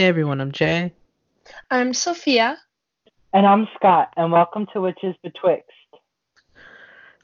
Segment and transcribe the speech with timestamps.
[0.00, 0.94] Hey everyone, I'm Jay.
[1.70, 2.56] I'm Sophia.
[3.34, 5.68] And I'm Scott, and welcome to Witches Betwixt.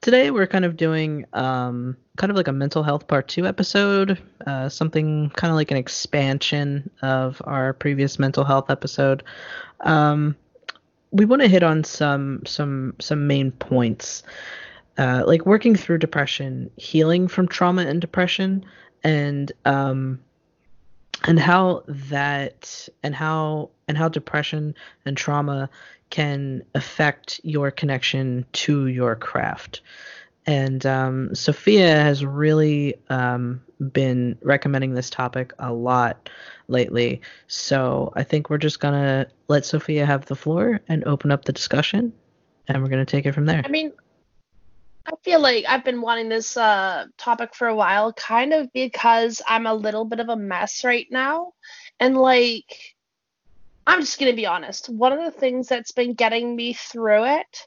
[0.02, 4.22] Today we're kind of doing um, kind of like a mental health part two episode,
[4.46, 9.22] uh, something kind of like an expansion of our previous mental health episode.
[9.80, 10.36] Um,
[11.12, 14.22] we want to hit on some some some main points,
[14.98, 18.66] uh, like working through depression, healing from trauma and depression,
[19.02, 20.20] and um,
[21.24, 25.68] and how that and how and how depression and trauma
[26.10, 29.80] can affect your connection to your craft.
[30.46, 33.60] And um, Sophia has really um,
[33.92, 36.28] been recommending this topic a lot
[36.68, 37.20] lately.
[37.48, 41.52] So I think we're just to let Sophia have the floor and open up the
[41.52, 42.12] discussion,
[42.68, 43.62] and we're to take it from there.
[43.64, 43.92] I mean,
[45.06, 49.40] I feel like I've been wanting this uh, topic for a while, kind of because
[49.46, 51.52] I'm a little bit of a mess right now.
[52.00, 52.96] And like,
[53.86, 54.88] I'm just going to be honest.
[54.88, 57.66] One of the things that's been getting me through it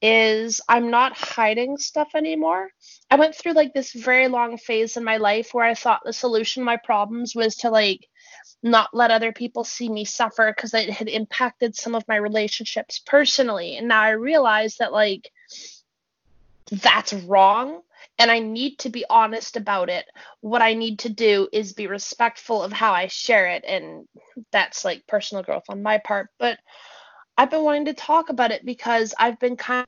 [0.00, 2.70] is I'm not hiding stuff anymore.
[3.10, 6.14] I went through like this very long phase in my life where I thought the
[6.14, 8.08] solution to my problems was to like
[8.62, 13.00] not let other people see me suffer because it had impacted some of my relationships
[13.04, 13.76] personally.
[13.76, 15.30] And now I realize that like
[16.70, 17.82] that's wrong
[18.20, 20.04] and I need to be honest about it.
[20.42, 24.06] What I need to do is be respectful of how I share it, and
[24.52, 26.28] that's like personal growth on my part.
[26.38, 26.58] But
[27.38, 29.86] I've been wanting to talk about it because I've been kind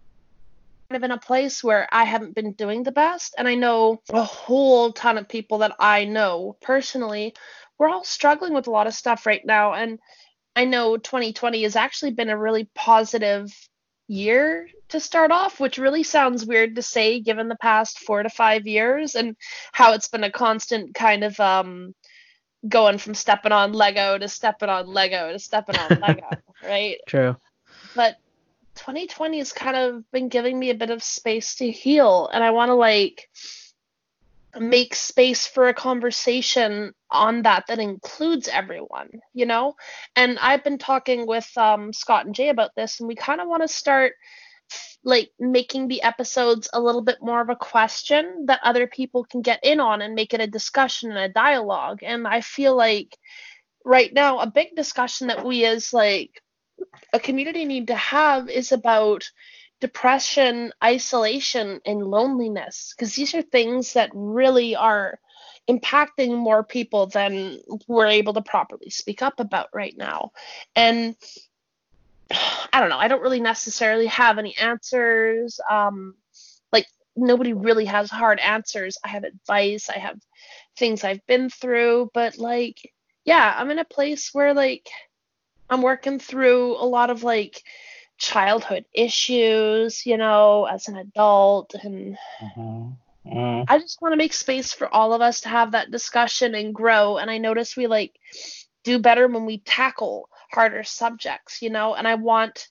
[0.91, 4.23] of in a place where I haven't been doing the best, and I know a
[4.23, 7.34] whole ton of people that I know personally.
[7.78, 9.98] We're all struggling with a lot of stuff right now, and
[10.57, 13.52] I know 2020 has actually been a really positive
[14.12, 18.28] year to start off, which really sounds weird to say given the past four to
[18.28, 19.36] five years and
[19.73, 21.95] how it's been a constant kind of um,
[22.68, 26.28] going from stepping on Lego to stepping on Lego to stepping on Lego,
[26.62, 26.98] right?
[27.06, 27.36] True.
[27.96, 28.17] But
[28.77, 32.51] 2020 has kind of been giving me a bit of space to heal, and I
[32.51, 33.28] want to like
[34.58, 39.74] make space for a conversation on that that includes everyone you know?
[40.17, 43.48] And i've been talking with um, scott and jay about this and we kind of
[43.48, 44.13] want to start
[45.05, 49.42] like making the episodes a little bit more of a question that other people can
[49.42, 52.01] get in on and make it a discussion and a dialogue.
[52.02, 53.17] And i feel like
[53.84, 56.40] right now a big discussion that we as like
[57.13, 59.30] a community need to have is about
[59.83, 65.19] depression, isolation, and loneliness, because these are things that really are
[65.69, 70.31] impacting more people than we're able to properly speak up about right now.
[70.77, 71.17] And
[72.73, 75.59] I don't know, I don't really necessarily have any answers.
[75.69, 76.14] Um,
[76.73, 78.99] like, nobody really has hard answers.
[79.05, 80.20] I have advice, I have
[80.77, 82.93] things I've been through, but like,
[83.25, 84.89] yeah, I'm in a place where like
[85.69, 87.64] I'm working through a lot of like
[88.22, 91.74] childhood issues, you know, as an adult.
[91.74, 93.28] And mm-hmm.
[93.28, 93.64] Mm-hmm.
[93.68, 96.74] I just want to make space for all of us to have that discussion and
[96.74, 97.18] grow.
[97.18, 98.12] And I notice we like
[98.84, 102.68] do better when we tackle harder subjects, you know, and I want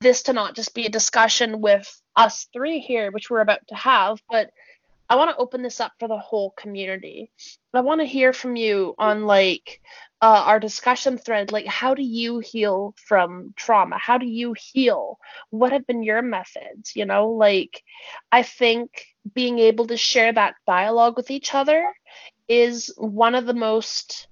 [0.00, 3.74] this to not just be a discussion with us three here, which we're about to
[3.74, 4.50] have, but
[5.08, 7.30] I want to open this up for the whole community.
[7.74, 9.80] I want to hear from you on like
[10.22, 13.98] uh, our discussion thread like how do you heal from trauma?
[13.98, 15.18] How do you heal?
[15.50, 16.94] What have been your methods?
[16.94, 17.82] You know like
[18.30, 18.88] i think
[19.34, 21.92] being able to share that dialogue with each other
[22.48, 24.28] is one of the most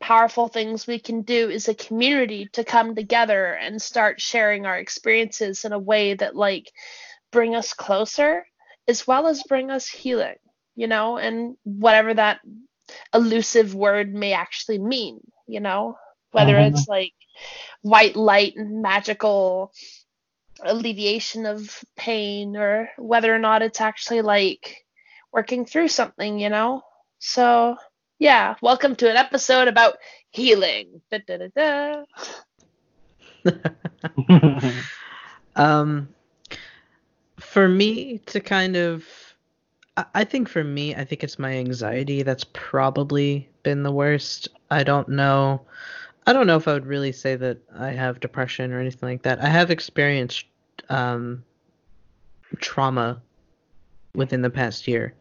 [0.00, 4.78] powerful things we can do as a community to come together and start sharing our
[4.78, 6.70] experiences in a way that like
[7.32, 8.46] bring us closer
[8.88, 10.36] as well as bring us healing
[10.74, 12.40] you know and whatever that
[13.14, 15.20] elusive word may actually mean,
[15.50, 15.96] you know,
[16.32, 16.70] whether uh-huh.
[16.72, 17.12] it's like
[17.82, 19.72] white light and magical
[20.62, 24.84] alleviation of pain or whether or not it's actually like
[25.32, 26.82] working through something, you know?
[27.18, 27.76] So,
[28.18, 29.96] yeah, welcome to an episode about
[30.30, 31.00] healing.
[31.10, 32.04] Da, da, da,
[35.56, 36.08] um,
[37.38, 39.04] for me to kind of
[39.96, 44.48] I think for me, I think it's my anxiety that's probably been the worst.
[44.70, 45.62] I don't know.
[46.26, 49.22] I don't know if I would really say that I have depression or anything like
[49.22, 49.42] that.
[49.42, 50.44] I have experienced
[50.88, 51.44] um,
[52.58, 53.20] trauma
[54.14, 55.14] within the past year.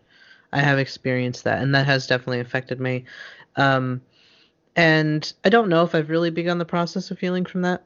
[0.52, 3.06] I have experienced that, and that has definitely affected me.
[3.56, 4.02] Um,
[4.76, 7.84] and I don't know if I've really begun the process of healing from that.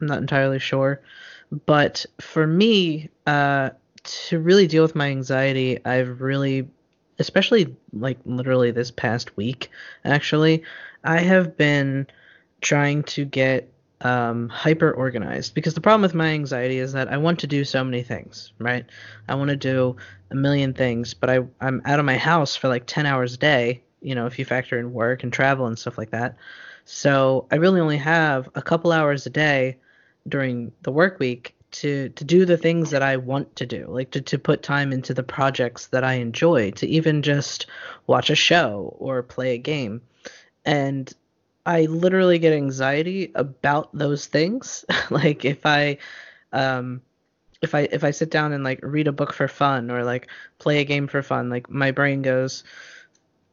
[0.00, 1.02] I'm not entirely sure.
[1.66, 3.70] But for me, uh,
[4.04, 6.68] to really deal with my anxiety, I've really,
[7.18, 9.70] especially like literally this past week,
[10.04, 10.62] actually,
[11.04, 12.06] I have been
[12.60, 13.70] trying to get
[14.02, 17.64] um, hyper organized because the problem with my anxiety is that I want to do
[17.64, 18.84] so many things, right?
[19.28, 19.96] I want to do
[20.30, 23.38] a million things, but I I'm out of my house for like 10 hours a
[23.38, 26.36] day, you know, if you factor in work and travel and stuff like that.
[26.86, 29.76] So I really only have a couple hours a day
[30.28, 34.10] during the work week to to do the things that I want to do, like
[34.12, 37.66] to to put time into the projects that I enjoy, to even just
[38.06, 40.02] watch a show or play a game.
[40.64, 41.12] And
[41.66, 44.84] I literally get anxiety about those things.
[45.10, 45.98] like if I
[46.52, 47.02] um
[47.62, 50.28] if I if I sit down and like read a book for fun or like
[50.58, 52.64] play a game for fun, like my brain goes,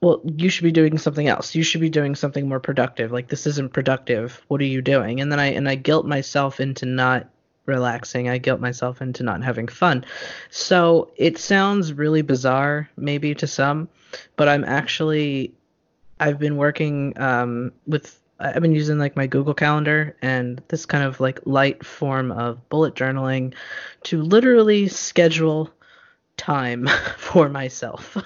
[0.01, 1.55] well, you should be doing something else.
[1.55, 3.11] You should be doing something more productive.
[3.11, 4.41] Like this isn't productive.
[4.47, 5.19] What are you doing?
[5.21, 7.29] And then I and I guilt myself into not
[7.67, 8.29] relaxing.
[8.29, 10.05] I guilt myself into not having fun.
[10.49, 13.89] So it sounds really bizarre maybe to some,
[14.35, 15.53] but I'm actually
[16.19, 21.03] I've been working um, with I've been using like my Google Calendar and this kind
[21.03, 23.53] of like light form of bullet journaling
[24.03, 25.71] to literally schedule
[26.37, 26.87] time
[27.17, 28.17] for myself.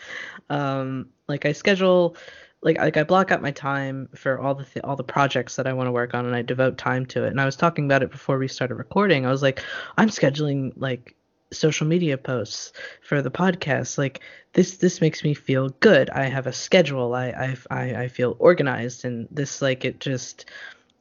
[0.50, 2.16] um, like I schedule
[2.64, 5.66] like like I block out my time for all the th- all the projects that
[5.66, 7.28] I want to work on and I devote time to it.
[7.28, 9.26] And I was talking about it before we started recording.
[9.26, 9.62] I was like
[9.98, 11.14] I'm scheduling like
[11.52, 12.72] social media posts
[13.02, 14.20] for the podcast like
[14.54, 19.04] this this makes me feel good i have a schedule i i i feel organized
[19.04, 20.46] and this like it just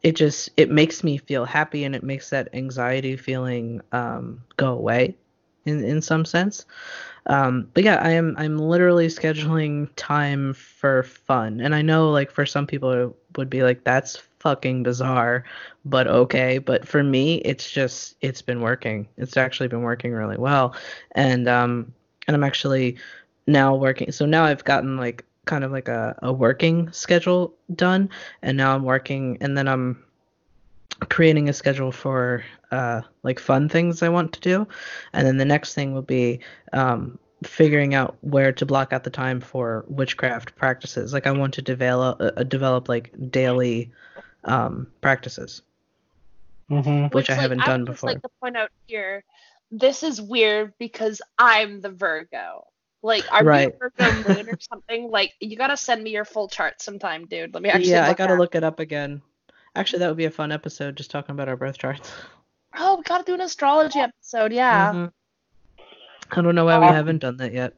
[0.04, 4.74] it just it makes me feel happy and it makes that anxiety feeling um go
[4.74, 5.16] away
[5.66, 6.66] in in some sense
[7.27, 12.31] um but yeah i am i'm literally scheduling time for fun and i know like
[12.31, 15.45] for some people it would be like that's fucking bizarre,
[15.85, 16.57] but okay.
[16.57, 19.07] But for me, it's just it's been working.
[19.17, 20.75] It's actually been working really well,
[21.13, 21.91] and um,
[22.27, 22.97] and I'm actually
[23.47, 24.11] now working.
[24.11, 28.09] So now I've gotten like kind of like a, a working schedule done,
[28.41, 30.03] and now I'm working, and then I'm
[31.09, 34.67] creating a schedule for uh, like fun things I want to do,
[35.13, 36.39] and then the next thing will be
[36.71, 41.13] um, figuring out where to block out the time for witchcraft practices.
[41.13, 43.91] Like I want to develop uh, develop like daily
[44.45, 45.61] um, practices,
[46.69, 48.09] hmm which, I like, haven't I done would just before.
[48.11, 49.23] like to point out here,
[49.71, 52.65] this is weird because I'm the Virgo.
[53.01, 53.73] Like, are Right.
[53.73, 55.09] we Virgo moon or something?
[55.11, 57.53] Like, you gotta send me your full chart sometime, dude.
[57.53, 57.91] Let me actually.
[57.91, 59.21] yeah, I gotta at- look it up again.
[59.75, 62.11] Actually, that would be a fun episode, just talking about our birth charts.
[62.75, 64.51] Oh, we gotta do an astrology episode.
[64.51, 64.91] Yeah.
[64.91, 65.11] Mhm.
[66.31, 67.75] I don't know why we Um, haven't done that yet.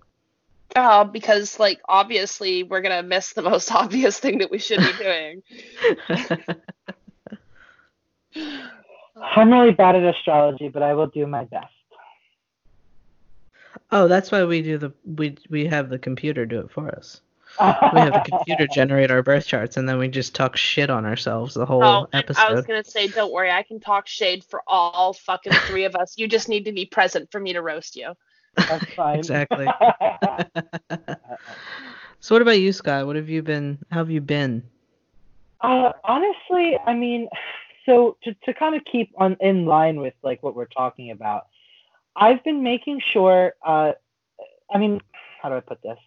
[0.73, 4.93] Uh, because like obviously we're gonna miss the most obvious thing that we should be
[4.97, 5.43] doing.
[9.17, 11.67] I'm really bad at astrology, but I will do my best.
[13.91, 17.19] oh, that's why we do the we we have the computer do it for us.
[17.59, 21.05] We have the computer generate our birth charts, and then we just talk shit on
[21.05, 22.41] ourselves the whole Oh, episode.
[22.41, 25.95] I was gonna say, don't worry, I can talk shade for all fucking three of
[25.95, 26.15] us.
[26.17, 28.13] You just need to be present for me to roast you.
[28.55, 29.19] That's fine.
[29.19, 29.65] Exactly.
[32.19, 33.05] so, what about you, Scott?
[33.05, 33.77] What have you been?
[33.89, 34.63] How have you been?
[35.61, 37.29] Uh, honestly, I mean,
[37.85, 41.47] so to, to kind of keep on in line with like what we're talking about,
[42.15, 43.53] I've been making sure.
[43.65, 43.93] Uh,
[44.73, 45.01] I mean,
[45.41, 45.97] how do I put this?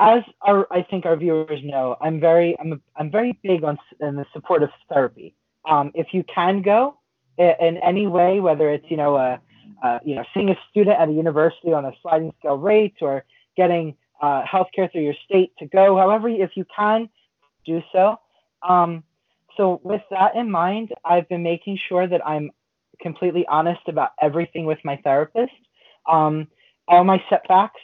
[0.00, 3.78] As our, I think our viewers know, I'm very, I'm, a, I'm very big on
[4.00, 5.34] in the support of therapy.
[5.68, 6.98] Um, if you can go
[7.38, 9.40] in any way, whether it's you know a,
[10.04, 13.24] you know seeing a student at a university on a sliding scale rate or
[13.56, 17.08] getting uh, healthcare through your state to go, however, if you can,
[17.66, 18.18] do so.
[18.68, 19.04] Um,
[19.56, 22.50] so with that in mind, I've been making sure that I'm
[23.00, 25.52] completely honest about everything with my therapist.
[26.10, 26.48] Um,
[26.86, 27.80] all my setbacks,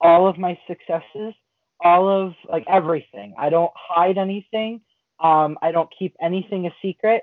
[0.00, 1.34] all of my successes,
[1.80, 3.34] all of like everything.
[3.38, 4.80] I don't hide anything.
[5.20, 7.22] Um, I don't keep anything a secret.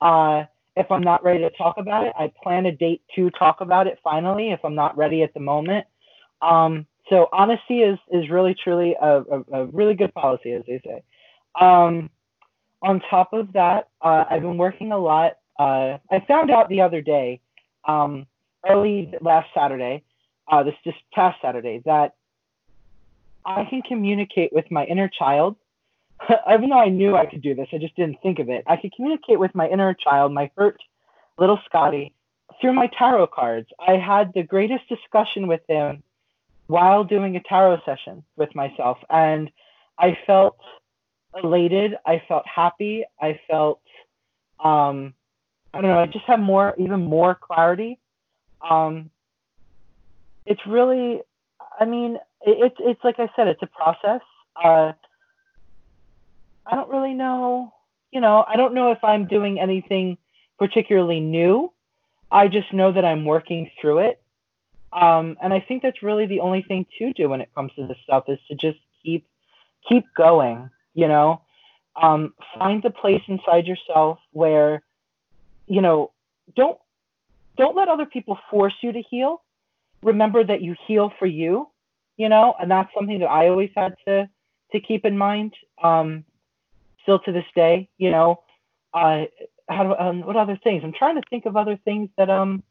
[0.00, 0.44] Uh,
[0.76, 3.86] if I'm not ready to talk about it, I plan a date to talk about
[3.86, 5.86] it finally if I'm not ready at the moment.
[6.40, 10.80] Um, so honesty is, is really truly a, a, a really good policy, as they
[10.84, 11.02] say.
[11.60, 12.10] Um,
[12.82, 15.38] on top of that, uh, I've been working a lot.
[15.58, 17.40] Uh, I found out the other day,
[17.86, 18.26] um,
[18.68, 20.04] early last Saturday,
[20.46, 22.14] uh, this just past Saturday, that
[23.48, 25.56] I can communicate with my inner child.
[26.52, 28.64] Even though I knew I could do this, I just didn't think of it.
[28.66, 30.80] I could communicate with my inner child, my hurt
[31.38, 32.14] little Scotty,
[32.60, 33.68] through my tarot cards.
[33.78, 36.02] I had the greatest discussion with him
[36.66, 39.50] while doing a tarot session with myself, and
[39.98, 40.58] I felt
[41.42, 41.94] elated.
[42.04, 43.04] I felt happy.
[43.20, 43.80] I felt,
[44.62, 45.14] um,
[45.72, 46.00] I don't know.
[46.00, 47.98] I just had more, even more clarity.
[48.68, 49.10] Um,
[50.44, 51.22] it's really,
[51.80, 54.20] I mean, it, it's it's like I said, it's a process.
[54.62, 54.92] Uh,
[56.66, 57.72] I don't really know.
[58.10, 60.18] You know, I don't know if I'm doing anything
[60.58, 61.72] particularly new.
[62.30, 64.20] I just know that I'm working through it.
[64.92, 67.86] Um, and I think that's really the only thing to do when it comes to
[67.86, 69.26] this stuff is to just keep
[69.88, 71.42] keep going, you know.
[72.00, 74.82] Um, find the place inside yourself where,
[75.66, 76.12] you know,
[76.56, 76.78] don't
[77.56, 79.42] don't let other people force you to heal.
[80.02, 81.68] Remember that you heal for you,
[82.18, 84.28] you know, and that's something that I always had to
[84.72, 85.54] to keep in mind.
[85.82, 86.24] Um,
[87.02, 88.42] still to this day, you know,
[88.92, 89.24] uh,
[89.70, 90.82] how do, um, what other things?
[90.84, 92.62] I'm trying to think of other things that um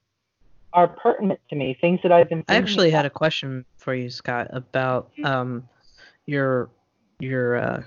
[0.73, 2.43] are pertinent to me, things that I've been.
[2.47, 2.97] I actually about.
[2.97, 5.67] had a question for you, Scott, about um
[6.25, 6.69] your
[7.19, 7.83] your uh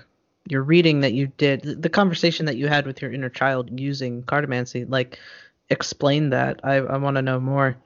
[0.49, 4.23] your reading that you did, the conversation that you had with your inner child using
[4.23, 4.89] cartomancy.
[4.89, 5.19] Like,
[5.69, 6.59] explain that.
[6.63, 7.77] I I want to know more.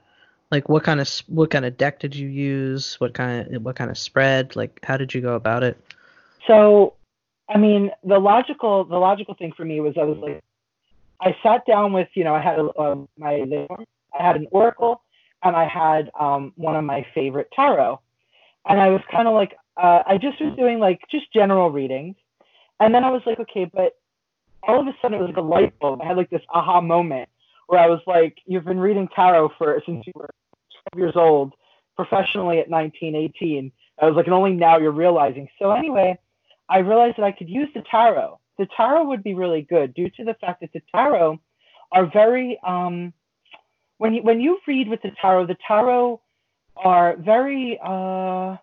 [0.56, 2.96] Like, what kind of what kind of deck did you use?
[3.02, 4.56] What kind of what kind of spread?
[4.56, 5.78] Like, how did you go about it?
[6.48, 6.94] So,
[7.50, 10.42] I mean, the logical the logical thing for me was I was like,
[11.20, 13.68] I sat down with you know I had uh, my
[14.18, 15.02] I had an oracle
[15.44, 18.00] and I had um, one of my favorite tarot,
[18.66, 22.16] and I was kind of like uh, I just was doing like just general readings,
[22.80, 23.98] and then I was like, okay, but
[24.64, 26.02] all of a sudden it was like a light bulb.
[26.02, 27.28] I had like this aha moment
[27.68, 30.45] where I was like, you've been reading tarot for since you were 12
[30.96, 31.54] years old,
[31.96, 33.72] professionally at 19, 18.
[34.02, 35.48] I was like, and only now you're realizing.
[35.60, 36.18] So anyway,
[36.70, 38.40] I realized that I could use the tarot.
[38.58, 41.40] The tarot would be really good due to the fact that the tarot
[41.92, 43.14] are very um,
[43.98, 46.22] when you when you read with the tarot, the tarot
[46.76, 48.58] are very uh,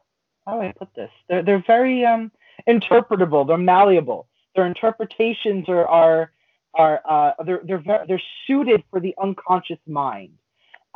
[0.45, 1.11] how do I put this?
[1.29, 2.31] They're they're very um,
[2.69, 3.47] interpretable.
[3.47, 4.29] They're malleable.
[4.55, 6.33] Their interpretations are are
[6.75, 10.33] are uh, they're they're very, they're suited for the unconscious mind,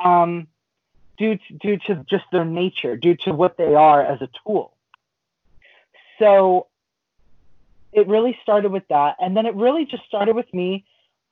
[0.02, 0.48] um,
[1.16, 4.74] due to, due to just their nature, due to what they are as a tool.
[6.18, 6.66] So
[7.92, 10.84] it really started with that, and then it really just started with me,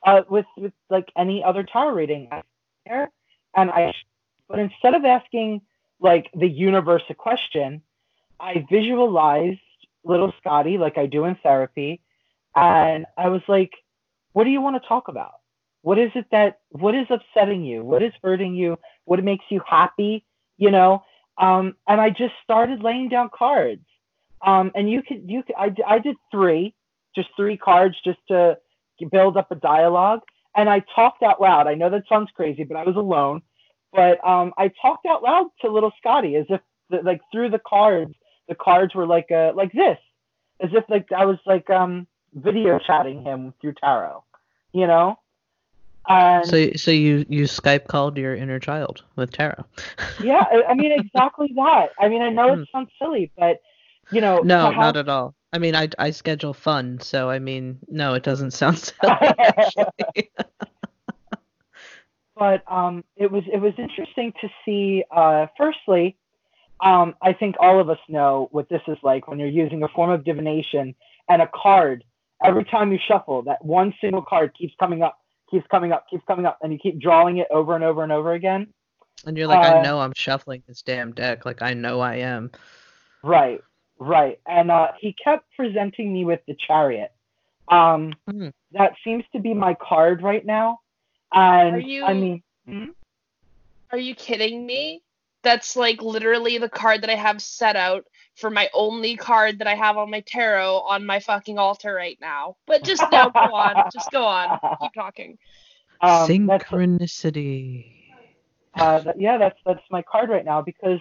[0.07, 2.29] uh, with with like any other tarot reading.
[2.87, 3.95] And I,
[4.49, 5.63] but instead of asking
[6.01, 7.83] like the universe a question,
[8.41, 9.61] I visualized
[10.05, 12.01] little Scotty like I do in therapy,
[12.55, 13.73] and I was like,
[14.33, 15.41] what do you want to talk about?
[15.85, 17.85] What is it that what is upsetting you?
[17.85, 18.79] What is hurting you?
[19.05, 20.25] What makes you happy?
[20.57, 21.05] You know,
[21.37, 23.85] um, and I just started laying down cards.
[24.41, 26.75] Um, and you could you could, I, I did three,
[27.15, 28.57] just three cards just to
[29.13, 30.21] build up a dialogue.
[30.57, 31.67] And I talked out loud.
[31.67, 33.43] I know that sounds crazy, but I was alone.
[33.93, 37.61] But um, I talked out loud to little Scotty as if the, like through the
[37.61, 38.15] cards,
[38.49, 39.99] the cards were like uh, like this,
[40.63, 44.25] as if like I was like um video chatting him through tarot,
[44.73, 45.19] you know.
[46.07, 49.65] And, so so you you Skype called your inner child with tarot.
[50.23, 51.91] yeah, I mean exactly that.
[51.99, 52.63] I mean I know it hmm.
[52.73, 53.61] sounds silly, but
[54.13, 54.41] you know.
[54.41, 54.77] No, have...
[54.77, 55.35] not at all.
[55.53, 60.31] I mean I I schedule fun, so I mean no, it doesn't sound silly.
[62.37, 65.05] but um, it was it was interesting to see.
[65.11, 66.17] Uh, firstly,
[66.81, 69.89] um, I think all of us know what this is like when you're using a
[69.89, 70.95] form of divination
[71.31, 72.05] and a card
[72.45, 75.19] every time you shuffle, that one single card keeps coming up,
[75.51, 78.13] keeps coming up, keeps coming up, and you keep drawing it over and over and
[78.13, 78.69] over again.
[79.27, 81.47] And you're like, uh, I know I'm shuffling this damn deck.
[81.47, 82.51] Like I know I am.
[83.23, 83.63] Right,
[83.99, 84.41] right.
[84.47, 87.13] And uh, he kept presenting me with the chariot.
[87.69, 88.53] Um, mm.
[88.73, 90.81] That seems to be my card right now.
[91.33, 92.87] And are you, I mean, hmm?
[93.91, 95.03] are you kidding me?
[95.45, 98.05] That's like literally the card that I have set out
[98.37, 102.19] for my only card that I have on my tarot on my fucking altar right
[102.21, 102.57] now.
[102.67, 103.91] But just now, go on.
[103.93, 104.59] Just go on.
[104.81, 105.39] Keep talking.
[106.01, 107.93] Um, Synchronicity.
[108.75, 111.01] Uh, that, yeah, that's that's my card right now because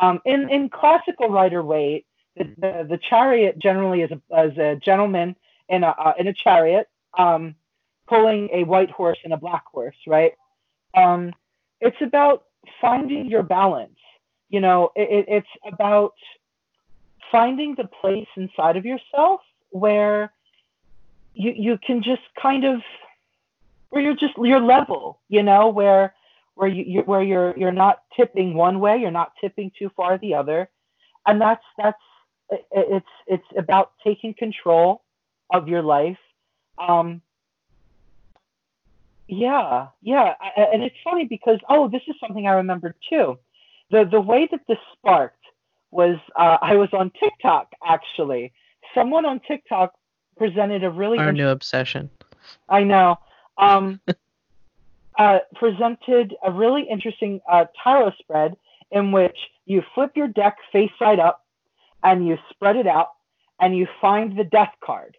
[0.00, 2.06] um, in in classical Rider Waite,
[2.36, 5.36] the, the, the chariot generally is a, as a gentleman
[5.68, 7.54] in a uh, in a chariot um,
[8.08, 10.32] pulling a white horse and a black horse, right?
[10.94, 11.32] Um,
[11.80, 12.44] it's about
[12.80, 13.98] finding your balance.
[14.48, 16.14] You know, it, it's about
[17.30, 19.40] finding the place inside of yourself
[19.70, 20.32] where
[21.34, 22.82] you you can just kind of
[23.90, 26.14] where you're just you're level, you know, where
[26.54, 30.18] where you, you where you're you're not tipping one way, you're not tipping too far
[30.18, 30.68] the other,
[31.26, 31.98] and that's that's
[32.70, 35.02] it's it's about taking control
[35.52, 36.18] of your life.
[36.78, 37.22] Um,
[39.32, 43.38] yeah, yeah, and it's funny because oh, this is something I remember too.
[43.90, 45.42] The the way that this sparked
[45.90, 48.52] was uh, I was on TikTok actually.
[48.94, 49.94] Someone on TikTok
[50.36, 52.10] presented a really our new obsession.
[52.68, 53.18] I know.
[53.56, 54.00] Um,
[55.18, 58.54] uh, presented a really interesting uh, tarot spread
[58.90, 61.46] in which you flip your deck face side up
[62.04, 63.12] and you spread it out
[63.60, 65.16] and you find the death card.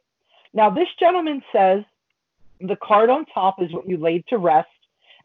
[0.54, 1.84] Now, this gentleman says
[2.62, 4.70] the card on top is what you laid to rest,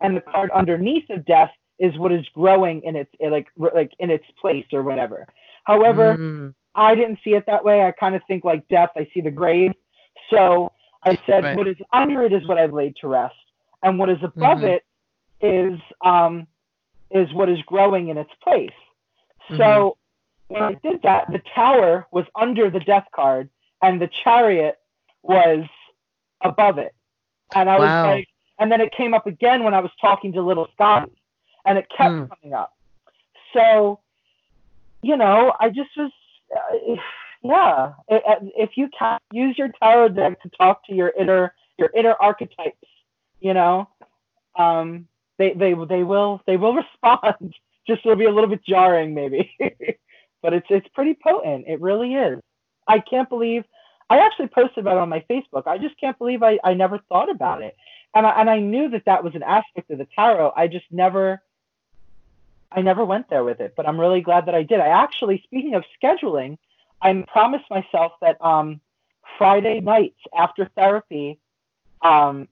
[0.01, 4.11] and the card underneath of death is what is growing in its like like in
[4.11, 5.27] its place or whatever.
[5.65, 7.83] However, Mm, I didn't see it that way.
[7.83, 8.91] I kind of think like death.
[8.97, 9.73] I see the grave.
[10.31, 10.73] So
[11.05, 11.57] I said, Right.
[11.57, 13.37] what is under it is what I've laid to rest,
[13.83, 14.65] and what is above Mhm.
[14.65, 14.85] it
[15.41, 16.47] is um
[17.11, 18.71] is what is growing in its place.
[19.57, 19.97] So
[20.49, 20.55] Mm-hmm.
[20.55, 23.49] when I did that, the tower was under the death card,
[23.83, 24.77] and the chariot
[25.23, 25.65] was
[26.43, 26.95] above it.
[27.55, 28.29] And I was like,
[28.59, 31.13] and then it came up again when I was talking to little Scotty,
[31.65, 32.25] and it kept Hmm.
[32.27, 32.77] coming up.
[33.53, 34.01] So,
[35.03, 36.11] you know, I just was,
[36.55, 36.97] uh,
[37.43, 37.93] yeah.
[38.09, 42.89] If you can use your tarot deck to talk to your inner your inner archetypes,
[43.41, 43.89] you know,
[44.59, 45.07] um,
[45.39, 47.55] they they they will they will respond.
[47.87, 49.51] Just it'll be a little bit jarring maybe,
[50.43, 51.67] but it's it's pretty potent.
[51.69, 52.41] It really is.
[52.87, 53.65] I can't believe.
[54.11, 55.67] I actually posted about it on my Facebook.
[55.67, 57.77] I just can't believe I, I never thought about it,
[58.15, 60.53] and I, and I knew that that was an aspect of the tarot.
[60.57, 61.43] I just never
[62.71, 64.81] I never went there with it, but I'm really glad that I did.
[64.81, 66.59] I actually, speaking of scheduling,
[67.01, 68.81] I promised myself that um,
[69.39, 71.39] Friday nights after therapy,
[72.03, 72.49] um,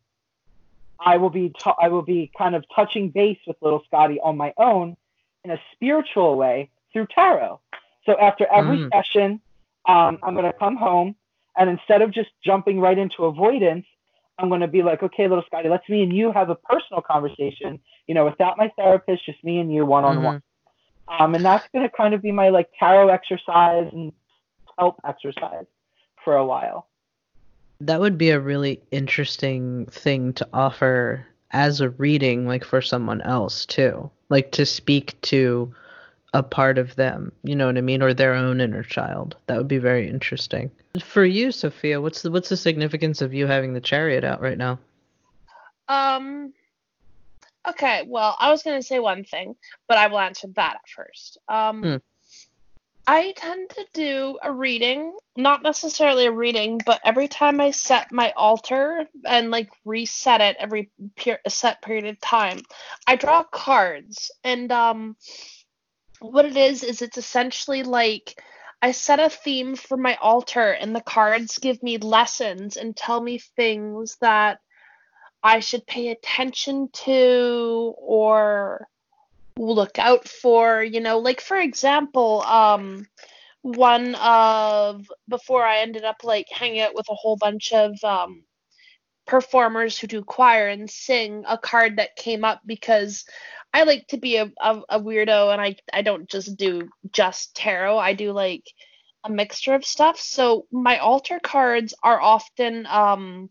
[0.99, 4.37] I will be t- I will be kind of touching base with little Scotty on
[4.37, 4.97] my own
[5.45, 7.61] in a spiritual way through tarot.
[8.07, 8.91] So after every Mm.
[8.93, 9.41] session,
[9.87, 11.17] um, I'm going to come home
[11.57, 13.87] and instead of just jumping right into avoidance,
[14.39, 17.01] I'm going to be like, okay, little Scotty, let's me and you have a personal
[17.01, 17.81] conversation.
[18.07, 20.43] You know, without my therapist, just me and you one on one.
[21.09, 24.13] Um, and that's going to kind of be my like tarot exercise and
[24.79, 25.65] help exercise
[26.25, 26.89] for a while.
[27.81, 33.23] That would be a really interesting thing to offer as a reading, like for someone
[33.23, 34.11] else too.
[34.29, 35.73] Like to speak to
[36.37, 39.37] a part of them, you know what I mean, or their own inner child.
[39.47, 40.71] That would be very interesting.
[41.03, 44.59] For you, Sophia, what's the what's the significance of you having the chariot out right
[44.59, 44.79] now?
[45.89, 46.53] Um.
[47.67, 49.57] Okay, well, I was gonna say one thing,
[49.89, 51.39] but I will answer that at first.
[51.49, 51.97] Um, Hmm.
[53.09, 58.11] I tend to do a reading, not necessarily a reading, but every time I set
[58.11, 62.61] my altar and like reset it every per- a set period of time,
[63.07, 65.17] I draw cards, and um,
[66.21, 68.43] what it is is it's essentially like
[68.83, 73.21] I set a theme for my altar, and the cards give me lessons and tell
[73.21, 74.59] me things that
[75.43, 78.89] I should pay attention to or
[79.57, 83.07] look out for, you know, like for example, um
[83.63, 88.45] one of before I ended up like hanging out with a whole bunch of um
[89.27, 93.25] performers who do choir and sing a card that came up because
[93.73, 97.55] I like to be a, a, a weirdo and I I don't just do just
[97.55, 97.99] tarot.
[97.99, 98.65] I do like
[99.25, 100.19] a mixture of stuff.
[100.19, 103.51] So my altar cards are often um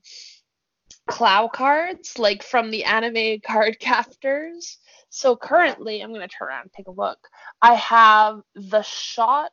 [1.07, 4.77] clow cards, like from the anime card captors.
[5.09, 7.19] So currently, I'm gonna turn around and take a look.
[7.61, 9.51] I have the shot.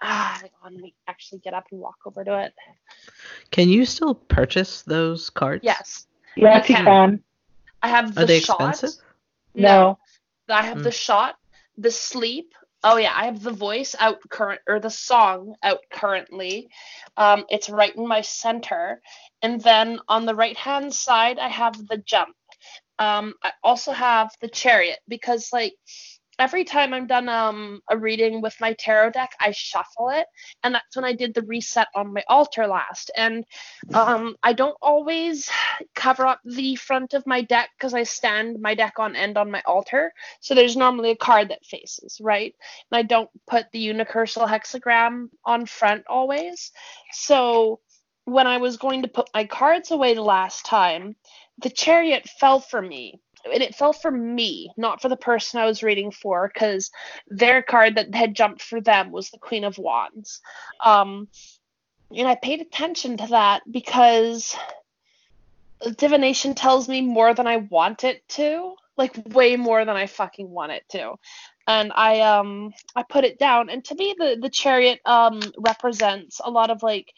[0.00, 2.54] Ah, on, let me actually get up and walk over to it.
[3.50, 5.62] Can you still purchase those cards?
[5.62, 6.06] Yes,
[6.36, 6.84] Yes, You you can.
[6.84, 7.22] can.
[7.82, 8.74] I have the Are they shot.
[8.74, 9.00] expensive?
[9.54, 9.98] No.
[10.48, 10.82] I have Hmm.
[10.82, 11.36] the shot,
[11.76, 12.52] the sleep.
[12.84, 16.68] Oh yeah, I have the voice out current or the song out currently.
[17.16, 19.00] Um, it's right in my center,
[19.40, 22.34] and then on the right hand side I have the jump.
[22.98, 25.74] Um, I also have the chariot because like
[26.38, 30.26] every time I'm done um a reading with my tarot deck, I shuffle it,
[30.62, 33.10] and that's when I did the reset on my altar last.
[33.16, 33.44] And
[33.94, 35.50] um, I don't always
[35.94, 39.50] cover up the front of my deck because I stand my deck on end on
[39.50, 40.12] my altar.
[40.40, 42.54] So there's normally a card that faces, right?
[42.90, 46.72] And I don't put the unicursal hexagram on front always.
[47.12, 47.80] So
[48.24, 51.16] when I was going to put my cards away the last time,
[51.58, 53.20] the chariot fell for me.
[53.44, 56.90] And it fell for me, not for the person I was reading for, because
[57.28, 60.40] their card that had jumped for them was the Queen of Wands.
[60.84, 61.28] Um,
[62.16, 64.56] and I paid attention to that because
[65.96, 70.48] divination tells me more than I want it to, like way more than I fucking
[70.48, 71.14] want it to.
[71.66, 76.40] And I um I put it down, and to me the the chariot um represents
[76.44, 77.12] a lot of like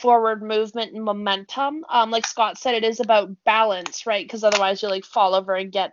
[0.00, 1.84] forward movement and momentum.
[1.88, 4.24] Um, like Scott said, it is about balance, right?
[4.24, 5.92] Because otherwise you like fall over and get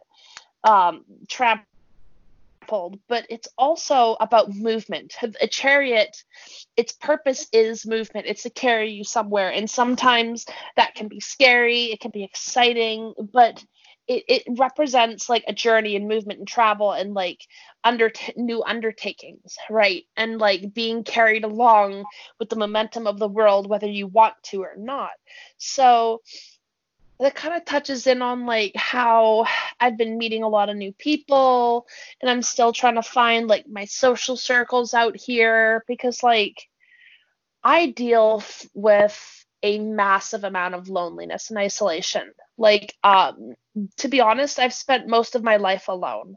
[0.64, 1.66] um trampled.
[3.08, 5.16] But it's also about movement.
[5.42, 6.24] A chariot,
[6.78, 8.28] its purpose is movement.
[8.28, 11.86] It's to carry you somewhere, and sometimes that can be scary.
[11.86, 13.64] It can be exciting, but
[14.10, 17.46] it, it represents like a journey and movement and travel and like
[17.84, 22.04] under new undertakings right and like being carried along
[22.40, 25.12] with the momentum of the world whether you want to or not
[25.58, 26.20] so
[27.20, 29.46] that kind of touches in on like how
[29.80, 31.86] I've been meeting a lot of new people
[32.22, 36.68] and I'm still trying to find like my social circles out here because like
[37.62, 38.42] I deal
[38.74, 42.32] with a massive amount of loneliness and isolation.
[42.58, 43.56] Like um
[43.98, 46.36] to be honest, I've spent most of my life alone.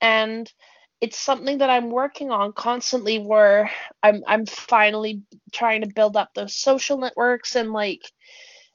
[0.00, 0.50] And
[1.00, 3.70] it's something that I'm working on constantly where
[4.02, 5.22] I'm I'm finally
[5.52, 8.02] trying to build up those social networks and like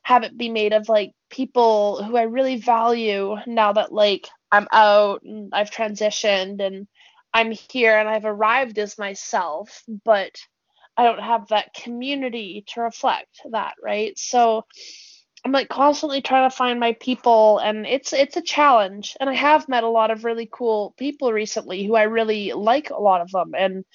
[0.04, 4.68] have it be made of like people who I really value now that like I'm
[4.72, 6.88] out and I've transitioned and
[7.34, 10.36] I'm here and I've arrived as myself, but
[10.98, 14.18] I don't have that community to reflect that, right?
[14.18, 14.66] So
[15.46, 19.16] I'm like constantly trying to find my people and it's it's a challenge.
[19.20, 22.90] And I have met a lot of really cool people recently who I really like
[22.90, 23.86] a lot of them and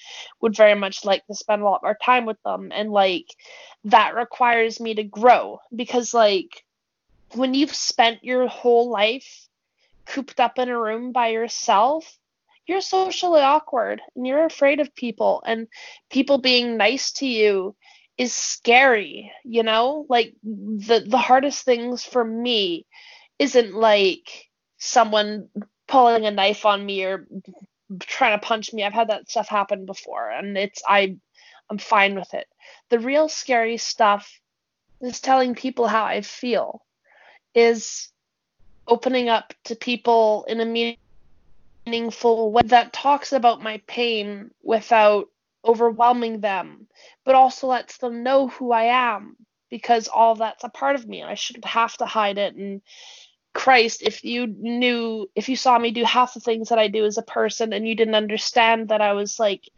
[0.40, 2.70] would very much like to spend a lot more time with them.
[2.72, 3.26] And like
[3.84, 6.64] that requires me to grow because like
[7.34, 9.48] when you've spent your whole life
[10.06, 12.16] cooped up in a room by yourself
[12.66, 15.66] you're socially awkward and you're afraid of people and
[16.10, 17.74] people being nice to you
[18.20, 20.04] is scary, you know?
[20.10, 22.84] Like the the hardest things for me
[23.38, 25.48] isn't like someone
[25.88, 27.26] pulling a knife on me or
[28.00, 28.84] trying to punch me.
[28.84, 31.16] I've had that stuff happen before and it's I
[31.70, 32.46] I'm fine with it.
[32.90, 34.38] The real scary stuff
[35.00, 36.82] is telling people how I feel.
[37.54, 38.12] Is
[38.86, 40.96] opening up to people in a
[41.86, 45.28] meaningful way that talks about my pain without
[45.64, 46.86] overwhelming them,
[47.24, 49.36] but also lets them know who I am
[49.70, 51.20] because all that's a part of me.
[51.20, 52.54] And I shouldn't have to hide it.
[52.56, 52.82] And
[53.52, 57.04] Christ, if you knew, if you saw me do half the things that I do
[57.04, 59.68] as a person and you didn't understand that I was like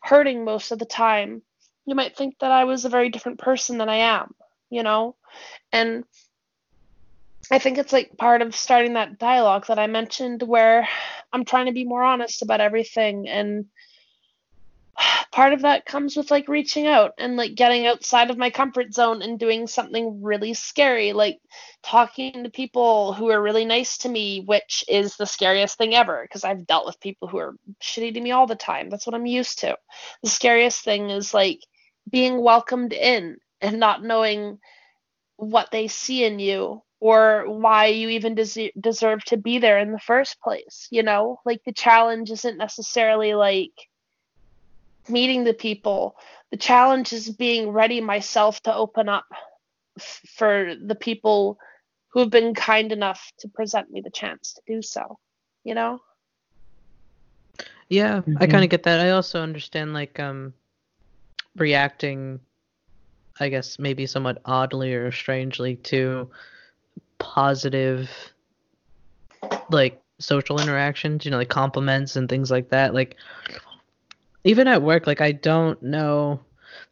[0.00, 1.42] hurting most of the time,
[1.86, 4.34] you might think that I was a very different person than I am,
[4.68, 5.16] you know?
[5.72, 6.04] And
[7.50, 10.88] I think it's like part of starting that dialogue that I mentioned where
[11.32, 13.66] I'm trying to be more honest about everything and
[15.32, 18.92] part of that comes with like reaching out and like getting outside of my comfort
[18.92, 21.38] zone and doing something really scary like
[21.82, 26.22] talking to people who are really nice to me which is the scariest thing ever
[26.22, 28.90] because I've dealt with people who are shitty to me all the time.
[28.90, 29.76] That's what I'm used to.
[30.22, 31.60] The scariest thing is like
[32.10, 34.58] being welcomed in and not knowing
[35.36, 39.92] what they see in you or why you even des- deserve to be there in
[39.92, 41.40] the first place you know?
[41.46, 43.72] Like the challenge isn't necessarily like
[45.08, 46.16] meeting the people.
[46.50, 49.26] The challenge is being ready myself to open up
[49.98, 51.58] f- for the people
[52.08, 55.18] who have been kind enough to present me the chance to do so.
[55.64, 56.00] You know?
[57.88, 58.36] Yeah, mm-hmm.
[58.40, 59.00] I kind of get that.
[59.00, 60.54] I also understand like um
[61.56, 62.40] reacting
[63.40, 66.30] I guess maybe somewhat oddly or strangely to
[67.18, 68.10] positive
[69.70, 72.92] like social interactions, you know, like compliments and things like that.
[72.92, 73.16] Like
[74.44, 76.40] even at work, like I don't know.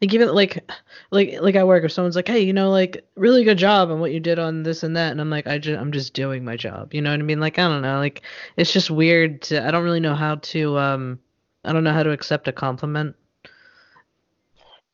[0.00, 0.70] Like even like
[1.10, 4.00] like like at work, if someone's like, "Hey, you know, like really good job on
[4.00, 6.44] what you did on this and that," and I'm like, "I just I'm just doing
[6.44, 7.40] my job," you know what I mean?
[7.40, 8.22] Like I don't know, like
[8.56, 9.42] it's just weird.
[9.42, 11.18] To, I don't really know how to um
[11.64, 13.16] I don't know how to accept a compliment.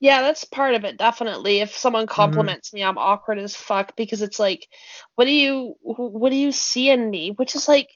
[0.00, 1.60] Yeah, that's part of it, definitely.
[1.60, 2.14] If someone mm-hmm.
[2.14, 2.76] compliments mm-hmm.
[2.76, 4.68] me, I'm awkward as fuck because it's like,
[5.14, 7.30] what do you what do you see in me?
[7.30, 7.90] Which is like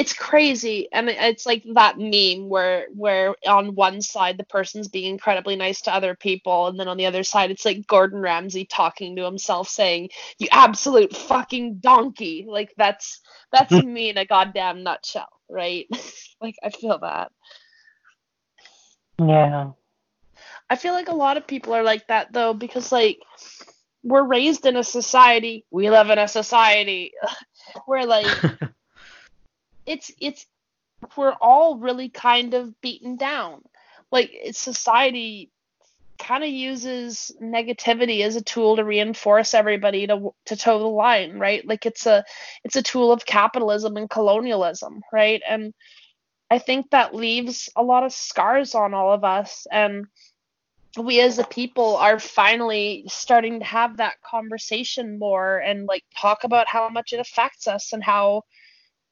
[0.00, 0.88] it's crazy.
[0.92, 5.82] And it's like that meme where where on one side the person's being incredibly nice
[5.82, 9.26] to other people and then on the other side it's like Gordon Ramsay talking to
[9.26, 10.08] himself saying
[10.38, 12.46] you absolute fucking donkey.
[12.48, 13.20] Like that's
[13.52, 15.86] that's me in a goddamn nutshell right?
[16.42, 17.32] Like I feel that.
[19.18, 19.72] Yeah.
[20.70, 23.18] I feel like a lot of people are like that though because like
[24.02, 27.12] we're raised in a society we live in a society
[27.84, 28.26] where like
[29.90, 30.46] it's it's
[31.16, 33.62] we're all really kind of beaten down.
[34.12, 35.50] Like society
[36.18, 41.38] kind of uses negativity as a tool to reinforce everybody to to toe the line,
[41.38, 41.66] right?
[41.66, 42.24] Like it's a
[42.64, 45.42] it's a tool of capitalism and colonialism, right?
[45.48, 45.74] And
[46.50, 50.06] I think that leaves a lot of scars on all of us and
[50.98, 56.42] we as a people are finally starting to have that conversation more and like talk
[56.42, 58.42] about how much it affects us and how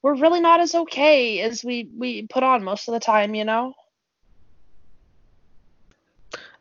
[0.01, 3.45] we're really not as okay as we we put on most of the time, you
[3.45, 3.73] know.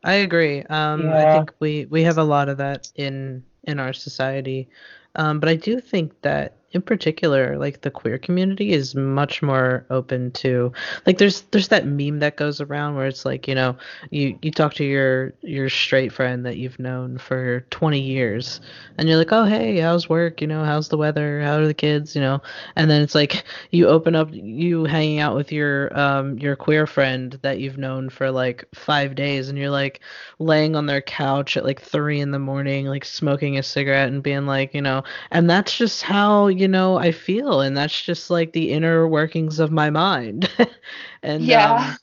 [0.05, 0.63] I agree.
[0.65, 1.17] Um, yeah.
[1.17, 4.69] I think we we have a lot of that in in our society.
[5.17, 9.87] Um, but I do think that in particular, like the queer community is much more
[9.89, 10.71] open to
[11.07, 13.77] like there's there's that meme that goes around where it's like, you know,
[14.11, 18.61] you you talk to your your straight friend that you've known for 20 years
[18.99, 20.43] and you're like, "Oh, hey, how's work?
[20.43, 21.41] You know, how's the weather?
[21.41, 22.43] How are the kids, you know?"
[22.77, 26.87] And then it's like you open up you hanging out with your um your queer
[26.87, 30.01] friend that you've known for like 5 days and you're like
[30.39, 34.23] laying on their couch at like 3 in the morning like smoking a cigarette and
[34.23, 38.31] being like, you know, and that's just how you know I feel, and that's just
[38.31, 40.51] like the inner workings of my mind.
[41.23, 41.59] and Yeah.
[41.59, 41.99] um,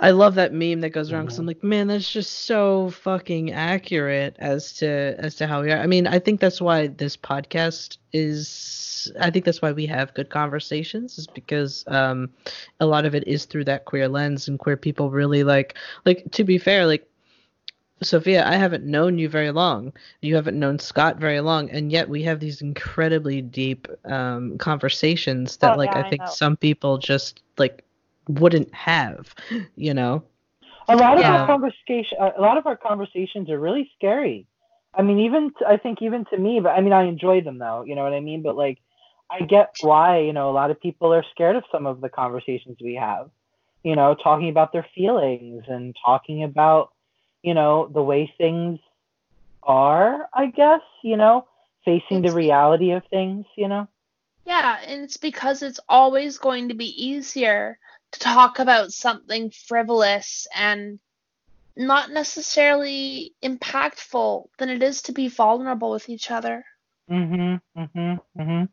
[0.00, 1.38] I love that meme that goes around because.
[1.38, 5.78] I'm like, man, that's just so fucking accurate as to as to how we are.
[5.78, 9.10] I mean, I think that's why this podcast is.
[9.20, 12.30] I think that's why we have good conversations, is because um,
[12.80, 15.74] a lot of it is through that queer lens, and queer people really like.
[16.04, 17.07] Like to be fair, like
[18.02, 19.92] Sophia, I haven't known you very long.
[20.20, 25.56] You haven't known Scott very long, and yet we have these incredibly deep um, conversations
[25.58, 27.84] that, Oh, like, yeah, I I think some people just like
[28.28, 29.34] wouldn't have.
[29.76, 30.22] You know?
[30.88, 31.32] A lot of Yeah.
[31.32, 34.46] our conversation, a lot of our conversations are really scary.
[34.94, 37.58] I mean, even t- I think even to me, but I mean, I enjoy them
[37.58, 37.84] though.
[37.84, 38.42] You know what I mean?
[38.42, 38.78] But like,
[39.30, 42.08] I get why you know a lot of people are scared of some of the
[42.08, 43.30] conversations we have.
[43.84, 46.90] You know, talking about their feelings and talking about
[47.48, 48.78] you know the way things
[49.62, 50.28] are.
[50.34, 51.46] I guess you know,
[51.84, 53.46] facing the reality of things.
[53.56, 53.88] You know.
[54.44, 57.78] Yeah, and it's because it's always going to be easier
[58.12, 60.98] to talk about something frivolous and
[61.76, 66.64] not necessarily impactful than it is to be vulnerable with each other.
[67.10, 67.60] Mhm.
[67.76, 68.20] Mhm.
[68.38, 68.68] Mhm.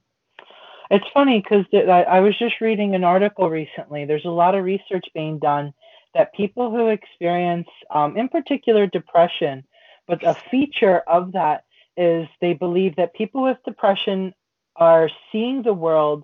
[0.91, 4.05] It's funny because I, I was just reading an article recently.
[4.05, 5.73] There's a lot of research being done
[6.15, 9.63] that people who experience, um, in particular, depression,
[10.07, 14.33] but a feature of that is they believe that people with depression
[14.75, 16.23] are seeing the world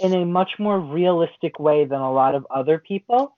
[0.00, 3.36] in a much more realistic way than a lot of other people.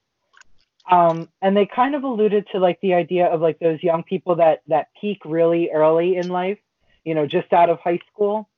[0.91, 4.37] Um, and they kind of alluded to like the idea of like those young people
[4.37, 6.59] that that peak really early in life
[7.09, 8.51] you know, just out of high school.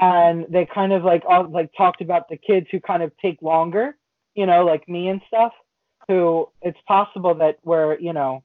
[0.00, 3.42] And they kind of like all like talked about the kids who kind of take
[3.42, 3.96] longer,
[4.36, 5.52] you know, like me and stuff,
[6.08, 8.42] who it's possible that we're, you know,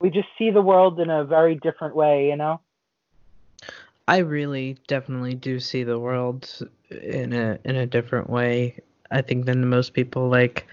[0.00, 2.60] we just see the world in a very different way, you know?
[4.08, 6.48] I really definitely do see the world
[6.90, 8.78] in a in a different way.
[9.10, 10.28] I think than most people.
[10.28, 10.66] Like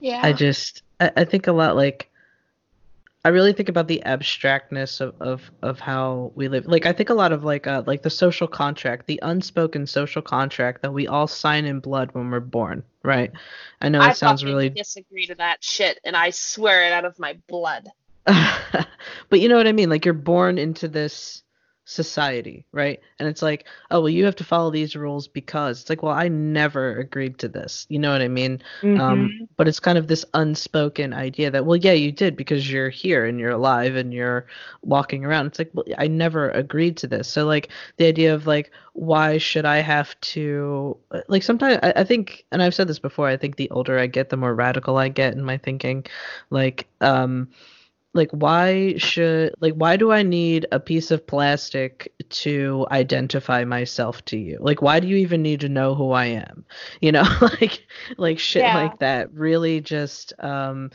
[0.00, 0.20] Yeah.
[0.22, 2.10] I just I, I think a lot like
[3.26, 6.66] I really think about the abstractness of, of, of how we live.
[6.66, 10.20] Like I think a lot of like uh, like the social contract, the unspoken social
[10.20, 13.32] contract that we all sign in blood when we're born, right?
[13.80, 17.06] I know it I sounds really disagree to that shit, and I swear it out
[17.06, 17.88] of my blood.
[18.26, 19.88] but you know what I mean?
[19.88, 21.42] Like you're born into this
[21.84, 23.00] society, right?
[23.18, 26.14] And it's like, oh well, you have to follow these rules because it's like, well,
[26.14, 27.86] I never agreed to this.
[27.88, 28.62] You know what I mean?
[28.82, 29.00] Mm-hmm.
[29.00, 32.88] Um, but it's kind of this unspoken idea that, well, yeah, you did because you're
[32.88, 34.46] here and you're alive and you're
[34.82, 35.46] walking around.
[35.46, 37.28] It's like, well, I never agreed to this.
[37.28, 37.68] So like
[37.98, 40.96] the idea of like, why should I have to
[41.28, 44.06] like sometimes I, I think, and I've said this before, I think the older I
[44.06, 46.06] get, the more radical I get in my thinking.
[46.50, 47.48] Like, um,
[48.14, 54.24] like why should like why do i need a piece of plastic to identify myself
[54.26, 54.56] to you?
[54.60, 56.64] Like why do you even need to know who i am?
[57.00, 58.76] You know like like shit Yeah.
[58.76, 60.90] like that really just um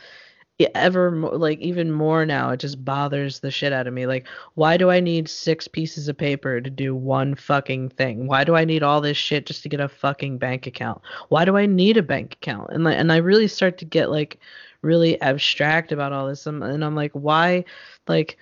[0.74, 4.06] ever mo- like even more now it just bothers the shit out of me.
[4.06, 8.26] Like why do i need six pieces of paper to do one fucking thing?
[8.26, 11.00] Why do i need all this shit just to get a fucking bank account?
[11.28, 12.70] Why do i need a bank account?
[12.72, 14.38] And like and i really start to get like
[14.82, 16.46] really abstract about all this.
[16.46, 17.64] And, and i'm like why
[18.08, 18.38] like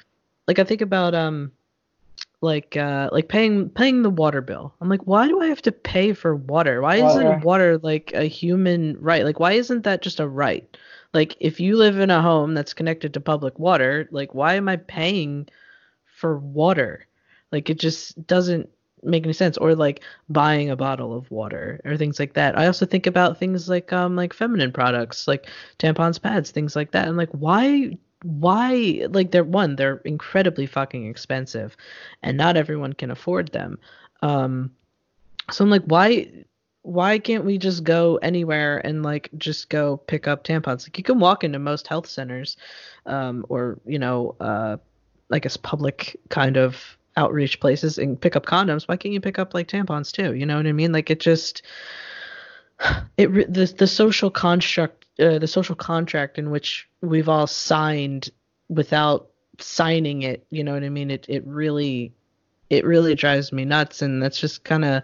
[0.46, 1.52] like i think about um
[2.40, 4.74] like uh like paying paying the water bill.
[4.80, 6.80] I'm like why do i have to pay for water?
[6.80, 7.20] Why Water.
[7.20, 9.24] isn't water like a human right?
[9.24, 10.76] Like why isn't that just a right?
[11.14, 14.68] Like if you live in a home that's connected to public water like why am
[14.68, 15.48] i paying
[16.04, 17.06] for water?
[17.50, 18.68] Like it just doesn't
[19.02, 22.58] make any sense or like buying a bottle of water or things like that.
[22.58, 25.46] I also think about things like um like feminine products like
[25.78, 31.06] tampons pads things like that and like why why like they're one they're incredibly fucking
[31.06, 31.76] expensive
[32.22, 33.78] and not everyone can afford them.
[34.22, 34.72] Um
[35.50, 36.26] so i'm like why
[36.82, 40.86] why can't we just go anywhere and like just go pick up tampons?
[40.86, 42.56] Like you can walk into most health centers
[43.06, 44.76] um or you know uh
[45.32, 49.38] i guess public kind of outreach places and pick up condoms why can't you pick
[49.38, 50.34] up like tampons too?
[50.34, 50.92] You know what i mean?
[50.92, 51.62] Like it just
[53.18, 58.30] it the the social construct uh, the social contract in which we've all signed
[58.68, 61.10] without signing it you know what i mean?
[61.10, 62.12] It it really
[62.70, 65.02] it really drives me nuts and that's just kind of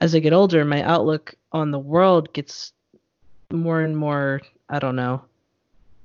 [0.00, 2.72] as i get older my outlook on the world gets
[3.52, 5.20] more and more i don't know.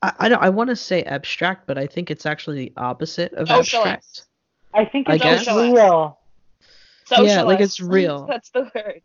[0.02, 3.34] I, I don't i want to say abstract but i think it's actually the opposite
[3.34, 4.26] of abstract
[4.76, 5.46] I think I it's guess.
[5.46, 6.20] just real.
[7.12, 8.26] Yeah, like it's real.
[8.30, 9.02] That's the word.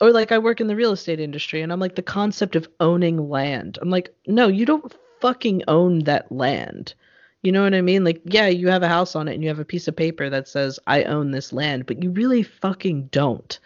[0.00, 2.68] or like I work in the real estate industry and I'm like the concept of
[2.80, 3.78] owning land.
[3.80, 6.94] I'm like, no, you don't fucking own that land.
[7.42, 8.02] You know what I mean?
[8.02, 10.28] Like, yeah, you have a house on it and you have a piece of paper
[10.28, 13.58] that says I own this land, but you really fucking don't.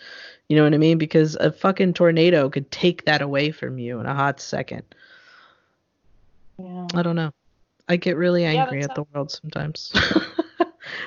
[0.48, 0.98] You know what I mean?
[0.98, 4.83] Because a fucking tornado could take that away from you in a hot second.
[6.59, 6.88] Yeah.
[6.94, 7.33] I don't know.
[7.88, 9.92] I get really angry that's at the world sometimes.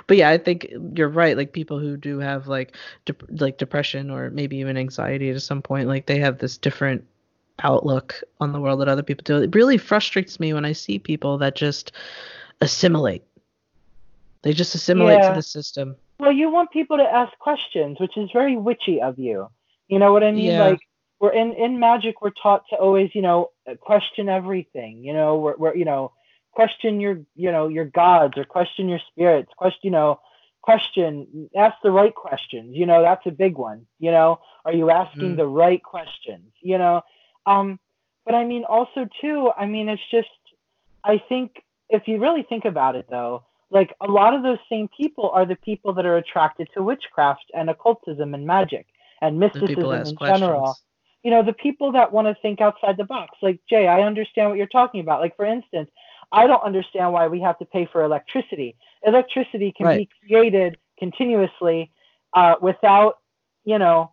[0.08, 1.38] but yeah, I think you're right.
[1.38, 2.76] Like people who do have like
[3.06, 7.04] dep- like depression or maybe even anxiety at some point, like they have this different
[7.64, 9.42] outlook on the world that other people do.
[9.42, 11.92] It really frustrates me when I see people that just
[12.62, 13.24] assimilate.
[14.42, 15.30] They just assimilate Yeah.
[15.30, 15.96] to the system.
[16.20, 19.50] Well, you want people to ask questions, which is very witchy of you.
[19.88, 20.46] You know what I mean?
[20.46, 20.68] Yeah.
[20.68, 20.80] Like
[21.20, 25.04] we're in in magic, we're taught to always, you know, question everything.
[25.04, 26.12] You know, we're, we're you know,
[26.54, 29.52] question your you know your gods or question your spirits.
[29.58, 30.20] Question, you know,
[30.62, 32.76] question, ask the right questions.
[32.76, 33.86] You know, that's a big one.
[34.00, 35.38] You know, are you asking Mm.
[35.38, 36.52] the right questions?
[36.62, 37.02] You know,
[37.46, 37.80] um,
[38.26, 39.52] but I mean also too.
[39.58, 40.30] I mean, it's just
[41.04, 44.88] I think if you really think about it though, like a lot of those same
[44.96, 48.86] people are the people that are attracted to witchcraft and occultism and magic
[49.22, 50.18] and mysticism in questions.
[50.40, 50.78] general.
[51.24, 53.38] You know, the people that want to think outside the box.
[53.42, 55.22] Like Jay, I understand what you're talking about.
[55.22, 55.90] Like for instance,
[56.34, 58.76] I don't understand why we have to pay for electricity.
[59.06, 59.98] Electricity can Right.
[60.00, 61.92] be created continuously
[62.34, 63.20] uh, without,
[63.64, 64.12] you know,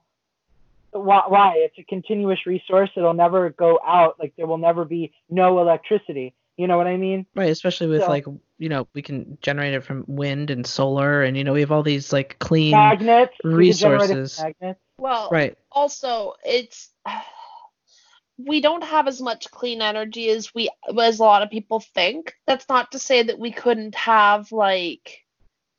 [0.93, 1.55] why, why?
[1.57, 2.91] It's a continuous resource.
[2.97, 4.19] It'll never go out.
[4.21, 6.35] Like there will never be no electricity.
[6.57, 7.25] You know what I mean?
[7.35, 8.27] Right, especially with So- like
[8.59, 11.73] you know, we can generate it from wind and solar and you know, we have
[11.73, 13.33] all these like clean Magnets.
[13.43, 14.43] we can generate it from resources.
[14.43, 14.81] Magnets.
[14.99, 15.57] Well, Right.
[15.73, 16.91] also it's
[18.47, 22.35] we don't have as much clean energy as we as a lot of people think.
[22.47, 25.25] That's not to say that we couldn't have like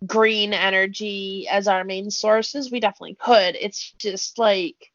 [0.06, 2.72] green energy as our main sources.
[2.72, 3.56] We definitely could.
[3.56, 4.92] It's just like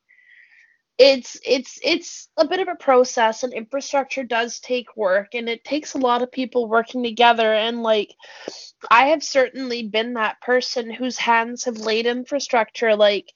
[0.98, 5.62] it's it's it's a bit of a process and infrastructure does take work and it
[5.62, 8.14] takes a lot of people working together and like
[8.90, 13.30] I have certainly been that person whose hands have laid infrastructure like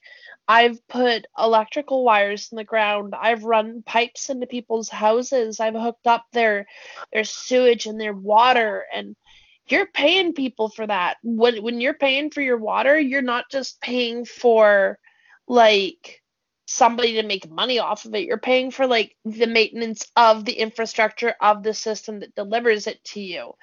[0.51, 3.15] I've put electrical wires in the ground.
[3.17, 5.61] I've run pipes into people's houses.
[5.61, 6.67] I've hooked up their
[7.13, 9.15] their sewage and their water and
[9.67, 11.15] you're paying people for that.
[11.23, 14.99] When when you're paying for your water, you're not just paying for
[15.47, 16.21] like
[16.65, 18.25] somebody to make money off of it.
[18.25, 23.01] You're paying for like the maintenance of the infrastructure of the system that delivers it
[23.05, 23.53] to you.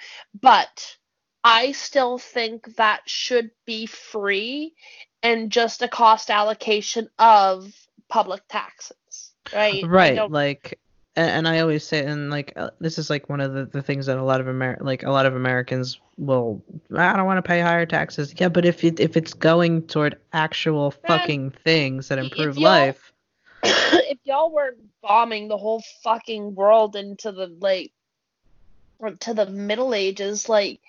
[0.40, 0.96] But
[1.44, 4.74] I still think that should be free
[5.22, 7.72] and just a cost allocation of
[8.09, 9.85] public taxes, right?
[9.87, 10.79] Right like
[11.18, 14.07] and, i always say and like uh, this is like one of the, the things
[14.07, 16.62] that a lot of Amer- like a lot of americans will
[16.96, 20.16] i don't want to pay higher taxes yeah but if it if it's going toward
[20.33, 23.12] actual Man, fucking things that improve life
[23.62, 27.92] if y'all weren't bombing the whole fucking world into the like
[29.20, 30.81] to the middle ages like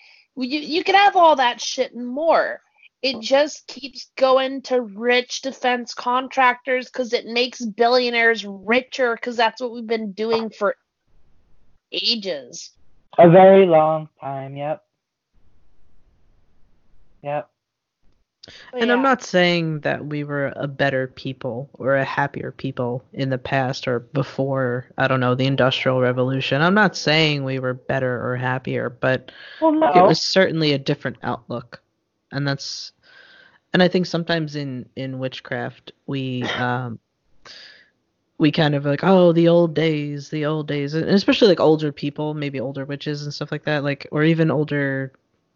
[0.48, 2.62] you you could have all that shit and more
[3.02, 3.22] it oh.
[3.22, 9.72] just keeps going to rich defense contractors because it makes billionaires richer because that's what
[9.72, 10.56] we've been doing ah.
[10.58, 10.76] for
[11.92, 12.72] ages
[13.18, 14.56] A very long time.
[14.56, 14.84] Yep.
[17.24, 17.50] Yep.
[18.72, 23.04] But and i'm not saying that we were a better people or a happier people
[23.14, 26.62] in the past or before i don't know the industrial revolution.
[26.62, 29.32] I'm not saying we were better or happier but
[29.62, 29.92] Well, no.
[29.94, 31.82] it was certainly a different outlook.
[32.32, 32.92] And that's
[33.74, 37.00] and i think sometimes in in witchcraft we um
[38.38, 40.94] we kind of like oh the old days the old days.
[40.94, 44.50] And especially like older people maybe older witches and stuff like that like or even
[44.50, 45.12] older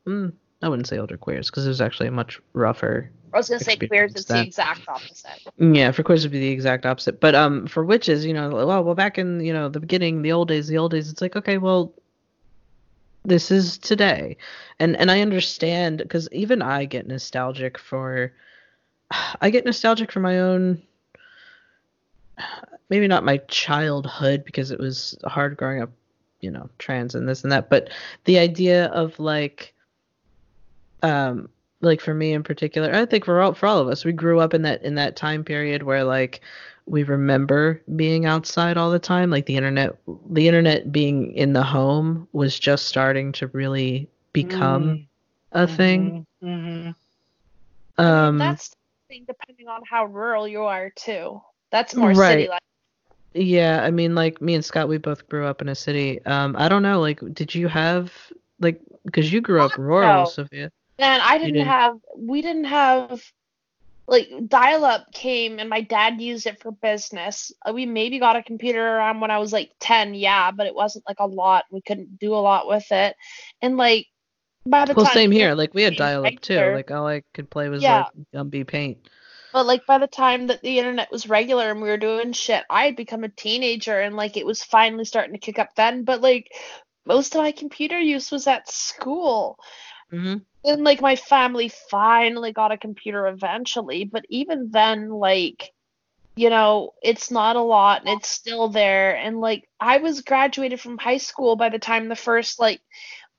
[0.05, 0.33] mm,
[0.63, 3.59] i wouldn't say older queers because it was actually a much rougher i was gonna
[3.59, 5.47] say queers it's the exact opposite.
[5.57, 7.19] Yeah, for queers would be the exact opposite.
[7.19, 10.31] But um, for witches, you know, well, well, back in you know the beginning, the
[10.31, 11.93] old days, the old days, it's like okay, well,
[13.25, 14.37] this is today,
[14.79, 18.33] and and I understand because even I get nostalgic for,
[19.41, 20.81] I get nostalgic for my own,
[22.89, 25.91] maybe not my childhood because it was hard growing up,
[26.41, 27.89] you know, trans and this and that, but
[28.25, 29.72] the idea of like,
[31.03, 31.49] um,
[31.81, 34.39] like for me in particular i think for all for all of us we grew
[34.39, 36.41] up in that in that time period where like
[36.87, 39.97] we remember being outside all the time like the internet
[40.31, 45.07] the internet being in the home was just starting to really become Mm,
[45.53, 46.95] a thing mhm, mhm.
[47.97, 48.71] um Um, that's
[49.09, 51.41] depending on how rural you are too.
[51.71, 52.15] That's more Right.
[52.15, 52.61] city life.
[53.33, 56.23] Yeah, I mean, like me and Scott, we both grew up in a city.
[56.25, 58.13] Um, I don't know, like, did you have
[58.59, 60.25] like, because you grew up rural, No.
[60.25, 60.71] Sophia?
[60.99, 63.21] And I didn't, have we didn't have
[64.07, 67.51] like dial up came and my dad used it for business.
[67.67, 70.75] Uh, We maybe got a computer around when I was like 10, yeah, but it
[70.75, 71.65] wasn't like a lot.
[71.71, 73.15] We couldn't do a lot with it.
[73.61, 74.07] And like
[74.65, 75.55] by the Well, time same here.
[75.55, 76.71] Like we had dial-up too.
[76.73, 78.03] Like all I could play was Yeah.
[78.03, 79.09] like Gumby Paint.
[79.53, 82.65] But like by the time that the internet was regular and we were doing shit,
[82.69, 86.03] I had become a teenager and like it was finally starting to kick up then.
[86.03, 86.51] But like
[87.05, 89.57] most of my computer use was at school.
[90.11, 95.71] hmm And like my family finally got a computer eventually, but even then, like,
[96.35, 99.15] you know, it's not a lot and it's still there.
[99.15, 102.81] And like I was graduated from high school by the time the first like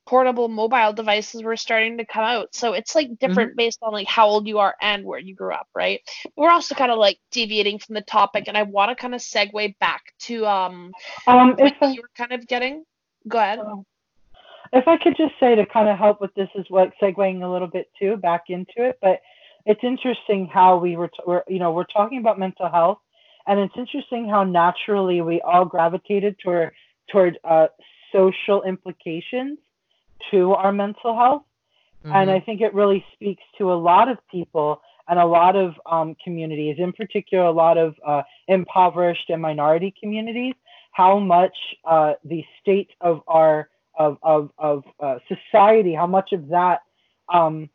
[0.06, 2.54] portable mobile devices were starting to come out.
[2.54, 5.54] So it's like different based on like how old you are and where you grew
[5.54, 6.00] up, right?
[6.36, 9.22] We're also kind of like deviating from the topic and I want to kind of
[9.22, 10.92] segue back to um
[11.26, 12.84] Um, if I, you were kind of getting.
[13.26, 13.60] Go ahead.
[14.74, 17.48] If I could just say to kind of help with this is what segueing a
[17.48, 19.20] little bit too back into it, but
[19.66, 22.98] it's interesting how we were, t- we're, you know, we're talking about mental health,
[23.46, 26.72] and it's interesting how naturally we all gravitated toward
[27.10, 27.68] toward uh,
[28.12, 29.58] social implications
[30.30, 31.42] to our mental health,
[32.04, 35.74] and I think it really speaks to a lot of people and a lot of
[35.86, 40.54] um, communities, in particular, a lot of uh, impoverished and minority communities,
[40.92, 43.68] how much uh, the state of our
[43.98, 46.80] of of, of uh, society, how much of that
[47.32, 47.68] um,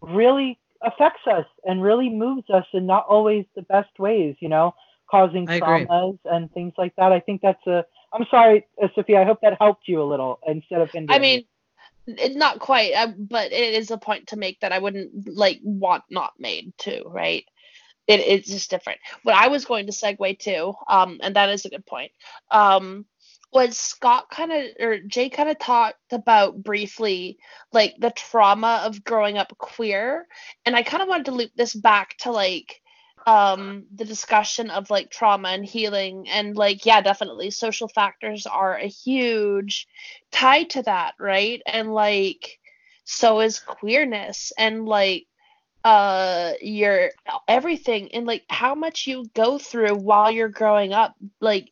[0.00, 4.74] really affects us and really moves us in not always the best ways, you know,
[5.10, 5.86] causing I agree.
[5.86, 7.12] traumas and things like that.
[7.12, 7.84] I think that's a.
[8.12, 9.20] I'm sorry, uh, Sophia.
[9.20, 11.44] I hope that helped you a little instead of I mean,
[12.06, 15.60] it, not quite, uh, but it is a point to make that I wouldn't like
[15.62, 17.44] want not made too, right?
[18.06, 19.00] It, it's just different.
[19.24, 22.12] What I was going to segue to, um, and that is a good point,
[22.50, 23.04] um,
[23.56, 27.38] was Scott kind of or Jay kind of talked about briefly
[27.72, 30.26] like the trauma of growing up queer,
[30.66, 32.82] and I kind of wanted to loop this back to like
[33.26, 38.76] um the discussion of like trauma and healing and like yeah definitely social factors are
[38.76, 39.88] a huge
[40.30, 41.62] tie to that right?
[41.66, 42.58] And like
[43.04, 45.26] so is queerness and like
[45.86, 47.10] uh your
[47.46, 51.70] everything and like how much you go through while you're growing up like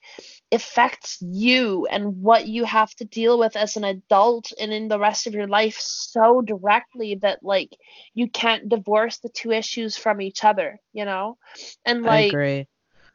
[0.53, 5.01] affects you and what you have to deal with as an adult and in the
[5.01, 7.71] rest of your life so directly that like
[8.15, 11.37] you can't divorce the two issues from each other you know
[11.85, 12.39] and like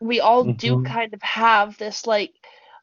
[0.01, 0.85] we all do Mhm.
[0.85, 2.33] kind of have this like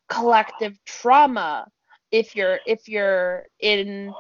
[0.09, 1.67] collective trauma
[2.11, 4.17] if you're if you're in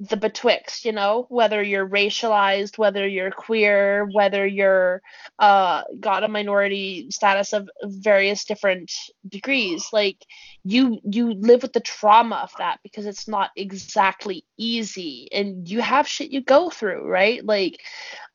[0.00, 5.02] the betwixt you know whether you're racialized whether you're queer whether you're
[5.40, 8.90] uh got a minority status of various different
[9.28, 9.88] degrees.
[9.92, 10.24] Like
[10.64, 15.82] you you live with the trauma of that because it's not exactly easy and you
[15.82, 17.44] have shit you go through right?
[17.44, 17.80] Like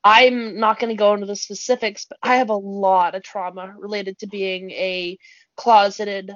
[0.04, 3.76] i'm not going to go into the specifics but i have a lot of trauma
[3.78, 5.18] related to being a
[5.58, 6.32] closeted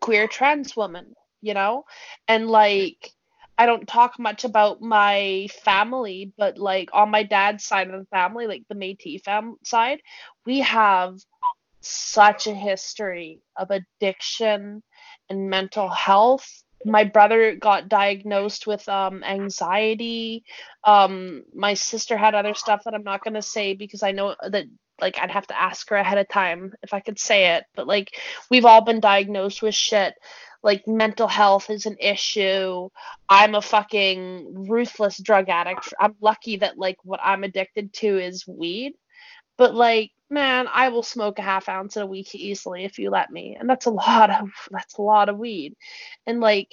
[0.00, 1.84] queer trans woman you know?
[2.28, 3.12] And like
[3.60, 8.06] I don't talk much about my family, but like on my dad's side of the
[8.06, 10.00] family, like the Métis fam side,
[10.46, 11.18] we have
[11.82, 14.82] such a history of addiction
[15.28, 16.48] and mental health.
[16.86, 20.42] My brother got diagnosed with um, anxiety.
[20.84, 24.64] Um, my sister had other stuff that I'm not gonna say because I know that
[25.00, 27.64] like I'd have to ask her ahead of time if I could say it.
[27.74, 28.18] But like
[28.50, 30.14] we've all been diagnosed with shit.
[30.62, 32.88] Like mental health is an issue.
[33.28, 35.92] I'm a fucking ruthless drug addict.
[35.98, 38.92] I'm lucky that like what I'm addicted to is weed.
[39.56, 43.10] But like, man, I will smoke a half ounce in a week easily if you
[43.10, 43.56] let me.
[43.58, 45.74] And that's a lot of that's a lot of weed.
[46.26, 46.68] And like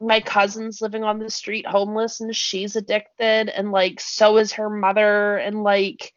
[0.00, 4.70] my cousin's living on the street homeless and she's addicted and like so is her
[4.70, 6.12] mother and like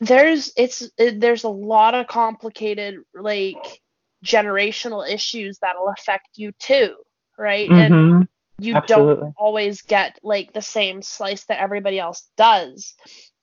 [0.00, 3.80] there's it's it, there's a lot of complicated like
[4.24, 6.96] generational issues that'll affect you too,
[7.38, 7.70] right?
[7.70, 8.28] And Mhm.
[8.58, 9.22] you Absolutely.
[9.24, 12.94] don't always get like the same slice that everybody else does.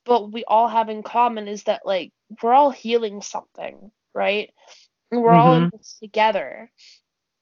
[0.05, 4.51] But we all have in common is that like we're all healing something, right?
[5.11, 6.71] And we're all in this together.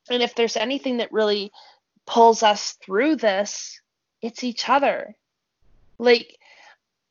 [0.10, 1.52] And if there's anything that really
[2.06, 3.80] pulls us through this,
[4.22, 5.16] it's each other.
[6.00, 6.38] Like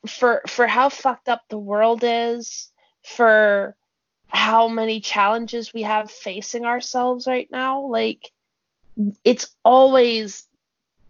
[0.07, 2.71] for for how fucked up the world is,
[3.03, 3.77] for
[4.29, 8.31] how many challenges we have facing ourselves right now, like
[9.25, 10.47] it's always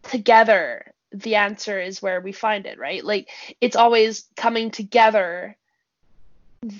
[0.03, 3.05] together the answer is where we find it, right?
[3.05, 3.29] Like
[3.61, 5.57] it's always coming together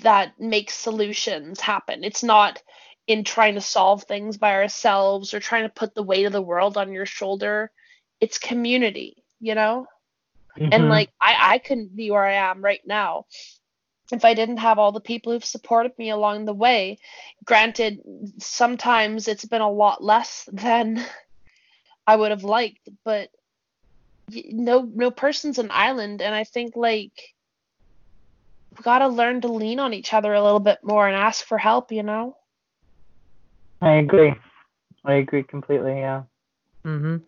[0.01, 2.03] that makes solutions happen.
[2.03, 2.61] It's not
[3.07, 6.41] in trying to solve things by ourselves or trying to put the weight of the
[6.41, 7.71] world on your shoulder.
[8.19, 9.87] It's community, you know?
[10.57, 10.69] Mm-hmm.
[10.71, 13.25] And like I, I couldn't be where I am right now
[14.11, 16.99] if I didn't have all the people who've supported me along the way.
[17.43, 18.01] Granted,
[18.39, 21.03] sometimes it's been a lot less than
[22.07, 23.29] I would have liked, but
[24.31, 27.11] no no person's an island and I think like
[28.75, 31.45] we got to learn to lean on each other a little bit more and ask
[31.45, 32.35] for help, you know?
[33.81, 34.33] I agree.
[35.05, 36.23] I agree completely, yeah.
[36.85, 37.21] Mhm.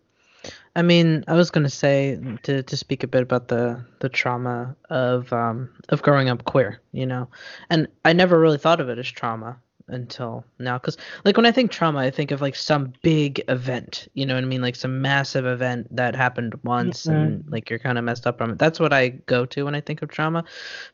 [0.78, 4.76] I mean, I was gonna say to to speak a bit about the the trauma
[4.90, 7.28] of um of growing up queer, you know,
[7.68, 9.56] and I never really thought of it as trauma
[9.88, 14.06] until now because like when i think trauma i think of like some big event
[14.12, 14.60] you know what i mean?
[14.60, 17.16] Like some massive event that happened once mm-hmm.
[17.16, 18.58] and like you're kind of messed up from it.
[18.58, 20.44] That's what i go to when i think of trauma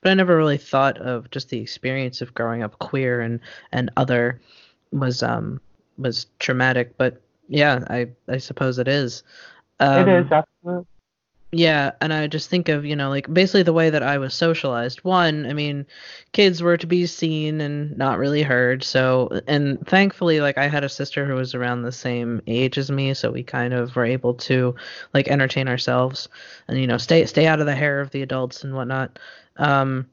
[0.01, 3.41] but i never really thought of just the experience of growing up queer and
[3.73, 4.41] and other
[4.93, 5.61] was um
[5.99, 9.25] was traumatic but yeah i i suppose it is
[9.81, 10.87] um, it is absolutely.
[11.57, 14.35] Yeah, and I just think of, you know, like basically the way that I was
[14.35, 15.05] socialized.
[15.05, 15.87] One, I mean,
[16.33, 18.83] kids were to be seen and not really heard.
[18.83, 22.91] So, and thankfully, like I had a sister who was around the same age as
[22.91, 24.75] me, so we kind of were able to
[25.13, 26.29] like entertain ourselves
[26.67, 29.21] and you know stay stay out of the hair of the adults and whatnot.
[29.57, 30.09] Um,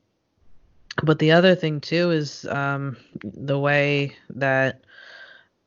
[1.02, 4.82] but the other thing too is um, the way that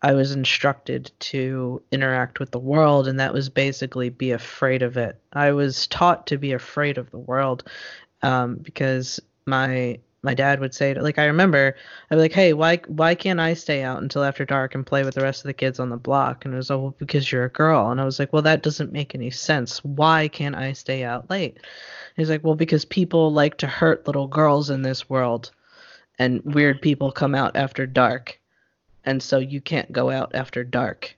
[0.05, 4.99] I was instructed to interact with the world, and that was basically be afraid of
[4.99, 5.19] it.
[5.33, 7.65] I was taught to be afraid of the world
[8.21, 11.75] um, because my my dad would say like I remember
[12.11, 15.05] I'd be like, hey, why why can't I stay out until after dark and play
[15.05, 16.45] with the rest of the kids on the block?
[16.45, 17.91] And it was oh well, because you're a girl.
[17.91, 19.83] And I was like, well that doesn't make any sense.
[19.83, 21.57] Why can't I stay out late?
[22.15, 25.51] He's like, well because people like to hurt little girls in this world,
[26.19, 28.39] and weird people come out after dark
[29.05, 31.17] and so you can't go out after dark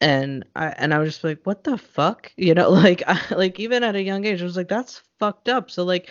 [0.00, 3.58] and I and I was just like, what the fuck, you know, like I, like
[3.58, 5.70] even at a young age, I was like, that's fucked up.
[5.70, 6.10] So like,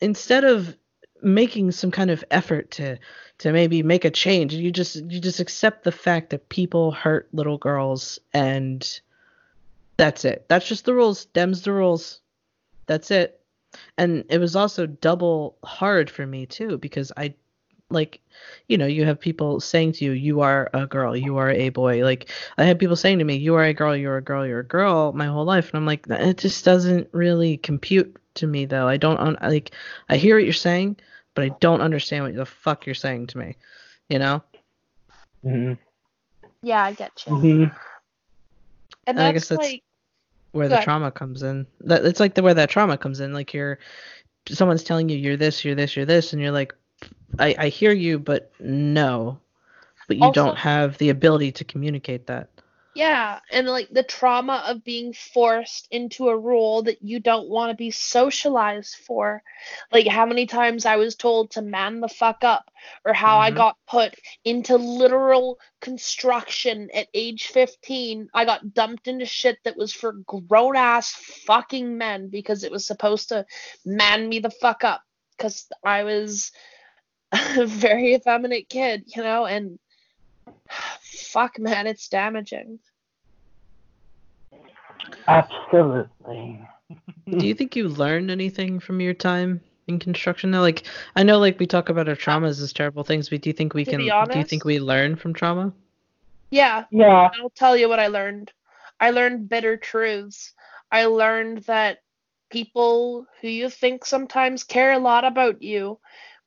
[0.00, 0.76] instead of
[1.22, 2.98] making some kind of effort to
[3.38, 7.28] to maybe make a change, you just you just accept the fact that people hurt
[7.32, 9.00] little girls, and
[9.96, 10.46] that's it.
[10.48, 11.26] That's just the rules.
[11.26, 12.20] Dem's the rules.
[12.86, 13.40] That's it.
[13.98, 17.34] And it was also double hard for me too because I
[17.90, 18.20] like
[18.68, 21.70] you know you have people saying to you you are a girl you are a
[21.70, 24.46] boy like i had people saying to me you are a girl you're a girl
[24.46, 28.46] you're a girl my whole life and i'm like it just doesn't really compute to
[28.46, 29.72] me though i don't like
[30.08, 30.96] i hear what you're saying
[31.34, 33.56] but i don't understand what the fuck you're saying to me
[34.08, 34.42] you know
[35.44, 35.72] mm-hmm.
[36.62, 37.62] yeah i get you mm-hmm.
[37.62, 37.72] and,
[39.06, 39.82] and i guess that's like,
[40.52, 40.84] where the ahead.
[40.84, 43.78] trauma comes in that it's like the where that trauma comes in like you're
[44.48, 46.74] someone's telling you you're this you're this you're this and you're like
[47.38, 49.38] I, I hear you, but no.
[50.06, 52.48] But you also, don't have the ability to communicate that.
[52.98, 57.70] Yeah, and like the trauma of being forced into a role that you don't want
[57.70, 59.40] to be socialized for.
[59.92, 62.72] Like how many times I was told to man the fuck up,
[63.04, 63.54] or how mm-hmm.
[63.54, 68.30] I got put into literal construction at age 15.
[68.34, 71.12] I got dumped into shit that was for grown ass
[71.46, 73.46] fucking men because it was supposed to
[73.84, 75.02] man me the fuck up
[75.36, 76.50] because I was
[77.32, 79.78] a very effeminate kid, you know, and
[81.00, 82.78] fuck, man, it's damaging.
[85.26, 86.60] Absolutely.
[87.26, 90.50] do you think you learned anything from your time in construction?
[90.50, 90.84] Though, like,
[91.16, 93.74] I know, like, we talk about our traumas as terrible things, but do you think
[93.74, 94.10] we to can?
[94.10, 95.72] Honest, do you think we learn from trauma?
[96.50, 96.84] Yeah.
[96.90, 97.28] Yeah.
[97.40, 98.52] I'll tell you what I learned.
[99.00, 100.54] I learned bitter truths.
[100.90, 101.98] I learned that
[102.50, 105.98] people who you think sometimes care a lot about you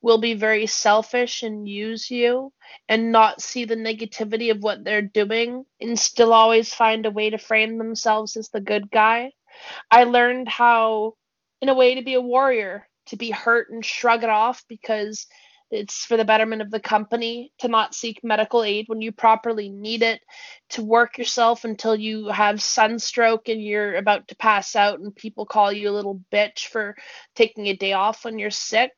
[0.01, 2.51] will be very selfish and use you
[2.89, 7.29] and not see the negativity of what they're doing and still always find a way
[7.29, 9.31] to frame themselves as the good guy.
[9.89, 11.13] I learned how,
[11.61, 15.27] in a way, to be a warrior, to be hurt and shrug it off because
[15.71, 19.69] it's for the betterment of the company to not seek medical aid when you properly
[19.69, 20.21] need it,
[20.69, 25.45] to work yourself until you have sunstroke and you're about to pass out and people
[25.45, 26.95] call you a little bitch for
[27.35, 28.91] taking a day off when you're sick,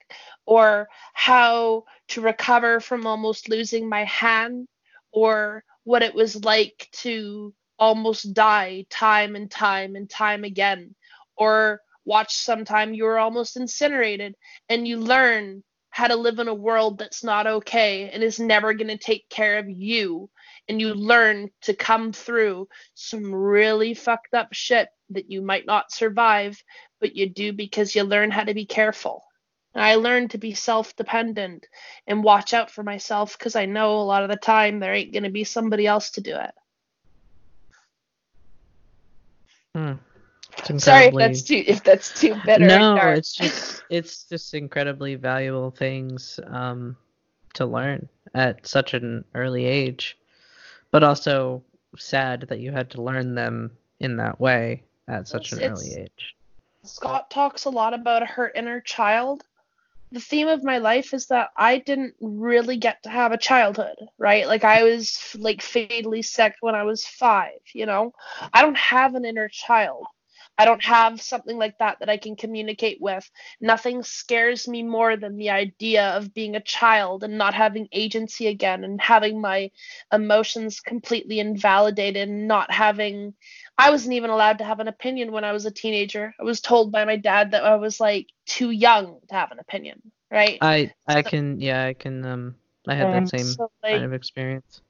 [0.46, 4.68] or how to recover from almost losing my hand,
[5.12, 10.96] or what it was like to almost die time and time and time again,
[11.38, 14.36] or watch sometime you were almost incinerated
[14.70, 15.64] and you learn
[15.94, 19.30] how to live in a world that's not okay and is never going to take
[19.30, 20.28] care of you
[20.68, 25.92] and you learn to come through some really fucked up shit that you might not
[25.92, 26.60] survive,
[27.00, 29.24] but you do because you learn how to be careful.
[29.76, 31.68] I learned to be self dependent
[32.08, 35.14] and watch out for myself because I know a lot of the time there ain't
[35.14, 36.56] going to be somebody else to do it.
[39.76, 39.94] Hmm.
[40.70, 42.68] It's Sorry if that's too if that's too bitter.
[42.68, 46.96] no, it's just it's just incredibly valuable things um,
[47.54, 50.18] to learn at such an early age,
[50.92, 51.64] but also
[51.98, 56.36] sad that you had to learn them in that way at such an early age.
[56.84, 59.44] Scott talks a lot about her inner child.
[60.12, 63.96] The theme of my life is that I didn't really get to have a childhood,
[64.18, 64.48] right?
[64.48, 68.14] Like I was like fatally sick when I was 5, you know?
[68.54, 70.06] I don't have an inner child.
[70.58, 73.30] I don't have something like that that I can communicate with.
[73.60, 78.48] Nothing scares me more than the idea of being a child and not having agency
[78.48, 79.72] again and having my
[80.12, 83.34] emotions completely invalidated and not having
[83.78, 86.36] I wasn't even allowed to have an opinion when I was a teenager.
[86.40, 89.60] I was told by my dad that I was like too young to have an
[89.60, 90.60] opinion, right?
[90.62, 92.56] I I So- can yeah I can um
[92.88, 94.82] I had Um, that same so like kind of experience.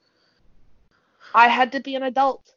[1.34, 2.54] I had to be an adult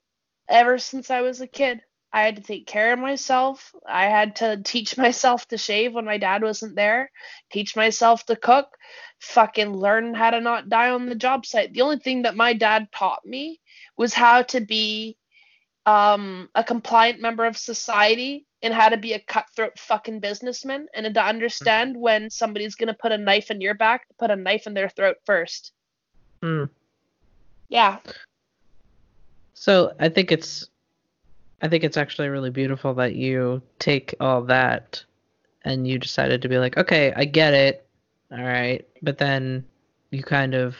[0.49, 1.81] ever since I was a kid.
[2.17, 3.75] I had to take care of myself.
[3.87, 7.11] I had to teach myself to shave when my dad wasn't there,
[7.53, 8.75] teach myself to cook,
[9.21, 11.75] fucking learn how to not die on the job site.
[11.75, 13.61] The only thing that my dad taught me
[13.99, 15.19] was how to be
[15.85, 21.13] um, a compliant member of society and how to be a cutthroat fucking businessman and
[21.13, 24.67] to understand when somebody's going to put a knife in your back, put a knife
[24.67, 25.73] in their throat first.
[26.43, 26.65] Hmm.
[27.69, 27.99] Yeah.
[29.53, 30.71] So I think it's
[31.63, 35.05] I think it's actually really beautiful that you take all that
[35.65, 37.87] and you decided to be like, okay, I get it.
[38.31, 38.87] All right.
[39.03, 39.65] But then
[40.11, 40.77] you kind of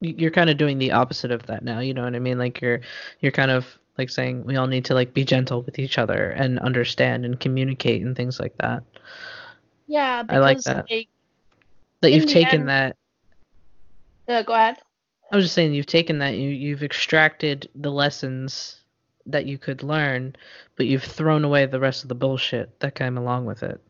[0.00, 2.38] you're kind of doing the opposite of that now, you know what I mean?
[2.38, 2.80] Like you're
[3.20, 6.30] you're kind of like saying we all need to like be gentle with each other
[6.30, 8.82] and understand and communicate and things like that.
[9.86, 10.86] Yeah, because I like that.
[12.02, 12.96] That you've taken end- that
[14.28, 14.76] uh, go ahead.
[15.32, 18.82] I was just saying you've taken that you you've extracted the lessons
[19.26, 20.36] that you could learn,
[20.76, 23.80] but you've thrown away the rest of the bullshit that came along with it.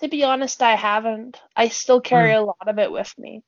[0.00, 1.40] To be honest, I haven't.
[1.56, 3.42] I still carry a lot of it with me.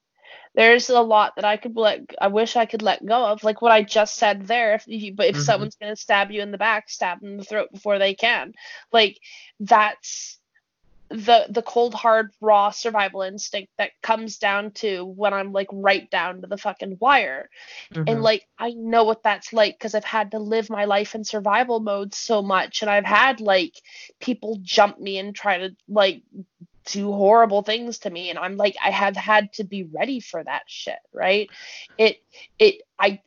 [0.54, 2.02] There's a lot that I could let.
[2.20, 4.74] I wish I could let go of, like what I just said there.
[4.74, 5.40] If you, but if Mhm.
[5.40, 8.52] someone's gonna stab you in the back, stab them in the throat before they can.
[8.92, 9.18] Like
[9.58, 10.38] that's
[11.10, 16.10] the the cold hard raw survival instinct that comes down to when I'm like right
[16.10, 17.50] down to the fucking wire.
[17.92, 18.04] Mhm.
[18.08, 21.24] and like I know what that's like because I've had to live my life in
[21.24, 23.74] survival mode so much and I've had like
[24.20, 26.22] people jump me and try to like
[26.86, 30.42] do horrible things to me and I'm like I have had to be ready for
[30.42, 31.50] that shit right
[31.98, 32.18] it
[32.58, 33.20] it I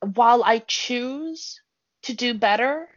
[0.00, 1.60] while I choose
[2.02, 2.88] to do better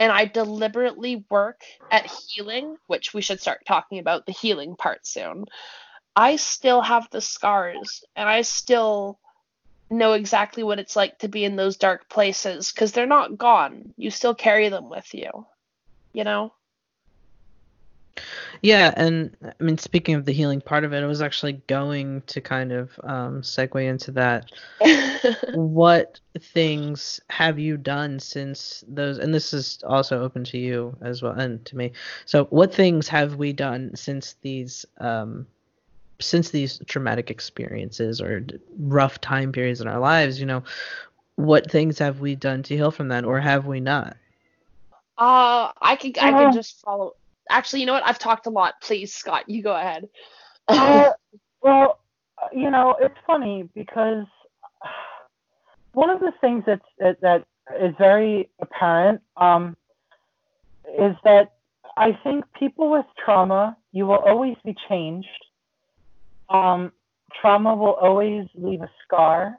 [0.00, 5.06] and I deliberately work at healing which we should start talking about the healing part
[5.06, 5.44] soon
[6.16, 9.18] I still have the scars and I still
[9.90, 13.92] know exactly what it's like to be in those dark places because they're not gone.
[13.96, 15.46] You still carry them with you.
[16.12, 16.52] You know?
[18.62, 22.22] Yeah, and I mean, speaking of the healing part of it, I was actually going
[22.26, 24.52] to kind of um, segue into that.
[25.54, 29.18] what things have you done since those?
[29.18, 31.92] And this is also open to you as well, and to me.
[32.26, 35.46] So, what things have we done since these um,
[36.20, 38.44] since these traumatic experiences or
[38.78, 40.38] rough time periods in our lives?
[40.38, 40.62] You know,
[41.36, 44.16] what things have we done to heal from that, or have we not?
[45.20, 47.14] uh I can I can just follow
[47.50, 48.06] actually you know what?
[48.06, 48.74] I've talked a lot.
[48.82, 50.08] Please, Scott, you go ahead.
[50.68, 51.10] Uh,
[51.62, 51.98] well,
[52.52, 54.24] you know, it's funny because
[55.92, 57.44] one of the things that's, that that
[57.80, 59.76] is very apparent um,
[60.98, 61.52] is that
[61.96, 65.28] I think people with trauma, you will always be changed.
[66.48, 66.92] Um,
[67.40, 69.58] trauma will always leave a scar.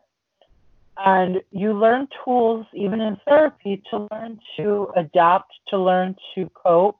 [0.97, 6.99] And you learn tools, even in therapy, to learn to adapt, to learn to cope,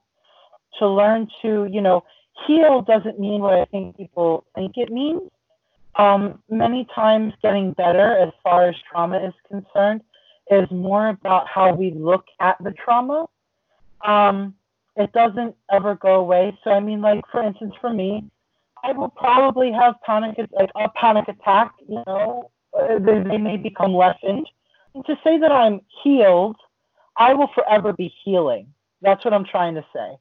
[0.78, 2.04] to learn to, you know,
[2.46, 5.22] heal doesn't mean what I think people think it means.
[5.96, 10.02] Um, many times, getting better as far as trauma is concerned
[10.50, 13.26] is more about how we look at the trauma.
[14.04, 14.54] Um,
[14.96, 16.56] it doesn't ever go away.
[16.64, 18.24] So, I mean, like for instance, for me,
[18.82, 21.72] I will probably have panic, like a panic attack.
[21.86, 24.48] You know, uh, they, they may become lessened.
[24.94, 26.56] And to say that I'm healed,
[27.16, 28.66] I will forever be healing.
[29.02, 30.16] That's what I'm trying to say.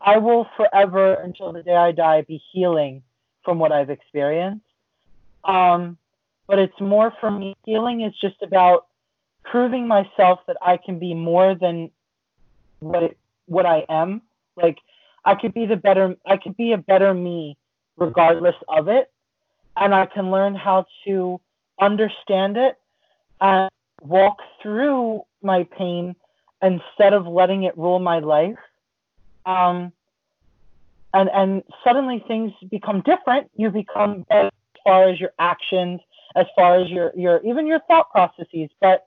[0.00, 3.02] I will forever, until the day I die, be healing
[3.44, 4.64] from what I've experienced.
[5.44, 5.96] Um,
[6.46, 7.54] but it's more for me.
[7.64, 8.86] Healing is just about
[9.44, 11.90] proving myself that I can be more than
[12.80, 14.22] what it, what I am.
[14.56, 14.78] Like
[15.24, 17.56] I could be the better I could be a better me
[17.96, 19.10] regardless of it
[19.76, 21.40] and I can learn how to
[21.80, 22.76] understand it
[23.40, 23.70] and
[24.02, 26.16] walk through my pain
[26.62, 28.58] instead of letting it rule my life.
[29.48, 29.92] Um,
[31.14, 33.50] and and suddenly things become different.
[33.56, 34.50] You become as
[34.84, 36.00] far as your actions,
[36.36, 38.68] as far as your your even your thought processes.
[38.80, 39.06] But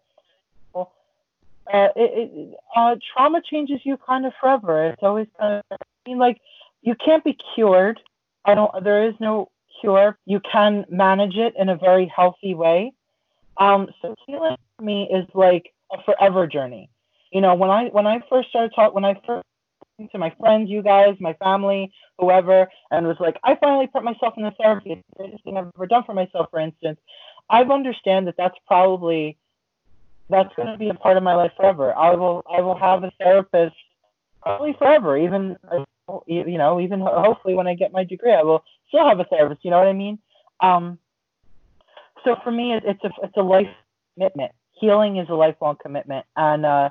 [1.72, 4.88] uh, it, it, uh, trauma changes you kind of forever.
[4.88, 6.42] It's always kind of, I mean, like
[6.82, 8.00] you can't be cured.
[8.46, 8.84] I don't.
[8.84, 10.18] There is no cure.
[10.26, 12.94] You can manage it in a very healthy way.
[13.58, 16.89] Um, so healing for me is like a forever journey.
[17.32, 19.46] You know, when I when I first started talking, when I first
[20.10, 24.34] to my friends, you guys, my family, whoever, and was like, I finally put myself
[24.38, 24.95] in the therapy.
[24.95, 26.99] The greatest thing I've ever done for myself, for instance.
[27.49, 29.38] I understand that that's probably
[30.30, 31.93] that's going to be a part of my life forever.
[31.95, 33.76] I will I will have a therapist
[34.41, 35.58] probably forever, even
[36.26, 39.64] you know, even hopefully when I get my degree, I will still have a therapist.
[39.64, 40.20] You know what I mean?
[40.62, 40.97] Um,
[42.24, 43.68] so for me, it's a it's a life
[44.16, 44.52] commitment.
[44.74, 46.89] Healing is a lifelong commitment, and uh,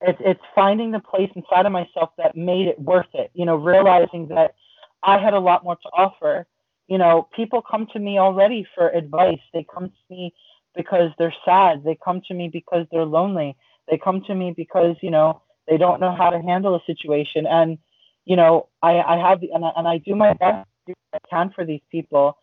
[0.00, 3.30] it's it's finding the place inside of myself that made it worth it.
[3.34, 4.54] You know, realizing that
[5.02, 6.46] I had a lot more to offer.
[6.88, 9.40] You know, people come to me already for advice.
[9.52, 10.34] They come to me
[10.74, 11.82] because they're sad.
[11.84, 13.56] They come to me because they're lonely.
[13.90, 17.46] They come to me because you know they don't know how to handle a situation.
[17.46, 17.78] And
[18.24, 21.18] you know, I I have and I, and I do my best to do I
[21.30, 22.36] can for these people,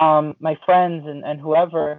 [0.00, 1.98] um, my friends and and whoever,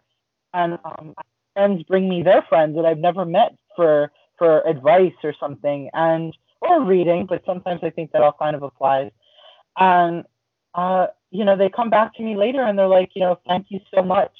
[0.53, 1.13] and um,
[1.53, 6.35] friends bring me their friends that I've never met for for advice or something and
[6.61, 9.11] or reading, but sometimes I think that all kind of applies.
[9.77, 10.25] And
[10.73, 13.67] uh, you know, they come back to me later and they're like, you know, thank
[13.69, 14.31] you so much.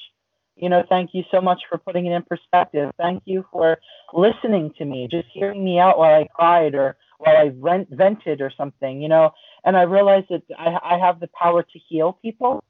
[0.56, 2.90] You know, thank you so much for putting it in perspective.
[2.98, 3.78] Thank you for
[4.12, 8.40] listening to me, just hearing me out while I cried or while I rent, vented
[8.40, 9.30] or something, you know.
[9.64, 12.64] And I realized that I, I have the power to heal people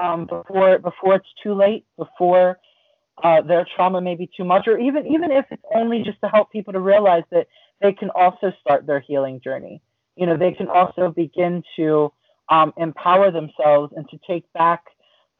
[0.00, 2.58] um, before before it's too late, before
[3.22, 6.28] uh, their trauma may be too much, or even even if it's only just to
[6.28, 7.48] help people to realize that
[7.80, 9.82] they can also start their healing journey.
[10.16, 12.12] You know, they can also begin to
[12.48, 14.84] um, empower themselves and to take back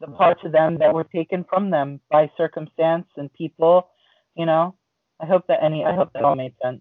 [0.00, 3.88] the parts of them that were taken from them by circumstance and people.
[4.36, 4.74] You know,
[5.20, 6.80] I hope that any I hope that all made sense.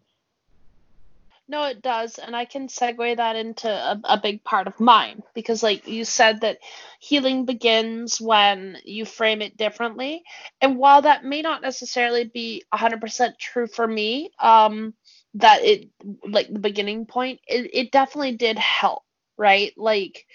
[1.50, 2.20] No, it does.
[2.20, 6.04] And I can segue that into a, a, big part of mine because, like you
[6.04, 6.60] said, that
[7.00, 10.24] healing begins when you frame it differently.
[10.60, 14.93] And while that may not necessarily be 100% true for me, um,
[15.36, 15.89] that it,
[16.28, 19.04] like the beginning point, it, it definitely did help,
[19.38, 19.72] right?
[19.78, 20.26] Like,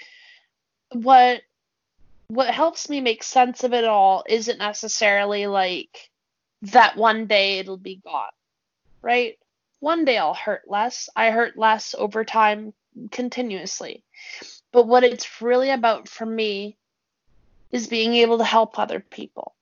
[0.92, 1.42] what
[2.28, 6.10] what helps me make sense of it all isn't necessarily like
[6.62, 8.30] that one day it'll be gone
[9.02, 9.38] right
[9.82, 11.08] one day I'll hurt less.
[11.16, 12.72] I hurt less over time
[13.10, 14.04] continuously.
[14.70, 16.76] But what it's really about for me
[17.72, 19.56] is being able to help other people.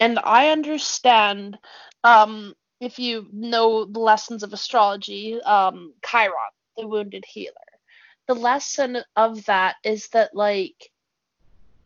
[0.00, 1.56] And I understand
[2.02, 6.34] um, if you know the lessons of astrology, um, Chiron,
[6.76, 7.54] the wounded healer.
[8.26, 10.90] The lesson of that is that, like,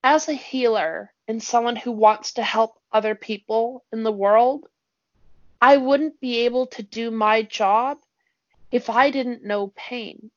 [0.02, 4.66] as a healer and someone who wants to help other people in the world,
[5.61, 7.98] I wouldn't be able to do my job
[8.70, 10.30] if I didn't know pain.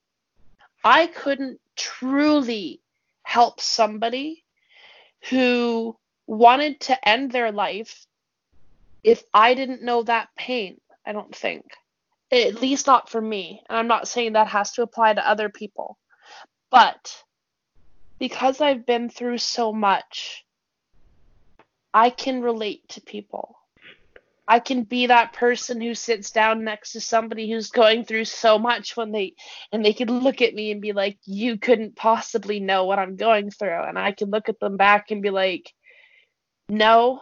[0.84, 2.82] I couldn't truly
[3.24, 4.43] help somebody
[5.30, 5.95] who
[6.26, 8.07] wanted to end their life
[9.03, 11.65] if I didn't know that pain, I don't think.
[12.32, 13.63] At least not for me.
[13.67, 15.97] And I'm not saying that has to apply to other people.
[16.69, 17.24] But
[18.19, 20.45] because I've been through so much,
[21.93, 23.55] I can relate to people.
[24.47, 28.57] I can be that person who sits down next to somebody who's going through so
[28.57, 29.35] much when they
[29.71, 33.15] and they can look at me and be like, "You couldn't possibly know what I'm
[33.15, 35.71] going through," and I can look at them back and be like,
[36.69, 37.21] "No,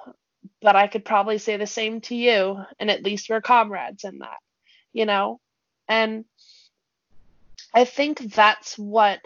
[0.62, 4.20] but I could probably say the same to you, and at least we're comrades in
[4.20, 4.40] that,
[4.94, 5.40] you know."
[5.88, 6.26] And
[7.74, 9.20] I think that's what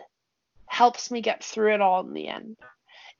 [0.67, 2.57] helps me get through it all in the end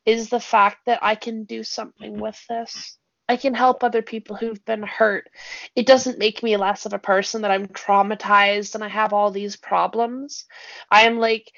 [0.06, 2.98] is the fact that I can do something with this
[3.34, 5.28] I can help other people who've been hurt.
[5.76, 9.32] It doesn't make me less of a person that I'm traumatized and I have all
[9.32, 10.46] these problems.
[10.92, 11.52] I am like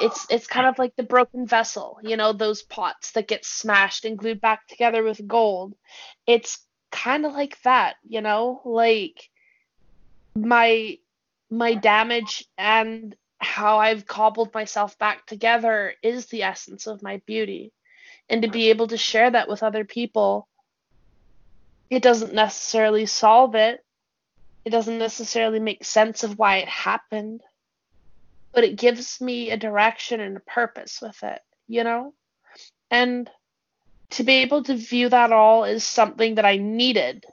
[0.00, 4.04] it's it's kind of like the broken vessel, you know, those pots that get smashed
[4.04, 5.74] and glued back together with gold.
[6.28, 9.28] It's kind of like that, you know, like
[10.36, 10.98] my
[11.50, 17.72] my damage and how I've cobbled myself back together is the essence of my beauty.
[18.28, 20.46] And to be able to share that with other people
[21.90, 23.84] it doesn't necessarily solve it,
[24.64, 27.42] it doesn't necessarily make sense of why it happened,
[28.52, 32.14] but it gives me a direction and a purpose with it, you know?
[32.90, 33.28] And
[34.10, 37.26] to be able to view that all as something that I needed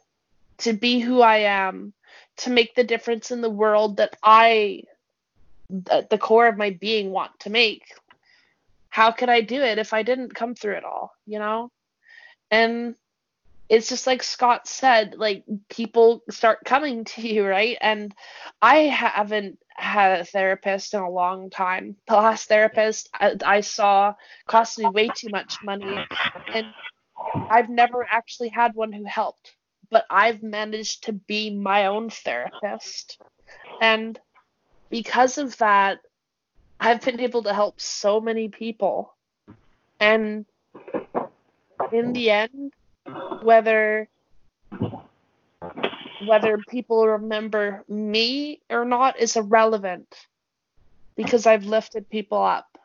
[0.59, 1.93] to be who I am,
[2.37, 4.83] to make the difference in the world that I,
[5.89, 7.83] at the core of my being, want to make.
[8.89, 11.71] How could I do it if I didn't come through it all, you know?
[12.49, 12.95] And
[13.69, 17.77] it's just like Scott said, like people start coming to you, right?
[17.79, 18.13] And
[18.61, 21.95] I haven't had a therapist in a long time.
[22.07, 24.13] The last therapist I, I saw
[24.47, 25.97] cost me way too much money,
[26.53, 26.67] and
[27.49, 29.55] I've never actually had one who helped.
[29.89, 33.19] But I've managed to be my own therapist,
[33.81, 34.19] and
[34.89, 35.99] because of that,
[36.79, 39.15] I've been able to help so many people.
[39.99, 40.45] And
[41.93, 42.73] in the end,
[43.43, 44.07] whether
[46.25, 50.27] whether people remember me or not is irrelevant
[51.15, 52.77] because I've lifted people up.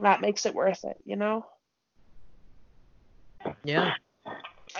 [0.00, 1.44] That makes it worth it, you know?
[3.64, 3.94] Yeah.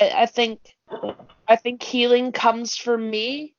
[0.00, 0.60] I, I think
[1.48, 3.54] I think healing comes for me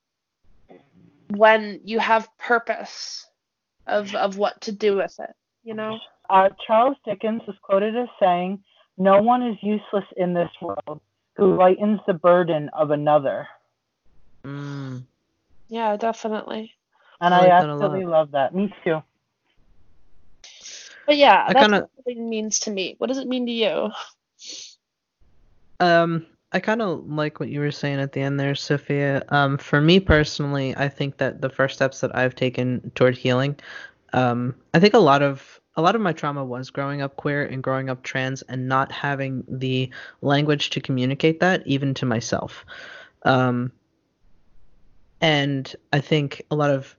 [1.36, 3.26] when you have purpose
[3.88, 6.00] of of what to do with it, you know?
[6.30, 8.64] Uh, Charles Dickens is quoted as saying,
[8.98, 11.02] No one is useless in this world
[11.40, 13.48] who lightens the burden of another.
[14.44, 15.04] Mm.
[15.70, 16.74] Yeah, definitely.
[17.22, 18.12] And I I, like that a absolutely lot.
[18.12, 18.56] love that.
[18.56, 19.02] Me too.
[21.06, 22.96] But yeah, I that's kinda- what healing means to me.
[22.98, 23.90] What does it mean to you?
[25.80, 29.24] Um, I kind of like what you were saying at the end there, Sophia.
[29.30, 33.56] Um, for me personally, I think that the first steps that I've taken toward healing,
[34.14, 37.46] um, I think a lot of a lot of my trauma was growing up queer
[37.46, 39.90] and growing up trans and not having the
[40.22, 42.66] language to communicate that even to myself.
[43.24, 43.72] Um,
[45.22, 46.96] and I think a lot of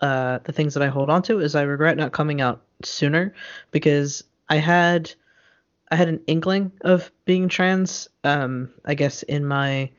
[0.00, 3.34] uh, the things that I hold on to is I regret not coming out sooner
[3.70, 5.12] because I had
[5.90, 8.08] I had an inkling of being trans.
[8.22, 9.90] Um, I guess in my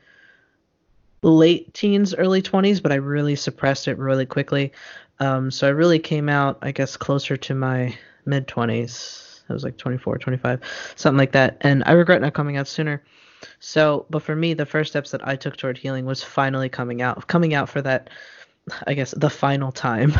[1.22, 4.72] late teens, early 20s, but I really suppressed it really quickly.
[5.18, 9.42] Um, so I really came out, I guess, closer to my mid 20s.
[9.48, 11.58] I was like 24, 25, something like that.
[11.60, 13.02] And I regret not coming out sooner.
[13.58, 17.02] So, but for me, the first steps that I took toward healing was finally coming
[17.02, 18.10] out, coming out for that,
[18.86, 20.12] I guess, the final time.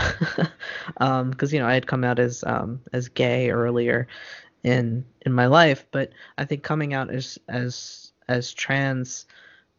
[0.98, 4.08] um, because you know I had come out as um as gay earlier
[4.64, 9.26] in in my life, but I think coming out as as as trans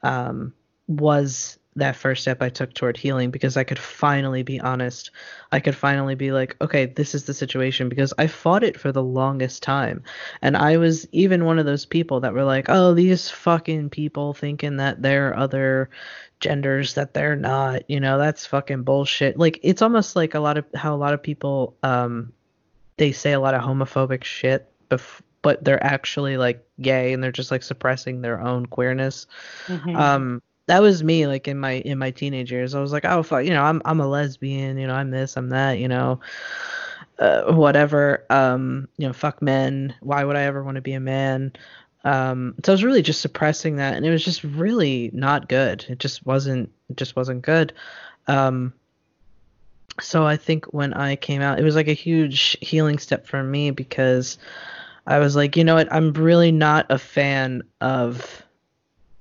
[0.04, 0.54] um
[0.88, 5.12] was that first step I took toward healing because I could finally be honest.
[5.52, 8.92] I could finally be like, okay, this is the situation because I fought it for
[8.92, 10.04] the longest time.
[10.42, 14.34] And I was even one of those people that were like, oh, these fucking people
[14.34, 15.90] thinking that they're other
[16.40, 19.40] genders that they're not, you know, that's fucking bullshit.
[19.40, 22.34] Like it's almost like a lot of how a lot of people um
[22.98, 27.32] they say a lot of homophobic shit bef- but they're actually like gay and they're
[27.32, 29.26] just like suppressing their own queerness
[29.68, 29.96] Mhm.
[29.96, 32.76] um that was me like in my in my teenage years.
[32.76, 35.36] I was like oh fuck you know i'm i'm a lesbian you know i'm this
[35.38, 36.20] i'm that you know
[37.20, 41.00] uh, whatever um you know fuck men why would i ever want to be a
[41.00, 41.52] man?
[42.04, 45.86] Um so i was really just suppressing that and it was just really not good.
[45.90, 47.74] It just wasn't it just wasn't good.
[48.28, 48.74] Um
[50.02, 53.44] so i think when i came out it was like a huge healing step for
[53.44, 54.40] me because
[55.06, 55.92] i was like you know what?
[55.94, 58.43] I'm really not a fan of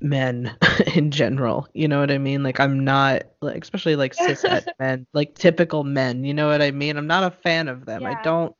[0.03, 0.57] men
[0.95, 1.69] in general.
[1.73, 2.43] You know what I mean?
[2.43, 4.45] Like I'm not like especially like cis
[4.79, 6.97] men, like typical men, you know what I mean?
[6.97, 8.05] I'm not a fan of them.
[8.05, 8.55] I don't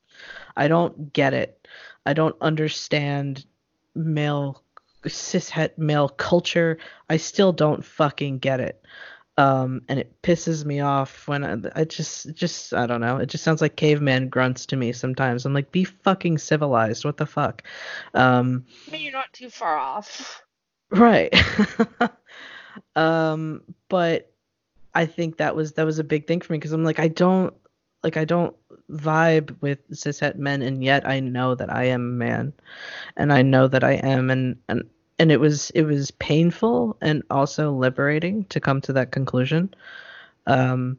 [0.57, 1.67] I don't get it.
[2.07, 3.45] I don't understand
[3.95, 4.63] male
[5.05, 6.79] cishet male culture.
[7.11, 8.85] I still don't fucking get it.
[9.39, 13.17] Um and it pisses me off when I, I just just I don't know.
[13.17, 15.47] It just sounds like caveman grunts to me sometimes.
[15.47, 17.05] I'm like be fucking civilized.
[17.05, 17.63] What the fuck?
[18.15, 20.43] Um I mean, you're not too far off.
[20.93, 21.35] Right.
[22.97, 24.31] um, but
[24.95, 27.09] I think that was that was a big thing for me because I'm like I
[27.09, 27.55] don't
[28.03, 28.55] like I don't
[28.91, 32.53] vibe with cishet men and yet I know that I am a man
[33.17, 34.83] and I know that I am and and
[35.19, 39.75] and it was it was painful and also liberating to come to that conclusion.
[40.47, 40.99] Um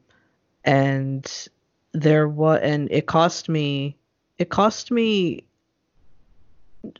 [0.65, 1.49] and
[1.93, 3.95] there was and it cost me
[4.39, 5.45] it cost me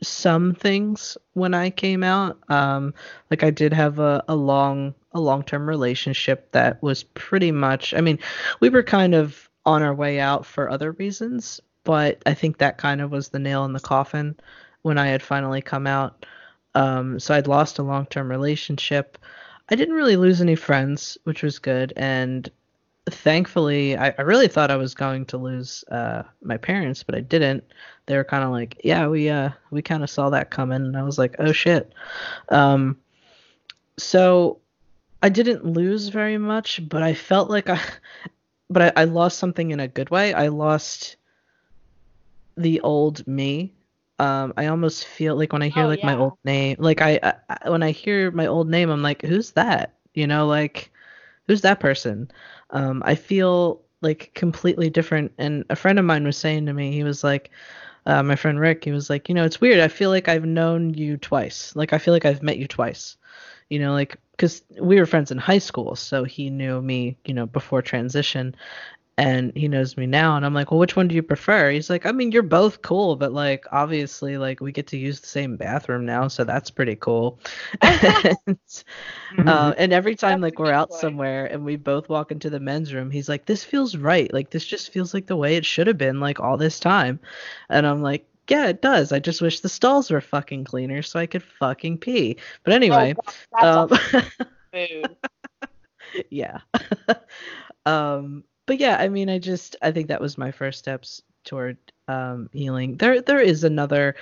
[0.02, 2.38] some things when I came out.
[2.48, 2.94] Um,
[3.30, 7.94] like I did have a, a long a long term relationship that was pretty much.
[7.94, 8.18] I mean,
[8.60, 12.78] we were kind of on our way out for other reasons, but I think that
[12.78, 14.36] kind of was the nail in the coffin
[14.82, 16.26] when I had finally come out.
[16.74, 19.18] Um, so I'd lost a long term relationship.
[19.70, 22.50] I didn't really lose any friends, which was good, and
[23.10, 27.20] thankfully, I, I really thought I was going to lose uh, my parents, but I
[27.20, 27.64] didn't.
[28.06, 30.96] They were kind of like, "Yeah, we uh we kind of saw that coming," and
[30.96, 31.92] I was like, "Oh shit."
[32.48, 32.98] Um,
[33.98, 34.60] so
[35.22, 37.80] I didn't lose very much, but I felt like I,
[38.70, 40.32] but I, I lost something in a good way.
[40.34, 41.16] I lost
[42.56, 43.74] the old me.
[44.18, 47.34] Um, I almost feel like when I hear Oh, like my old name, like I,
[47.48, 49.94] I when I hear my old name, I'm like, who's that?
[50.14, 50.90] You know, like
[51.46, 52.30] who's that person?
[52.74, 55.32] Um, I feel like completely different.
[55.38, 57.50] And a friend of mine was saying to me, he was like,
[58.06, 59.80] uh, my friend Rick, he was like, you know, it's weird.
[59.80, 61.74] I feel like I've known you twice.
[61.74, 63.16] Like I feel like I've met you twice.
[63.70, 67.32] You know, like because we were friends in high school, so he knew me, you
[67.32, 68.54] know, before transition,
[69.16, 70.36] and he knows me now.
[70.36, 71.70] And I'm like, well, which one do you prefer?
[71.70, 75.20] He's like, I mean, you're both cool, but like obviously, like we get to use
[75.20, 77.38] the same bathroom now, so that's pretty cool.
[77.82, 81.00] and, uh, and every time That's like we're out point.
[81.00, 84.32] somewhere and we both walk into the men's room, he's like, this feels right.
[84.32, 87.20] Like this just feels like the way it should have been like all this time.
[87.68, 89.12] And I'm like, yeah, it does.
[89.12, 92.36] I just wish the stalls were fucking cleaner so I could fucking pee.
[92.62, 94.22] But anyway, oh, God, that's um,
[94.72, 95.16] a food.
[96.30, 96.58] yeah.
[97.86, 101.76] um, but yeah, I mean, I just I think that was my first steps toward
[102.08, 102.96] um, healing.
[102.96, 104.16] There there is another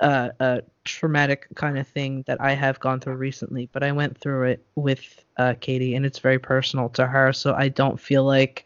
[0.00, 4.44] uh, traumatic kind of thing that I have gone through recently, but I went through
[4.44, 7.32] it with uh, Katie, and it's very personal to her.
[7.32, 8.64] So I don't feel like,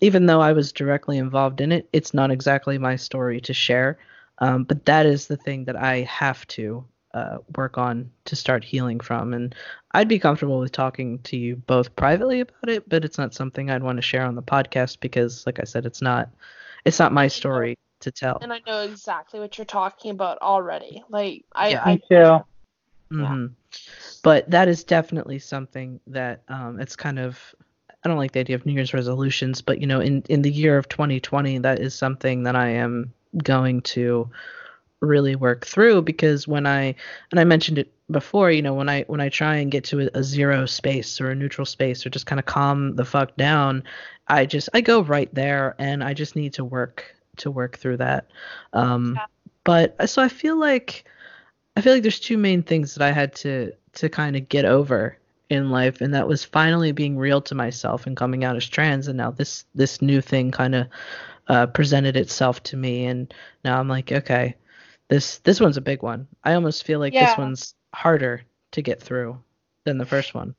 [0.00, 3.98] even though I was directly involved in it, it's not exactly my story to share.
[4.38, 6.84] Um, but that is the thing that I have to
[7.14, 9.32] uh, work on to start healing from.
[9.32, 9.54] And
[9.92, 13.70] I'd be comfortable with talking to you both privately about it, but it's not something
[13.70, 16.28] I'd want to share on the podcast because, like I said, it's not
[16.84, 18.38] it's not my story to tell.
[18.42, 21.02] and I know exactly what you're talking about already.
[21.08, 21.82] Like I, Yeah.
[21.84, 22.44] I Me too.
[23.10, 23.46] hmm
[24.22, 27.54] But that is definitely something that um, it's kind of.
[28.04, 30.50] I don't like the idea of New Year's resolutions, but you know, in in the
[30.50, 34.28] year of 2020, that is something that I am going to
[35.04, 36.94] really work through because when I
[37.30, 40.00] and I mentioned it before, you know, when I when I try and get to
[40.06, 43.36] a, a zero space or a neutral space or just kind of calm the fuck
[43.36, 43.82] down,
[44.28, 47.98] I just I go right there and I just need to work to work through
[47.98, 48.28] that.
[48.72, 49.26] Um, Yeah.
[49.64, 51.04] But so I feel like
[51.76, 54.64] I feel like there's two main things that I had to to kind of get
[54.64, 55.16] over
[55.50, 59.08] in life, and that was finally being real to myself and coming out as trans,
[59.08, 60.86] and now this this new thing kind of
[61.48, 63.32] uh, presented itself to me, and
[63.64, 64.54] now I'm like, okay,
[65.08, 66.26] this this one's a big one.
[66.42, 68.42] I almost feel like this one's harder
[68.72, 69.38] to get through
[69.84, 70.54] than the first one.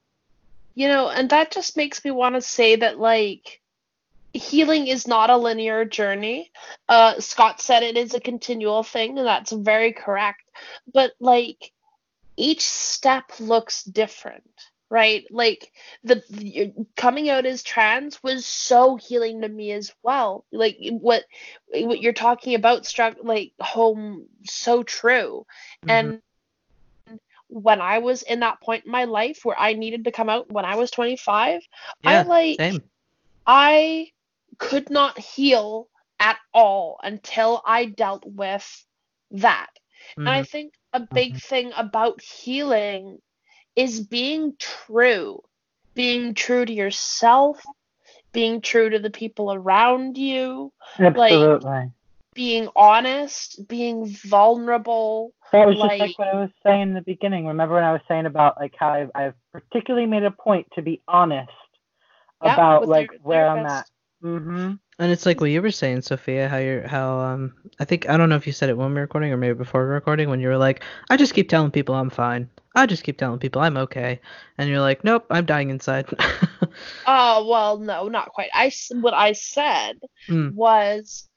[0.75, 3.61] You know, and that just makes me want to say that like
[4.33, 6.51] healing is not a linear journey.
[6.87, 10.41] Uh Scott said it is a continual thing, and that's very correct.
[10.93, 11.71] But like
[12.37, 14.43] each step looks different,
[14.95, 15.25] right?
[15.29, 15.73] Like
[16.05, 16.23] the,
[16.95, 20.45] coming out as trans was so healing to me as well.
[20.53, 21.23] Like what
[21.67, 25.45] what you're talking about struck like home so true.
[25.83, 26.21] Mhm.
[27.09, 27.19] And
[27.49, 30.49] when I was in that point in my life where I needed to come out
[30.51, 31.61] when I was 25,
[32.05, 32.81] I yeah, like same.
[33.45, 34.07] I
[34.57, 35.89] could not heal
[36.19, 38.85] at all until I dealt with
[39.31, 39.67] that.
[40.25, 40.45] And I Mhm.
[40.45, 43.19] think a big thing about healing
[43.76, 45.41] is being true,
[45.93, 47.63] being true to yourself,
[48.32, 51.91] being true to the people around you, Absolutely.
[52.34, 55.34] being honest, being vulnerable.
[55.51, 57.47] that was just like like- what I was saying in the beginning.
[57.47, 60.82] Remember when I was saying about like how I've, I've particularly made a point to
[60.82, 61.49] be honest
[62.43, 63.91] Yeah, about like your where I'm therapist.
[64.23, 64.28] at.
[64.28, 64.73] Mm-hmm.
[64.97, 68.17] And it's like what you were saying, Sophia, how you're how um I think I
[68.17, 69.93] don't know if you said it when we were recording or maybe before we were
[69.93, 72.49] recording when you were like, I just keep telling people I'm fine.
[72.76, 74.19] I just keep telling people I'm okay.
[74.57, 76.07] And you're like, Nope, I'm dying inside.
[77.05, 78.49] Oh, well, no, not quite.
[78.53, 79.99] I what I said
[80.30, 80.55] Mm.
[80.55, 81.28] was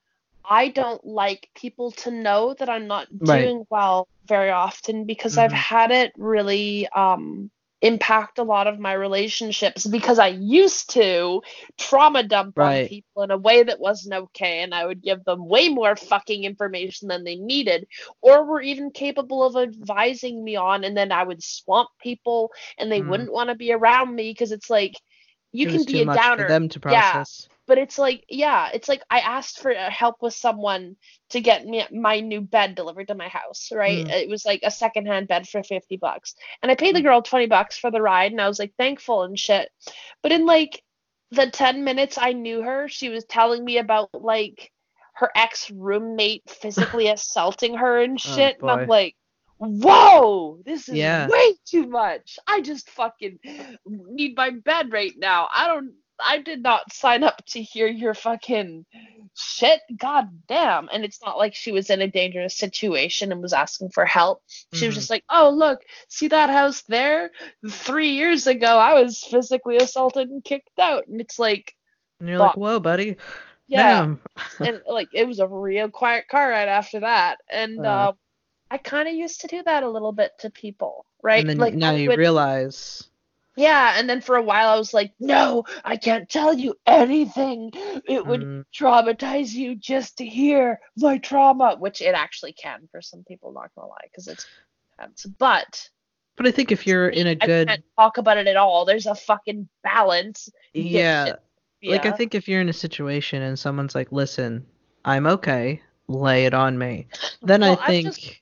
[0.45, 3.43] I don't like people to know that I'm not Right.
[3.43, 5.57] doing well very often because I've Mhm.
[5.57, 7.51] had it really um
[7.83, 11.43] impact a lot of my relationships because I used to
[11.79, 15.47] trauma dump on people in a way that wasn't okay and I would give them
[15.49, 17.87] way more fucking information than they needed
[18.21, 22.91] or were even capable of advising me on and then I would swamp people and
[22.91, 23.09] they Mm.
[23.09, 24.95] wouldn't want to be around me because it's like
[25.53, 27.47] you it can be a downer for them to process.
[27.49, 27.55] Yeah.
[27.67, 30.97] but it's like yeah it's like i asked for help with someone
[31.31, 34.11] to get me my new bed delivered to my house right Mm.
[34.11, 37.47] it was like a secondhand bed for 50 bucks and i paid the girl 20
[37.47, 39.71] bucks for the ride and i was like thankful and shit
[40.23, 40.83] but in like
[41.31, 44.71] the 10 minutes i knew her she was telling me about like
[45.15, 49.15] her ex roommate physically assaulting her and Oh, shit and i'm like
[49.59, 51.29] whoa, this is Yeah.
[51.29, 52.39] way too much.
[52.47, 53.39] I just fucking
[53.87, 55.49] need my bed right now.
[55.55, 58.85] I don't I did not sign up to hear your fucking
[59.37, 59.81] shit.
[59.97, 60.89] God damn.
[60.93, 64.43] And it's not like she was in a dangerous situation and was asking for help.
[64.73, 64.99] She was Mhm.
[64.99, 67.31] just like, oh, look, see that house there?
[67.71, 71.07] Three years ago, I was physically assaulted and kicked out.
[71.07, 71.77] And it's like,
[72.19, 73.15] And you're like, whoa, buddy.
[73.69, 74.17] yeah.
[74.59, 77.39] And like, it was a real quiet car ride after that.
[77.49, 77.89] And Uh.
[77.89, 78.13] uh,
[78.71, 81.41] I kind of used to do that a little bit to people, right?
[81.41, 83.05] And then like, now I you would- realize.
[83.57, 87.73] Yeah, and then for a while I was like, no, I can't tell you anything.
[88.09, 93.03] It would mm, traumatize you just to hear my trauma, which it actually can for
[93.03, 94.47] some people, not gonna lie, because it's
[94.97, 95.27] intense.
[95.39, 95.91] But
[96.37, 98.85] but I think if you're in a good, can't talk about it at all.
[98.85, 100.49] There's a fucking balance.
[100.73, 101.35] Get yeah,
[101.83, 104.65] like I think if you're in a situation and someone's like, listen,
[105.05, 107.09] I'm okay, lay it on me,
[107.43, 108.41] then Well, I think.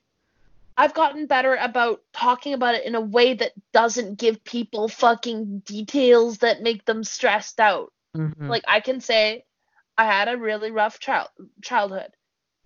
[0.76, 5.60] I've gotten better about talking about it in a way that doesn't give people fucking
[5.60, 7.92] details that make them stressed out.
[8.14, 8.48] Mhm.
[8.48, 9.44] Like I can say
[9.96, 11.28] I had a really rough child
[11.62, 12.12] childhood.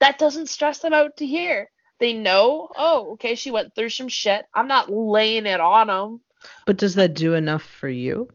[0.00, 1.70] That doesn't stress them out to hear.
[1.98, 4.46] They know, oh, okay, she went through some shit.
[4.54, 6.20] I'm not laying it on them.
[6.64, 8.28] but does that do enough for you?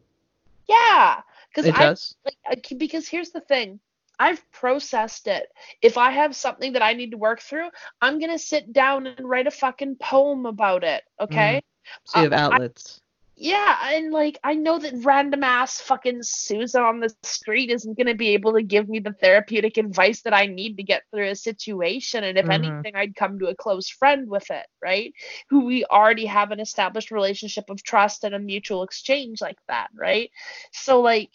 [0.70, 2.16] Yeah, because I does.
[2.24, 3.80] like because here's the thing.
[4.20, 5.47] I've processed it.
[5.82, 7.70] If I have something that I need to work through,
[8.01, 11.03] I'm gonna sit down and write a fucking poem about it.
[11.20, 11.61] Okay.
[12.05, 13.01] So you have I- I- outlets.
[13.38, 18.16] Yeah, and like I know that random ass fucking Susan on the street isn't gonna
[18.16, 21.36] be able to give me the therapeutic advice that I need to get through a
[21.36, 22.24] situation.
[22.24, 22.53] And if Mhm.
[22.53, 25.13] anything, I'd come to a close friend with it, right?
[25.49, 29.89] Who we already have an established relationship of trust and a mutual exchange like that,
[29.93, 30.32] right?
[30.72, 31.32] So like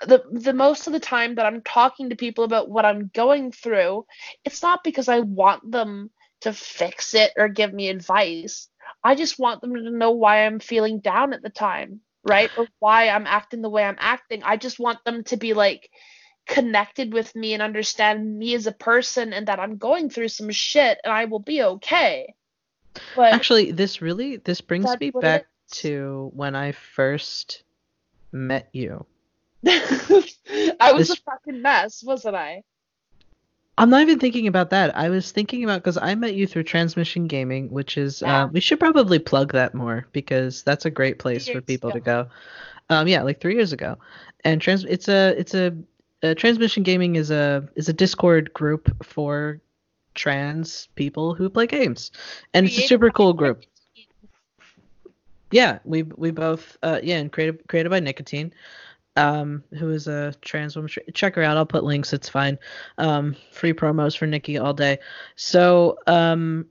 [0.00, 3.52] the the most of the time that I'm talking to people about what I'm going
[3.52, 4.06] through,
[4.44, 6.10] it's not because I want them
[6.42, 8.68] to fix it or give me advice.
[9.04, 12.50] I just want them to know why I'm feeling down at the time, right?
[12.56, 14.42] Or why I'm acting the way I'm acting.
[14.42, 15.90] I just want them to be like
[16.46, 20.50] connected with me and understand me as a person and that I'm going through some
[20.50, 22.34] shit and I will be okay.
[23.14, 27.62] But Actually, this really this brings me back to when I first
[28.32, 29.06] met you.
[29.66, 32.62] I was This- a fucking mess, wasn't I?
[33.78, 34.94] I'm not even thinking about that.
[34.94, 38.44] I was thinking about because I met you through Transmission Gaming, which is Yeah.
[38.44, 42.00] uh, we should probably plug that more because that's a great place for people to
[42.00, 42.26] go.
[42.90, 43.96] Um, yeah, like three years ago,
[44.44, 45.74] and trans it's a it's a,
[46.22, 49.60] uh Transmission Gaming is a is a Discord group for
[50.14, 52.10] trans people who play games,
[52.52, 53.62] and it's a super cool group.
[55.52, 58.50] Yeah, we we both uh yeah, and created created by Nikatine,
[59.20, 60.90] um, who is a trans woman.
[61.14, 61.56] Check her out.
[61.56, 62.12] I'll put links.
[62.12, 62.58] It's fine.
[62.98, 64.98] Um, free promos for Nikki all day.
[65.36, 66.66] So um,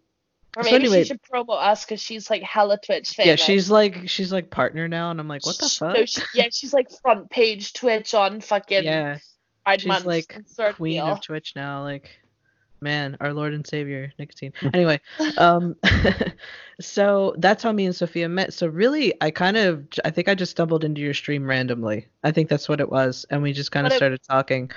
[0.57, 3.27] Or So maybe anyway- she should promo us because she's like hella Twitch famous.
[3.27, 6.07] yeah, she's like she's like partner now, and I'm like, what the So fuck?
[6.07, 9.19] she, yeah, she's like front page Twitch on fucking yeah,
[9.65, 10.41] Pride she's Month like
[10.75, 11.83] queen of Twitch now.
[11.83, 12.09] Like,
[12.81, 14.53] man, our Lord and Savior, Nikatine.
[14.73, 14.99] Anyway,
[15.37, 15.75] um,
[16.81, 18.53] so that's how me and Sophia met.
[18.53, 22.07] So really, I kind of I think I just stumbled into your stream randomly.
[22.23, 24.71] I think that's what it was, and we just kind of But it- started talking.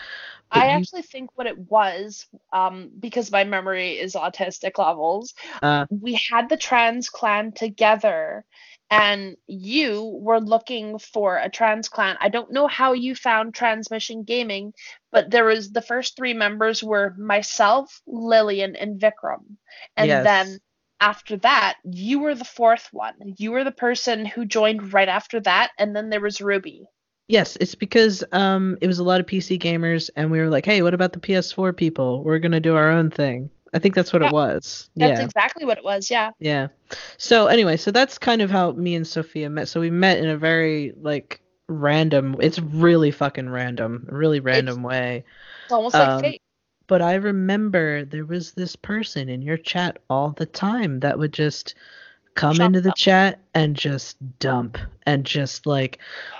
[0.50, 5.32] But I you- actually think what it was, um, because my memory is autistic levels,
[5.62, 8.44] Uh, we had the trans clan together
[8.92, 12.16] and you were looking for a trans clan.
[12.20, 14.74] I don't know how you found Transmission Gaming,
[15.10, 19.56] but there was the first three members were myself, Lillian, and Vikram.
[19.96, 20.24] And Yes.
[20.26, 20.60] then
[21.00, 23.14] after that, you were the fourth one.
[23.38, 26.86] You were the person who joined right after that, and then there was Ruby.
[27.28, 30.66] Yes, it's because um it was a lot of PC gamers and we were like,
[30.66, 32.22] "Hey, what about the PS4 people?
[32.22, 34.90] We're going to do our own thing." I think that's what Yeah, it was.
[34.96, 35.24] That's yeah.
[35.24, 36.30] exactly what it was, yeah.
[36.40, 36.68] Yeah.
[37.16, 39.68] So anyway, so that's kind of how me and Sophia met.
[39.68, 42.36] So we met in a very like random.
[42.40, 45.24] It's really fucking random, really random way.
[45.64, 46.42] It's almost like Um, fate.
[46.88, 51.32] But I remember there was this person in your chat all the time that would
[51.32, 51.74] just
[52.34, 52.96] come Shut into the up.
[52.96, 55.98] chat and just dump and just like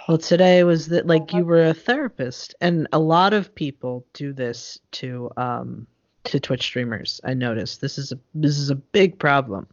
[0.08, 4.32] well today was that like you were a therapist and a lot of people do
[4.32, 5.86] this to um
[6.24, 7.20] to Twitch streamers.
[7.24, 9.66] I noticed this is a this is a big problem.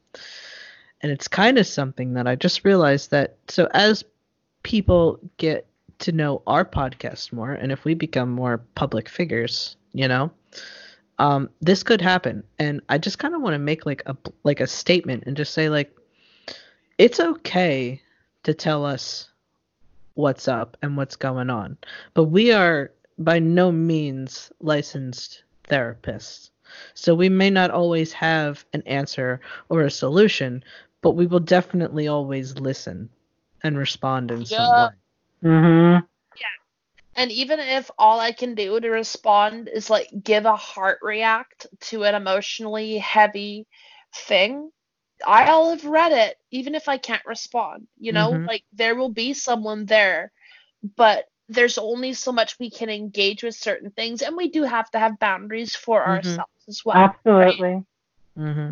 [1.02, 4.04] And it's kind of something that I just realized that so as
[4.64, 5.66] people get
[6.00, 10.32] to know our podcast more and if we become more public figures, you know,
[11.20, 14.60] um this could happen and I just kind of want to make like a like
[14.60, 15.96] a statement and just say like
[16.98, 18.02] it's okay
[18.44, 19.30] to tell us
[20.16, 21.78] what's up and what's going on.
[22.14, 26.50] But we are by no means licensed therapists.
[26.94, 29.40] So we may not always have an answer
[29.70, 30.64] or a solution,
[31.02, 33.10] but we will definitely always listen
[33.64, 34.90] and respond in some way.
[35.44, 36.06] Mm-hmm.
[36.40, 36.48] Yeah.
[37.16, 41.68] And even if all I can do to respond is like give a heart react
[41.82, 43.68] to an emotionally heavy
[44.14, 44.72] thing,
[45.26, 47.88] I'll have read it, even if I can't respond.
[47.98, 48.48] You know, Mhm.
[48.48, 50.32] like there will be someone there,
[50.96, 54.90] but there's only so much we can engage with certain things, and we do have
[54.92, 56.08] to have boundaries for Mhm.
[56.08, 56.98] ourselves as well.
[56.98, 57.84] Absolutely.
[58.38, 58.72] mm-hmm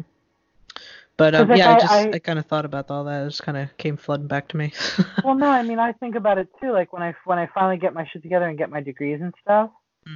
[1.18, 3.04] But um, 'Cause, like, yeah, I I- just I, I- kind of thought about all
[3.06, 3.24] that.
[3.26, 4.72] It just kind of came flooding back to me.
[5.24, 6.72] Well, no, I mean, I think about it too.
[6.72, 9.34] Like when I when I finally get my shit together and get my degrees and
[9.42, 9.72] stuff,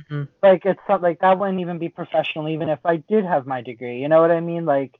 [0.08, 3.46] hmm like it's not like that wouldn't even be professional, even if I did have
[3.46, 4.00] my degree.
[4.00, 4.66] You know what I mean?
[4.66, 4.98] Like,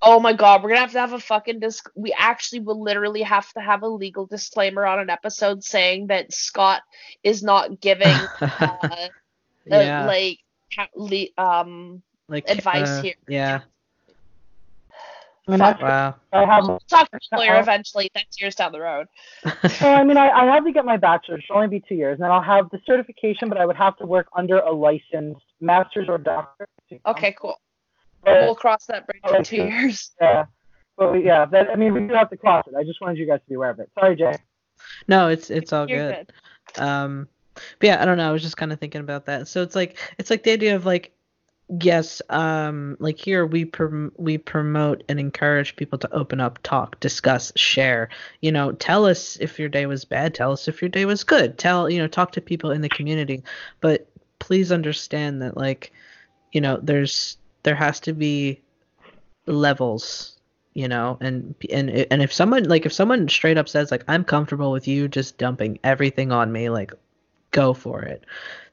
[0.00, 1.88] Oh my god, we're gonna have to have a fucking disc.
[1.94, 6.32] We actually will literally have to have a legal disclaimer on an episode saying that
[6.32, 6.82] Scott
[7.22, 9.08] is not giving uh,
[9.70, 10.38] uh, like
[10.74, 13.14] ca- le- um like advice uh, here.
[13.28, 13.60] Yeah.
[15.46, 16.14] I mean, I, Wow.
[16.32, 16.66] I have.
[16.68, 18.10] We'll talk to a lawyer eventually.
[18.14, 19.06] That's years down the road.
[19.80, 21.44] Well, I mean, I, I have to get my bachelor's.
[21.48, 23.96] It'll only be two years, and then I'll have the certification, but I would have
[23.98, 26.70] to work under a licensed master's or doctorate.
[27.06, 27.58] Okay, cool.
[28.24, 30.12] But, We'll cross that bridge in two years.
[30.20, 30.44] yeah,
[30.96, 32.74] but we, yeah, that, I mean, we do have to cross it.
[32.76, 33.90] I just wanted you guys to be aware of it.
[33.98, 34.36] Sorry, Jay.
[35.08, 36.32] no, it's it's all You're good.
[36.78, 38.28] Um, but yeah, I don't know.
[38.28, 39.48] I was just kind of thinking about that.
[39.48, 41.12] So it's like it's like the idea of like,
[41.80, 46.98] yes, um, like here we prom- we promote and encourage people to open up, talk,
[47.00, 48.08] discuss, share.
[48.40, 50.34] You know, tell us if your day was bad.
[50.34, 51.58] Tell us if your day was good.
[51.58, 53.42] Tell you know, talk to people in the community.
[53.80, 54.08] But
[54.38, 55.92] please understand that like,
[56.52, 58.60] you know, there's there has to be
[59.46, 60.38] levels
[60.74, 61.18] you know?
[61.20, 64.88] And and and if someone like if someone straight up says like i'm comfortable with
[64.88, 66.92] you just dumping everything on me like
[67.50, 68.24] go for it.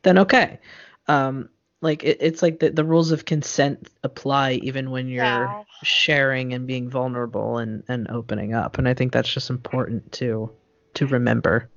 [0.04, 0.60] Then okay.
[1.08, 1.50] Um
[1.82, 5.64] like it, it's like the, the rules of consent apply even when you're Yeah.
[5.84, 8.78] sharing and being vulnerable and and opening up.
[8.78, 10.52] And i think that's just important to
[10.96, 11.70] to remember.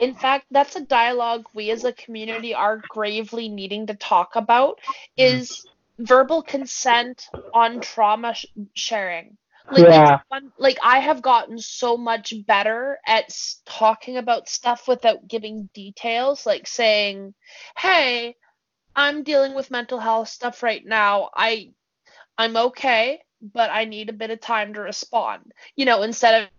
[0.00, 4.78] In fact, that's a dialogue we as a community are gravely needing to talk about
[5.16, 5.66] is
[5.98, 9.36] verbal consent on trauma sh- sharing.
[9.70, 10.20] Like, Yeah.
[10.28, 15.68] one, like I have gotten so much better at s- talking about stuff without giving
[15.74, 17.34] details, like saying,
[17.76, 18.36] "Hey,
[18.96, 21.30] I'm dealing with mental health stuff right now.
[21.34, 21.72] I
[22.38, 26.50] I'm okay, but I need a bit of time to respond." You know, instead of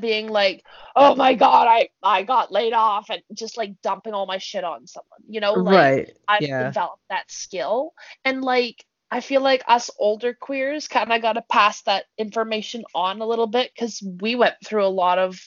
[0.00, 0.64] being like,
[0.96, 4.64] "Oh my god, I I got laid off," and just like dumping all my shit
[4.64, 5.20] on someone.
[5.28, 7.92] You know, like right I've yeah developed that skill.
[8.24, 12.84] And like I feel like us older queers kind of got to pass that information
[12.94, 15.38] on a little bit because we went through a lot of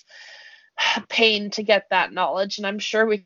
[1.09, 3.25] pain to get that knowledge, and I'm sure we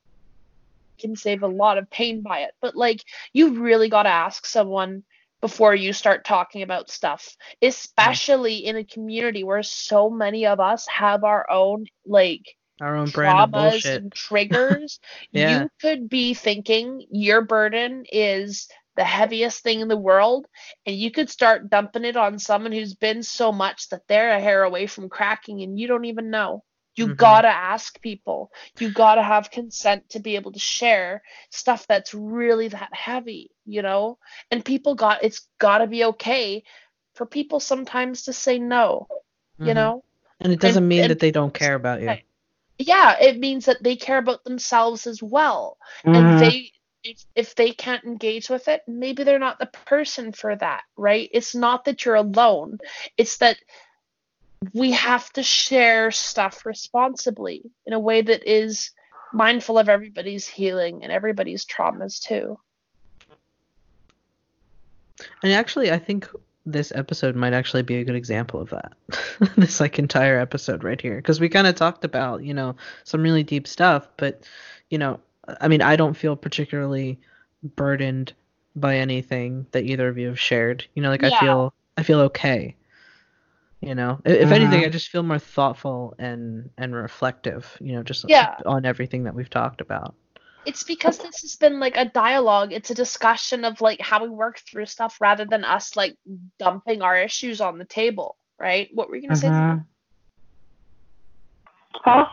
[0.99, 2.52] can save a lot of pain by it.
[2.61, 3.03] But like
[3.34, 5.03] you really got to ask someone
[5.41, 10.88] before you start talking about stuff, especially in a community where so many of us
[10.88, 12.44] have our own like
[12.82, 14.99] our own brand of traumas bullshit and triggers,
[15.32, 15.64] Yeah.
[15.64, 20.45] you could be thinking your burden is the heaviest thing in the world,
[20.86, 24.40] and you could start dumping it on someone who's been so much that they're a
[24.40, 26.64] hair away from cracking and you don't even know.
[26.99, 27.15] You Mhm.
[27.17, 28.51] gotta ask people.
[28.77, 33.81] You gotta have consent to be able to share stuff that's really that heavy, you
[33.81, 34.17] know?
[34.51, 36.63] And people got it's gotta be okay
[37.13, 39.07] for people sometimes to say no,
[39.59, 39.76] you Mhm.
[39.76, 40.03] know?
[40.41, 42.15] and it doesn't and- mean and- that they don't care about you
[42.81, 45.77] yeah, it means that they care about themselves as well.
[46.05, 46.15] Mhm.
[46.15, 46.71] And they
[47.03, 51.30] if if they can't engage with it, maybe they're not the person for that, right?
[51.34, 52.80] It's not that you're alone.
[53.17, 53.57] It's that
[54.73, 58.91] we have to share stuff responsibly in a way that is
[59.34, 62.60] mindful of everybody's healing and everybody's traumas too.
[65.44, 66.27] And actually, I think
[66.65, 68.94] this episode might actually be a good example of that.
[69.57, 73.22] this like entire episode right here, because we kind of talked about you know some
[73.22, 74.44] really deep stuff, but
[74.90, 75.19] you know,
[75.61, 77.19] I mean, I don't feel particularly
[77.76, 78.34] burdened
[78.76, 80.86] by anything that either of you have shared.
[80.95, 82.76] You know, like I feel I feel okay.
[83.81, 84.85] You know, I- if anything, Mhm.
[84.88, 87.77] I just feel more thoughtful and and reflective.
[87.80, 88.57] You know, just Yeah.
[88.65, 90.15] on everything that we've talked about.
[90.65, 92.73] It's because this has been like a dialogue.
[92.73, 96.18] It's a discussion of like how we work through stuff rather than us like
[96.57, 98.89] dumping our issues on the table, right?
[98.93, 99.47] What were you gonna say?
[99.47, 99.85] Mhm.
[101.95, 102.27] Huh?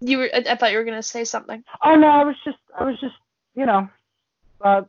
[0.00, 0.30] You were.
[0.32, 1.64] I, I thought you were gonna say something.
[1.82, 3.16] Oh no, I was just, I was just,
[3.54, 3.88] you know,
[4.60, 4.82] uh,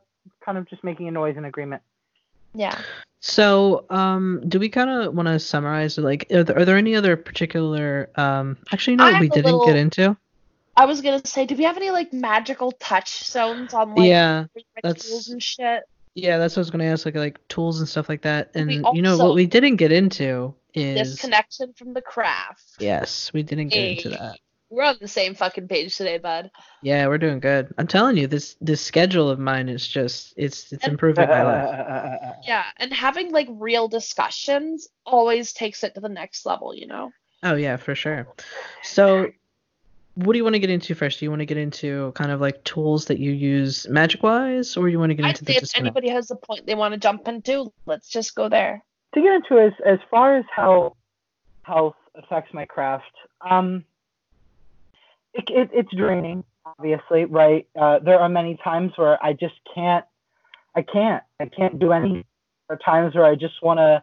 [0.44, 1.82] kind of just making a noise in agreement.
[2.54, 2.80] Yeah.
[3.20, 5.98] So, um, do we kind of want to summarize?
[5.98, 8.10] Like, are there, are there any other particular?
[8.14, 10.16] Um, actually, no, we didn't little- get into.
[10.76, 14.44] I was gonna say, do we have any like magical touchstones on like yeah,
[14.82, 15.82] that's- and shit?
[16.14, 18.52] Yeah, that's what I was gonna ask, like like tools and stuff like that.
[18.54, 22.76] And you know what we didn't get into is Disconnection from the craft.
[22.78, 24.38] yes, we didn't get into that.
[24.70, 26.50] We're on the same fucking page today, bud.
[26.82, 27.72] Yeah, we're doing good.
[27.78, 31.42] I'm telling you, this this schedule of mine is just it's it's And- improving my
[31.42, 32.34] life.
[32.46, 37.10] Yeah, and having like real discussions always takes it to the next level, you know?
[37.42, 38.26] Oh yeah, for sure.
[38.82, 39.30] So,
[40.16, 41.18] what do you want to get into first?
[41.20, 44.76] Do you want to get into kind of like tools that you use magic wise,
[44.76, 45.96] or you want to get I'd into the say if disconnect?
[45.96, 48.82] anybody has a point they want to jump into, let's just go there.
[49.14, 50.94] to get into as as far as how
[51.62, 53.12] health affects my craft,
[53.48, 53.84] um,
[55.34, 57.66] it, it, it's draining, obviously, right?
[57.78, 60.04] Uh, there are many times where I just can't,
[60.74, 62.24] I can't, I can't do any.
[62.68, 64.02] There are times where I just want to,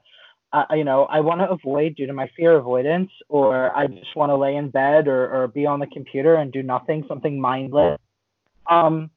[0.54, 4.16] uh, you know, I want to avoid due to my fear avoidance, or I just
[4.16, 7.40] want to lay in bed or, or be on the computer and do nothing, something
[7.40, 8.00] mindless.
[8.68, 9.10] Um,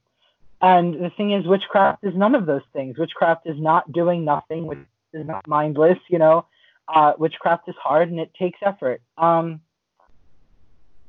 [0.61, 2.99] and the thing is, witchcraft is none of those things.
[2.99, 4.79] Witchcraft is not doing nothing, which
[5.13, 6.47] is not mindless, you know.
[6.93, 9.01] Uh, witchcraft is hard and it takes effort.
[9.17, 9.61] Um,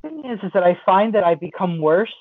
[0.01, 2.13] thing is, is that I find that I become worse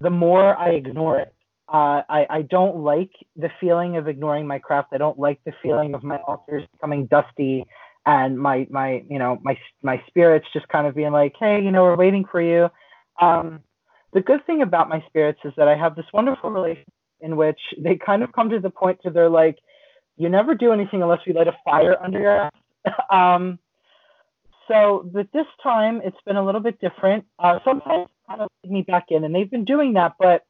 [0.00, 1.34] the more I ignore it.
[1.68, 4.88] Uh, I, I don't like the feeling of ignoring my craft.
[4.92, 7.64] I don't like the feeling of my altars becoming dusty
[8.06, 11.70] and my, my you know my my spirits just kind of being like, hey, you
[11.70, 12.68] know, we're waiting for you.
[13.20, 13.60] Um,
[14.12, 17.58] the good thing about my spirits is that I have this wonderful relationship in which
[17.78, 19.58] they kind of come to the point to they're like,
[20.16, 22.52] you never do anything unless we light a fire under your ass.
[23.10, 23.58] um,
[24.68, 27.24] so, but this time it's been a little bit different.
[27.38, 30.44] Uh, sometimes kind of me back in, and they've been doing that, but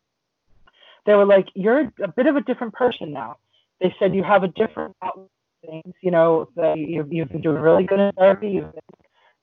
[1.07, 3.37] they were like, you're a bit of a different person now.
[3.81, 5.31] They said you have a different outlook
[5.65, 5.95] things.
[6.03, 8.49] You know, the, you've, you've been doing really good in therapy.
[8.49, 8.83] You've been,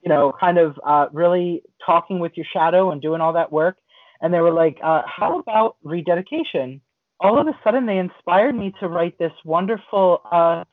[0.03, 3.77] you know, kind of uh, really talking with your shadow and doing all that work.
[4.21, 6.81] And they were like, uh, how about rededication?
[7.19, 10.63] All of a sudden, they inspired me to write this wonderful uh,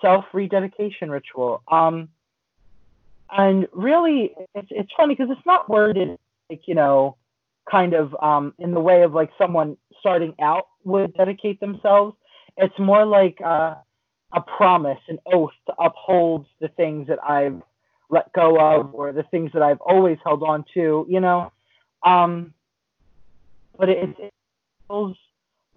[0.00, 1.62] self rededication ritual.
[1.70, 2.08] Um,
[3.36, 6.18] and really, it's, it's funny because it's not worded
[6.50, 7.16] like, you know,
[7.70, 12.16] kind of um, in the way of like someone starting out would dedicate themselves.
[12.56, 13.76] It's more like a
[14.56, 17.62] promise, an oath to uphold the things that I've
[18.10, 21.50] let go of or the things that I've always held on to, you know.
[22.04, 22.52] Um,
[23.78, 24.34] but it, it
[24.88, 25.16] feels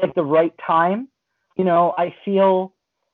[0.02, 1.07] like the right time.
[1.57, 2.73] You know, I feel,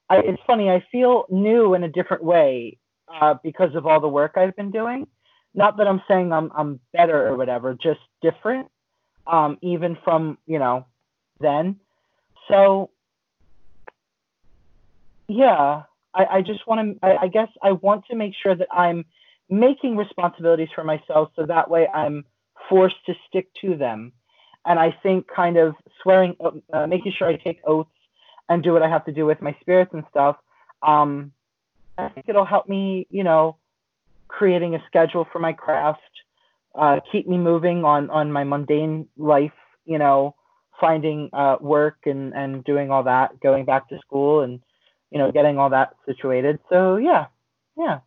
[0.10, 2.80] I, it's funny, I feel new in a different way
[3.20, 5.08] uh, because of all the work I've been doing.
[5.54, 8.70] Not that I'm saying I'm, I'm better or whatever, just different,
[9.28, 10.86] um, even from, you know,
[11.40, 11.78] then.
[12.48, 12.90] So,
[15.28, 15.84] yeah,
[16.14, 19.06] I, I just want to, I, I guess I want to make sure that I'm
[19.50, 22.24] making responsibilities for myself so that way I'm
[22.70, 24.14] forced to stick to them.
[24.66, 26.36] And I think kind of swearing,
[26.72, 27.90] uh, making sure I take oaths
[28.48, 30.38] and do what I have to do with my spirits and stuff.
[30.82, 31.32] Um,
[32.28, 33.58] it'll help me, you know,
[34.28, 36.00] creating a schedule for my craft,
[36.76, 39.52] uh, keep me moving on on my mundane life,
[39.86, 40.36] you know,
[40.80, 44.60] finding uh, work and and doing all that, going back to school and
[45.12, 46.60] you know getting all that situated.
[46.70, 47.28] So yeah,
[47.78, 48.00] yeah.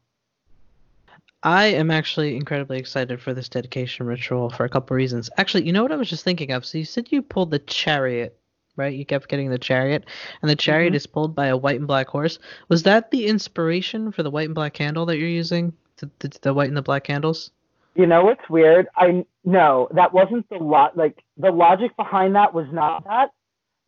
[1.42, 5.28] I am actually incredibly excited for this dedication ritual for a couple reasons.
[5.36, 6.64] Actually, you know what I was just thinking of?
[6.64, 8.40] So you said you pulled the chariot,
[8.76, 8.94] right?
[8.94, 10.04] You kept getting the chariot,
[10.42, 10.96] and the chariot Mhm.
[10.96, 12.38] is pulled by a white and black horse.
[12.68, 15.72] Was that the inspiration for the white and black candle that you're using?
[15.98, 17.50] The, the, the white and the black candles?
[17.94, 18.88] You know what's weird?
[18.96, 20.96] I no, that wasn't the lot.
[20.96, 23.30] Like the logic behind that was not that.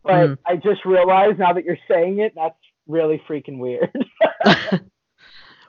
[0.05, 0.39] But Mhm.
[0.47, 2.55] I just realized now that you're saying it, that's
[2.87, 3.91] really freaking weird.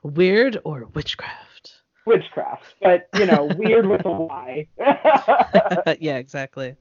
[0.03, 1.73] Weird or witchcraft?
[2.06, 4.68] Witchcraft, but you know, weird with a Y.
[5.99, 6.76] yeah, exactly.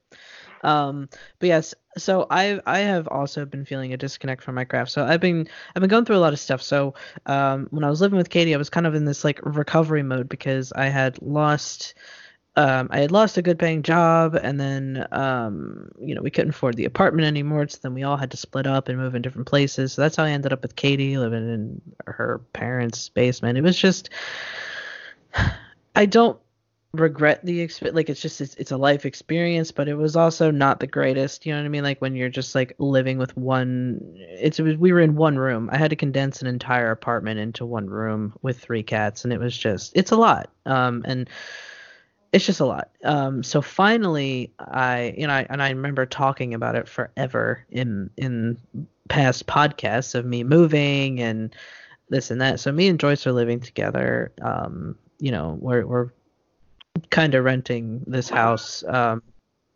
[0.66, 4.90] Um, but yes, so I I have also been feeling a disconnect from my craft.
[4.90, 6.60] So I've been I've been going through a lot of stuff.
[6.60, 6.94] So
[7.26, 10.02] um, when I was living with Katie, I was kind of in this like recovery
[10.02, 11.94] mode because I had lost
[12.56, 16.50] um, I had lost a good paying job, and then um, you know we couldn't
[16.50, 17.68] afford the apartment anymore.
[17.68, 19.92] So then we all had to split up and move in different places.
[19.92, 23.58] So that's how I ended up with Katie living in her parents' basement.
[23.58, 24.08] It was just
[25.94, 26.38] I don't
[27.00, 30.50] regret the experience like it's just it's, it's a life experience but it was also
[30.50, 31.82] not the greatest you know what i mean?
[31.82, 35.38] Like when you're just like living with one it's it was, we were in one
[35.38, 35.68] room.
[35.72, 39.40] I had to condense an entire apartment into one room with three cats and it
[39.40, 41.28] was just it's a lot um and
[42.32, 42.90] it's just a lot.
[43.04, 48.10] Um so finally i you know I, and i remember talking about it forever in
[48.16, 48.58] in
[49.08, 51.54] past podcasts of me moving and
[52.08, 52.60] this and that.
[52.60, 56.10] So me and joyce are living together um you know we're we're
[57.10, 59.22] kind of renting this house um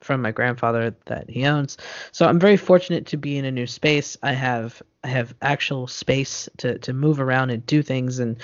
[0.00, 1.76] from my grandfather that he owns.
[2.12, 4.16] So I'm very fortunate to be in a new space.
[4.22, 8.36] I have I have actual space to to move around and do things and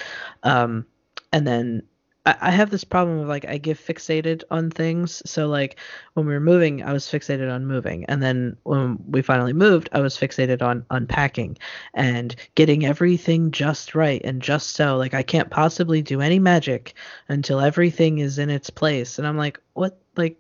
[0.43, 0.87] um
[1.33, 1.83] and then
[2.27, 5.23] I, have this problem of like I get fixated on things.
[5.25, 5.79] So like
[6.15, 9.89] when we were moving, I was fixated on moving, and then when we finally moved,
[9.93, 11.59] I was fixated on unpacking
[11.95, 14.97] and getting everything just right and just so.
[14.97, 16.95] Like I can't possibly do any magic
[17.29, 19.19] until everything is in its place.
[19.19, 19.99] And I'm like, what?
[20.17, 20.37] Like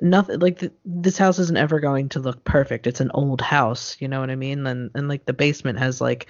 [0.00, 3.96] nothing like th- this house isn't ever going to look perfect it's an old house
[4.00, 6.26] you know what i mean and and like the basement has like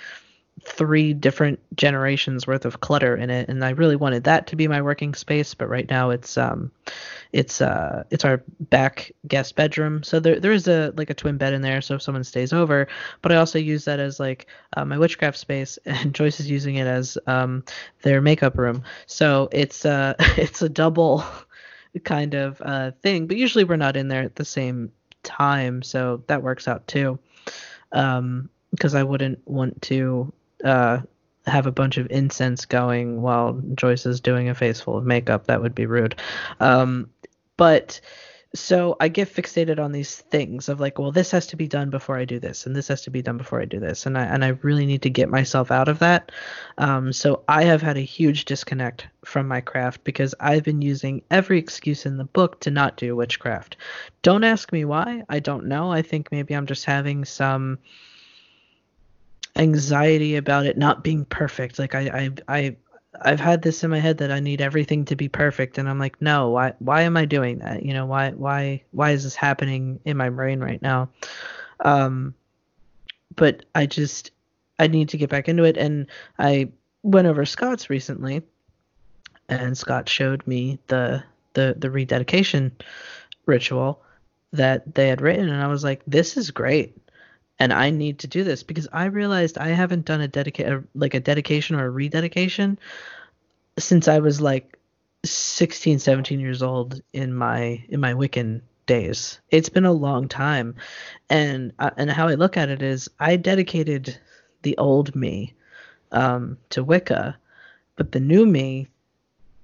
[0.62, 4.68] three different generations worth of clutter in it and I really wanted that to be
[4.68, 6.70] my working space but right now it's um
[7.32, 10.05] it's uh it's our back guest bedroom.
[10.05, 12.52] So there there is a like a twin bed in there so if someone stays
[12.52, 12.86] over
[13.20, 16.76] but I also use that as like uh, my witchcraft space and Joyce is using
[16.76, 17.64] it as um
[18.02, 18.85] their makeup room.
[19.06, 21.24] So it's uh it's a double
[22.05, 24.93] kind of uh thing but usually we're not in there at the same
[25.24, 27.18] time so that works out too.
[27.90, 30.32] Um because I wouldn't want to
[30.64, 31.00] uh,
[31.46, 35.46] have a bunch of incense going while Joyce is doing a face full of makeup.
[35.46, 36.16] That would be rude.
[36.58, 37.10] Um,
[37.56, 38.00] but
[38.54, 41.90] so I get fixated on these things of like, well, this has to be done
[41.90, 44.16] before I do this, and this has to be done before I do this, and
[44.16, 46.30] I and I really need to get myself out of that.
[46.78, 51.22] Um, so I have had a huge disconnect from my craft because I've been using
[51.30, 53.76] every excuse in the book to not do witchcraft.
[54.22, 55.24] Don't ask me why.
[55.28, 55.90] I don't know.
[55.90, 57.78] I think maybe I'm just having some
[59.56, 61.78] anxiety about it not being perfect.
[61.78, 62.76] Like I I I
[63.22, 65.98] I've had this in my head that I need everything to be perfect and I'm
[65.98, 67.85] like, no, why why am I doing that?
[67.85, 71.10] You know, why why why is this happening in my brain right now?
[71.81, 72.35] Um
[73.36, 74.31] but I just
[74.78, 76.06] I need to get back into it and
[76.39, 76.70] I
[77.02, 78.43] went over Scott's recently
[79.48, 81.22] and Scott showed me the
[81.52, 82.72] the the rededication
[83.47, 84.02] ritual
[84.52, 86.97] that they had written and I was like, this is great
[87.59, 91.14] and I need to do this because I realized I haven't done a dedicate like
[91.14, 92.78] a dedication or a rededication
[93.78, 94.78] since I was like
[95.24, 99.40] 16 17 years old in my in my Wiccan days.
[99.51, 100.74] It's been a long time.
[101.31, 104.18] And uh, and how I look at it is I dedicated
[104.62, 105.55] the old me
[106.12, 107.36] um, to Wicca,
[107.97, 108.89] but the new me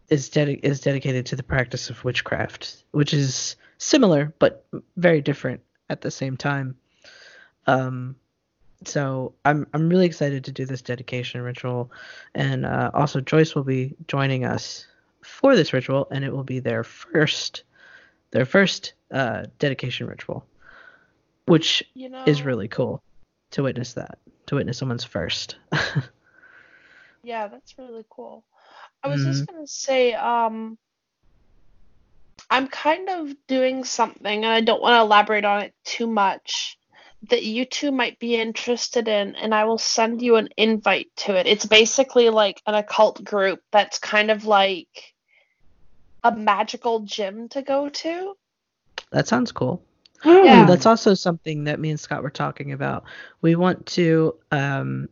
[0.09, 5.61] is dedi- is dedicated to the practice of witchcraft, which is similar but very different
[5.89, 6.77] at the same time.
[7.67, 8.17] Um,
[8.85, 11.91] so I'm I'm really excited to do this dedication ritual,
[12.35, 14.87] and uh, also Joyce will be joining us
[15.23, 17.65] for this ritual, and it will be their first
[18.31, 20.47] their first uh, dedication ritual,
[21.47, 23.03] which you know, is really cool
[23.51, 25.57] to witness that to witness someone's first.
[27.23, 28.45] yeah, that's really cool.
[29.03, 29.31] I was mm-hmm.
[29.33, 30.79] just gonna say, um,
[32.49, 36.79] I'm kind of doing something, and I don't want to elaborate on it too much
[37.29, 41.37] that you two might be interested in, and I will send you an invite to
[41.39, 41.47] it.
[41.47, 45.15] It's basically like an occult group that's kind of like
[46.25, 48.37] a magical gym to go to.
[49.11, 49.83] That sounds cool.
[50.25, 50.67] Yeah.
[50.67, 53.05] that's also something that me and Scott were talking about.
[53.41, 55.09] We want to um,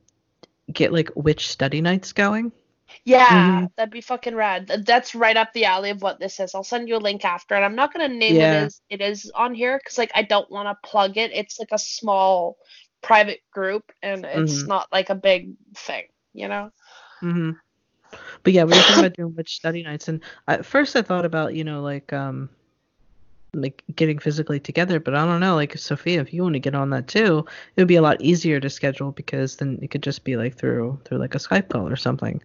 [0.71, 2.53] get like witch study nights going.
[3.05, 3.66] Yeah, mm-hmm.
[3.77, 4.85] that'd be fucking rad.
[4.86, 6.55] That's right up the alley of what this is.
[6.55, 8.62] I'll send you a link after, and I'm not gonna name yeah.
[8.62, 11.32] it as it is on here because like I don't want to plug it.
[11.32, 12.56] It's like a small
[13.02, 14.69] private group, and it's mm-hmm.
[14.69, 16.70] not like a big thing, you know.
[17.23, 17.56] Mhm.
[18.43, 21.24] But yeah, we were talking about doing witch study nights, and at first I thought
[21.24, 22.48] about you know like um
[23.61, 26.75] like getting physically together but i don't know like sophia if you want to get
[26.75, 27.45] on that too
[27.77, 30.57] it would be a lot easier to schedule because then it could just be like
[30.57, 32.41] through through like a skype call or something.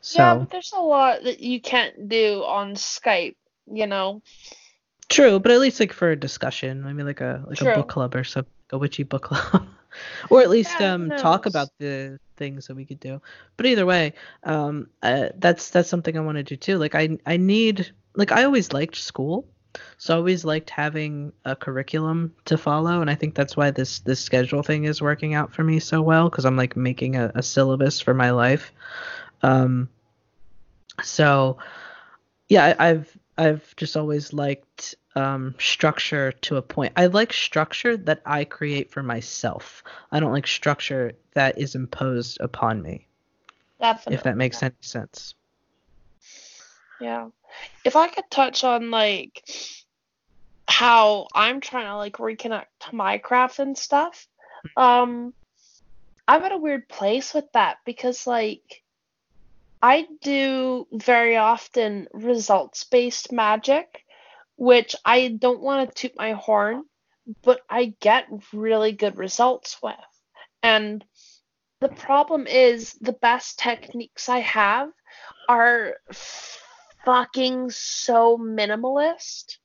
[0.00, 3.36] So yeah but there's a lot that you can't do on skype
[3.70, 4.22] you know?
[5.08, 7.70] True but at least like for a discussion i mean like a like true.
[7.70, 9.66] a book club or something a witchy book club.
[10.28, 13.22] Or at least yeah, um talk about the things that we could do.
[13.56, 16.78] But either way um uh, that's that's something i want to do too.
[16.78, 19.46] Like i i need like i always liked school
[19.98, 24.00] so I always liked having a curriculum to follow, and I think that's why this
[24.00, 27.32] this schedule thing is working out for me so well because I'm like making a,
[27.34, 28.72] a, syllabus for my life.
[29.42, 29.88] Um,
[31.02, 31.58] so
[32.48, 36.92] yeah, I, I've I've just always liked um, structure to a point.
[36.96, 39.82] I like structure that I create for myself.
[40.10, 43.06] I don't like structure that is imposed upon me.
[43.80, 44.14] Definitely.
[44.14, 45.34] If that makes any sense.
[47.00, 47.28] Yeah
[47.84, 49.44] if I could touch on like
[50.66, 54.26] how I'm trying to like reconnect to my craft and stuff,
[54.76, 55.34] um,
[56.26, 58.82] I'm at a weird place with that because like
[59.82, 64.00] I do very often results based magic
[64.56, 66.84] which I don't want to toot my horn,
[67.42, 69.96] but I get really good results with.
[70.62, 71.04] And
[71.80, 74.90] the problem is the best techniques I have
[75.48, 75.96] are
[77.04, 79.58] fucking so minimalist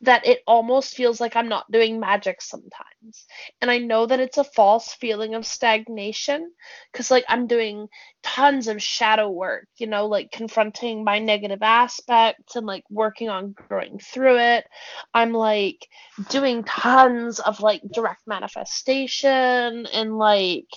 [0.00, 3.26] that it almost feels like I'm not doing magic sometimes.
[3.60, 6.50] And I know that it's a false feeling of stagnation
[6.92, 7.88] because, like, I'm doing
[8.22, 13.54] tons of shadow work, you know, like confronting my negative aspects and like working on
[13.68, 14.66] growing through it.
[15.12, 15.86] I'm like
[16.28, 20.68] doing tons of like direct manifestation and like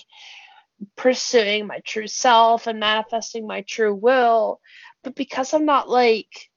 [0.96, 4.60] pursuing my true self and manifesting my true will.
[5.02, 6.50] But because I'm not like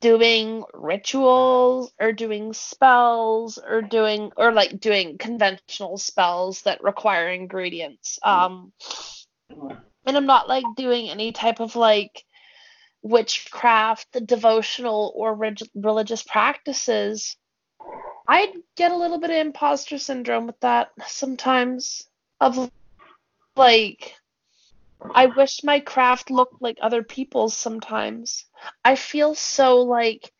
[0.00, 8.16] doing rituals or doing spells or doing or like doing conventional spells that require ingredients
[8.22, 8.72] um
[9.50, 12.24] and i'm not like doing any type of like
[13.02, 17.36] witchcraft devotional or reg- religious practices
[18.28, 22.06] I'd get a little bit of imposter syndrome with that sometimes
[22.40, 22.70] of
[23.56, 24.14] like
[25.14, 28.44] I wish my craft looked like other people's sometimes.
[28.84, 30.32] I feel so like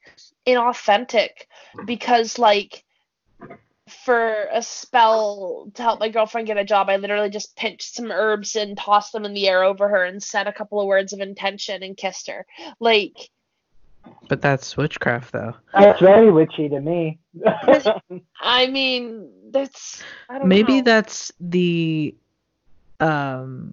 [0.47, 1.31] inauthentic
[1.85, 2.85] because like
[3.89, 8.11] for a spell to help my girlfriend get a job, I literally just pinched some
[8.11, 11.13] herbs and tossed them in the air over her and said a couple of words
[11.13, 12.47] of intention and kissed her.
[12.81, 13.31] Like
[14.29, 15.55] But that's witchcraft though.
[15.73, 17.19] That's very witchy to me.
[18.41, 20.83] I mean, that's I Maybe know.
[20.83, 22.15] that's the
[23.01, 23.73] um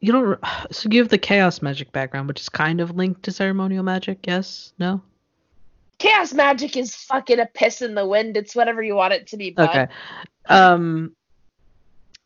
[0.00, 0.38] you don't
[0.70, 4.26] so you have the chaos magic background which is kind of linked to ceremonial magic
[4.26, 4.72] yes?
[4.78, 5.02] No?
[5.98, 8.36] Chaos magic is fucking a piss in the wind.
[8.36, 9.68] It's whatever you want it to be, bud.
[9.70, 9.88] okay.
[10.46, 11.12] Um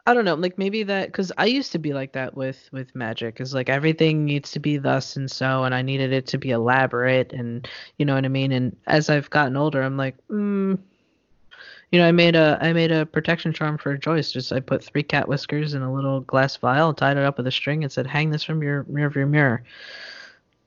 [0.06, 0.34] i don't know.
[0.34, 3.68] Like maybe that because i used to be like that with with magic is like
[3.68, 7.68] everything needs to be thus and so and i needed it to be elaborate and
[7.98, 8.50] you know what i mean?
[8.52, 10.78] And as i've gotten older i'm like mm,
[11.90, 14.30] you know i made a i made a protection charm for joyce.
[14.32, 17.46] Just i put three cat whiskers in a little glass vial tied it up with
[17.46, 19.62] a string and said hang this from your rear of your mirror.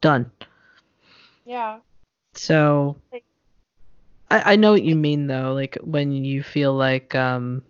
[0.02, 0.30] Done.
[1.46, 1.80] Yeah.
[2.34, 2.98] so
[4.32, 5.54] I, I know what you mean though.
[5.54, 7.64] Like when you feel like um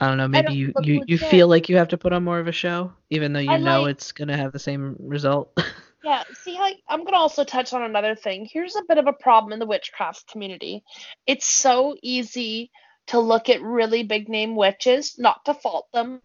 [0.00, 2.24] i don't know maybe don't you you, you feel like you have to put on
[2.24, 4.96] more of a show even though you I know like- it's gonna have the same
[4.98, 5.56] result
[6.04, 8.44] Yeah, see, like, I'm gonna also touch on another thing.
[8.44, 10.84] Here's a bit of a problem in the witchcraft community.
[11.26, 12.70] It's so easy
[13.06, 16.20] to look at really big name witches, not to fault them,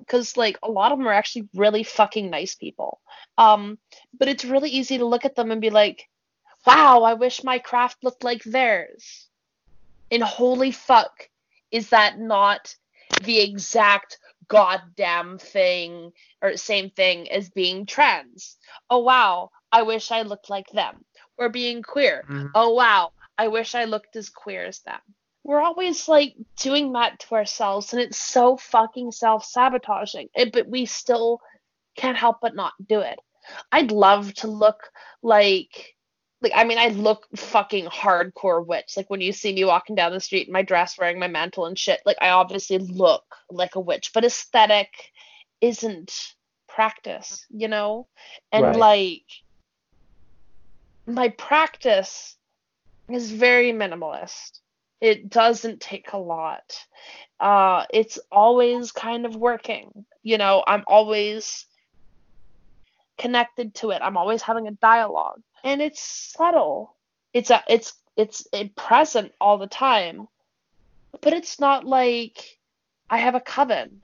[0.00, 3.00] because like a lot of them are actually really fucking nice people.
[3.38, 3.78] Um,
[4.18, 6.08] but it's really easy to look at them and be like,
[6.66, 9.28] "Wow, I wish my craft looked like theirs."
[10.10, 11.28] And holy fuck,
[11.70, 12.74] is that not
[13.22, 14.18] the exact
[14.50, 16.12] goddamn thing
[16.42, 18.58] or same thing as being trans?
[18.90, 21.04] oh wow, I wish I looked like them.
[21.38, 22.24] Or being queer.
[22.28, 22.50] Mhm.
[22.54, 25.00] Oh wow, I wish I looked as queer as them.
[25.42, 30.28] We're always like doing that to ourselves, and it's so fucking self sabotaging.
[30.34, 31.40] It, But we still
[31.96, 33.18] can't help but not do it.
[33.72, 34.90] I'd love to look
[35.22, 35.94] like.
[36.42, 38.96] Like I mean, I look fucking hardcore witch.
[38.96, 41.66] Like when you see me walking down the street in my dress, wearing my mantle
[41.66, 42.00] and shit.
[42.06, 44.88] Like I obviously look like a witch, but aesthetic
[45.60, 46.34] isn't
[46.68, 48.08] practice, you know?
[48.52, 48.76] And Right.
[48.76, 49.24] like
[51.06, 52.36] my practice
[53.10, 54.60] is very minimalist.
[55.00, 56.86] It doesn't take a lot.
[57.38, 60.06] Uh it's always kind of working.
[60.22, 61.66] You know, I'm always
[63.18, 64.00] connected to it.
[64.02, 65.42] I'm always having a dialogue.
[65.64, 66.96] And it's subtle.
[67.32, 70.28] It's a it's it's a present all the time.
[71.20, 72.58] But it's not like
[73.08, 74.02] I have a coven.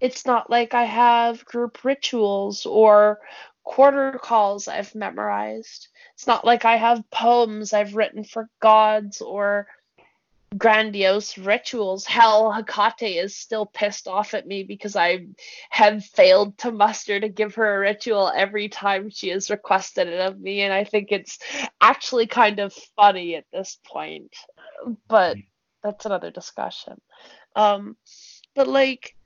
[0.00, 3.18] It's not like I have group rituals or
[3.64, 5.88] quarter calls I've memorized.
[6.14, 9.66] It's not like I have poems I've written for gods or
[10.56, 12.04] grandiose rituals.
[12.04, 15.26] Hell, Hecate is still pissed off at me because I
[15.70, 20.20] have failed to muster to give her a ritual every time she has requested it
[20.20, 21.38] of me, and I think it's
[21.80, 24.34] actually kind of funny at this point.
[25.08, 25.36] But
[25.82, 27.00] that's another discussion.
[27.56, 27.96] Um,
[28.54, 29.16] but like,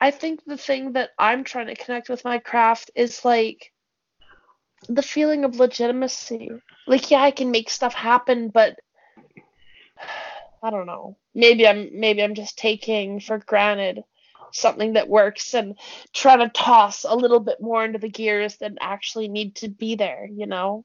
[0.00, 3.72] I think the thing that I'm trying to connect with my craft is like
[4.88, 6.50] the feeling of legitimacy.
[6.86, 8.78] Like, yeah, I can make stuff happen, but
[10.62, 11.16] I don't know.
[11.34, 14.04] Maybe I'm maybe I'm just taking for granted
[14.52, 15.76] something that works and
[16.12, 19.94] trying to toss a little bit more into the gears that actually need to be
[19.96, 20.84] there, you know?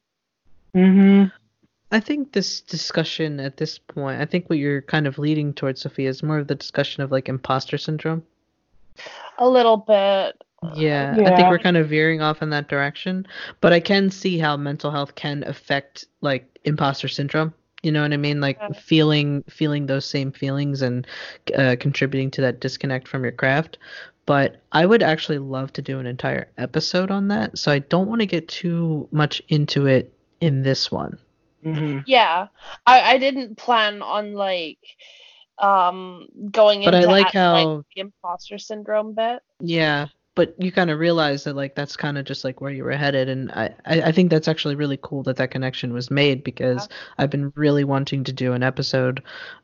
[0.76, 1.32] mhm.
[1.92, 5.82] I think this discussion at this point, I think what you're kind of leading towards,
[5.82, 8.24] Sophia, is more of the discussion of like imposter syndrome.
[9.38, 10.42] A little bit.
[10.76, 13.28] Yeah, I think we're kind of veering off in that direction,
[13.62, 17.54] but I can see how mental health can affect like imposter syndrome.
[17.84, 18.42] You know what I mean?
[18.42, 18.70] Like Yeah.
[18.74, 21.08] feeling feeling those same feelings and
[21.56, 23.78] uh, contributing to that disconnect from your craft.
[24.26, 28.08] But I would actually love to do an entire episode on that, so I don't
[28.08, 31.18] want to get too much into it in this one.
[31.64, 32.48] hmm Yeah,
[32.86, 34.80] I I didn't plan on like
[35.60, 39.42] um going But I into like at, how- the imposter syndrome bit.
[39.60, 40.08] Yeah,
[40.38, 42.92] but you kind of realize that like that's kind of just like where you were
[42.92, 46.88] headed, and I, I think that's actually really cool that that connection was made because
[47.18, 49.24] I've been really wanting to do an episode,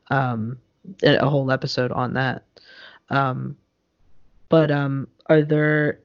[0.09, 0.57] um,
[1.03, 2.43] a whole episode on that.
[3.11, 3.55] Um,
[4.49, 5.99] but um, are there?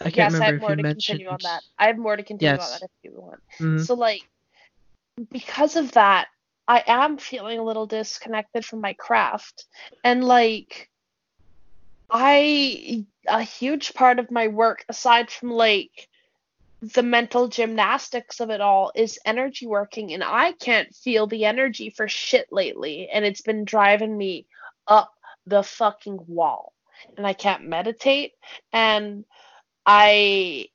[0.00, 1.18] I can't yes, remember I have if more you to mentioned.
[1.18, 1.62] continue on that.
[1.78, 2.72] I have more to continue Yes.
[2.72, 3.40] on that if you want.
[3.60, 3.86] Mhm.
[3.86, 4.22] So like
[5.30, 6.28] because of that,
[6.66, 9.66] I am feeling a little disconnected from my craft.
[10.02, 10.88] And like
[12.12, 16.08] I a huge part of my work aside from like
[16.82, 21.90] the mental gymnastics of it all is energy working and I can't feel the energy
[21.90, 24.46] for shit lately and it's been driving me
[24.86, 25.14] up
[25.46, 26.74] the fucking wall.
[27.16, 28.32] And I can't meditate
[28.72, 29.24] and
[29.86, 30.68] I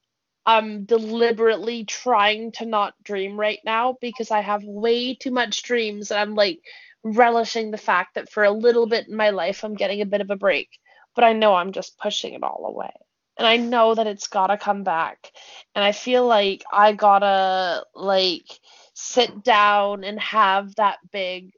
[0.46, 6.10] I'm deliberately trying to not dream right now because I have way too much dreams
[6.10, 6.62] and I'm like
[7.04, 10.22] relishing the fact that for a little bit in my life I'm getting a bit
[10.22, 10.70] of a break.
[11.18, 12.94] But I know I'm just pushing it all away.
[13.40, 15.32] And I know that it's gotta come back.
[15.74, 18.46] And I feel like I gotta like
[18.94, 21.54] sit down and have that big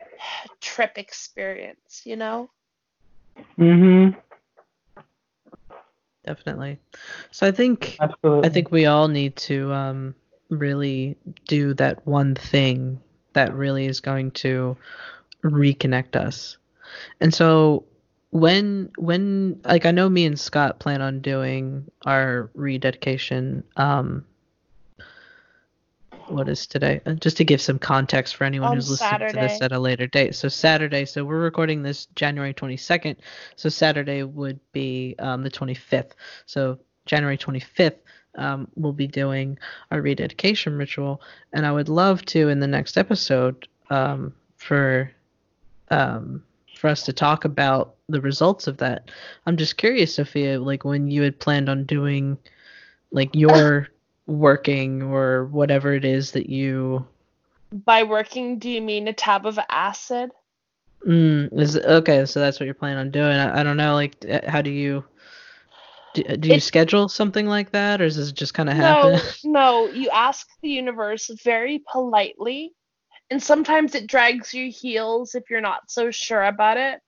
[0.60, 2.50] trip experience, you know?
[3.56, 4.18] Mm hmm
[6.24, 6.80] Definitely.
[7.30, 8.48] So I think Absolutely.
[8.48, 10.14] I think we all need to um,
[10.50, 11.16] really
[11.46, 13.00] do that one thing
[13.34, 14.76] that really is going to
[15.44, 16.56] reconnect us.
[17.20, 17.84] And so
[18.30, 24.24] when when like I know me and Scott plan on doing our rededication um
[26.28, 27.00] what is today?
[27.06, 29.78] Uh, Just to give some context for anyone On who's listening to this at a
[29.78, 30.34] later date.
[30.34, 33.16] So Saturday, so we're recording this January 22nd.
[33.56, 36.12] So Saturday would be um, the 25th.
[36.46, 37.96] So January 25th,
[38.36, 39.58] um, we'll be doing
[39.90, 41.22] our rededication ritual,
[41.52, 45.10] and I would love to in the next episode um, for
[45.90, 46.42] um,
[46.78, 49.10] for us to talk about the results of that.
[49.46, 52.38] I'm just curious, Sophia, like when you had planned on doing
[53.10, 53.88] like your
[54.26, 57.06] working or whatever it is that you
[57.72, 60.30] By working, do you mean a tab of acid?
[61.06, 62.24] mm, is okay.
[62.26, 63.36] So that's what you're planning on doing.
[63.36, 65.04] I, I don't know, like how do you
[66.14, 68.84] do, do you It- schedule something like that, or is this just kind of No,
[68.84, 69.20] happen?
[69.44, 72.72] no, you ask the universe very politely,
[73.30, 77.00] and sometimes it drags your heels if you're not so sure about it.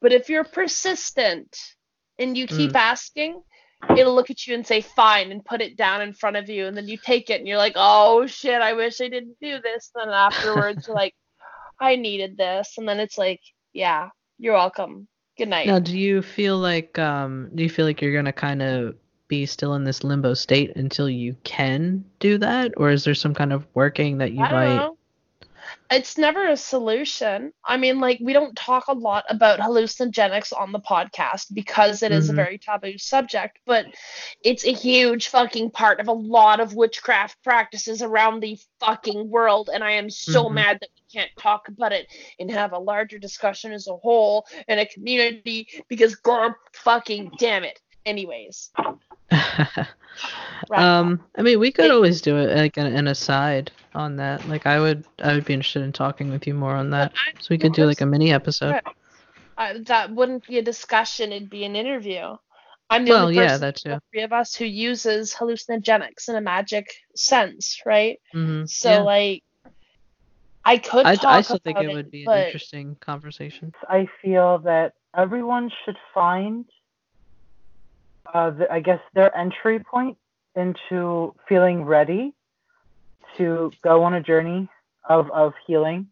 [0.00, 1.56] But if you're persistent
[2.18, 3.40] and you keep asking,
[3.96, 6.66] it'll look at you and say fine and put it down in front of you,
[6.66, 9.60] and then you take it and you're like, oh shit, I wish I didn't do
[9.60, 9.90] this.
[9.94, 11.14] And then afterwards, you're like,
[11.80, 13.40] I needed this, and then it's like,
[13.72, 14.08] yeah,
[14.38, 15.06] you're welcome.
[15.38, 15.66] Good night.
[15.66, 18.96] Now, do you feel like um do you feel like you're gonna kind of
[19.28, 23.34] be still in this limbo state until you can do that, or is there some
[23.34, 24.76] kind of working that you might?
[24.76, 24.96] know.
[25.92, 27.52] It's never a solution.
[27.64, 32.12] I mean, like, we don't talk a lot about hallucinogenics on the podcast because it
[32.12, 32.36] is a Mhm.
[32.36, 33.84] very taboo subject, but
[34.42, 39.68] it's a huge fucking part of a lot of witchcraft practices around the fucking world.
[39.72, 40.54] And I am so Mhm.
[40.54, 42.06] mad that we can't talk about it
[42.38, 47.64] and have a larger discussion as a whole in a community because, god fucking damn
[47.64, 47.80] it.
[48.06, 48.70] Anyways,
[49.30, 49.86] wrap
[50.72, 54.46] um, I mean, we could always do it like an, an aside on that.
[54.48, 57.12] Like, I would, I would be interested in talking with you more on that.
[57.40, 58.76] So we could do like a mini episode.
[59.56, 62.36] uh, that wouldn't be a discussion, it'd be an interview.
[62.90, 66.28] I'm the Well, only yeah, person that of the three of us who uses hallucinogenics
[66.28, 68.18] in a magic sense, right?
[68.32, 69.02] hmm So yeah.
[69.02, 69.42] like
[70.64, 73.72] I could I, talk I still think about it would be an interesting conversation.
[73.88, 76.66] I feel that everyone should find,
[78.32, 80.18] uh, the, I guess, their entry point
[80.54, 82.34] into feeling ready
[83.36, 84.68] to go on a journey
[85.08, 86.08] of, of healing.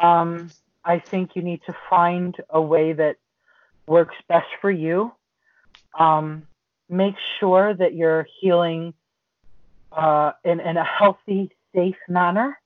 [0.00, 0.50] Um,
[0.84, 3.16] I think you need to find a way that
[3.86, 5.12] works best for you.
[5.98, 6.46] Um,
[6.88, 8.94] make sure that you're healing
[9.92, 12.58] uh, in, in a healthy, safe manner.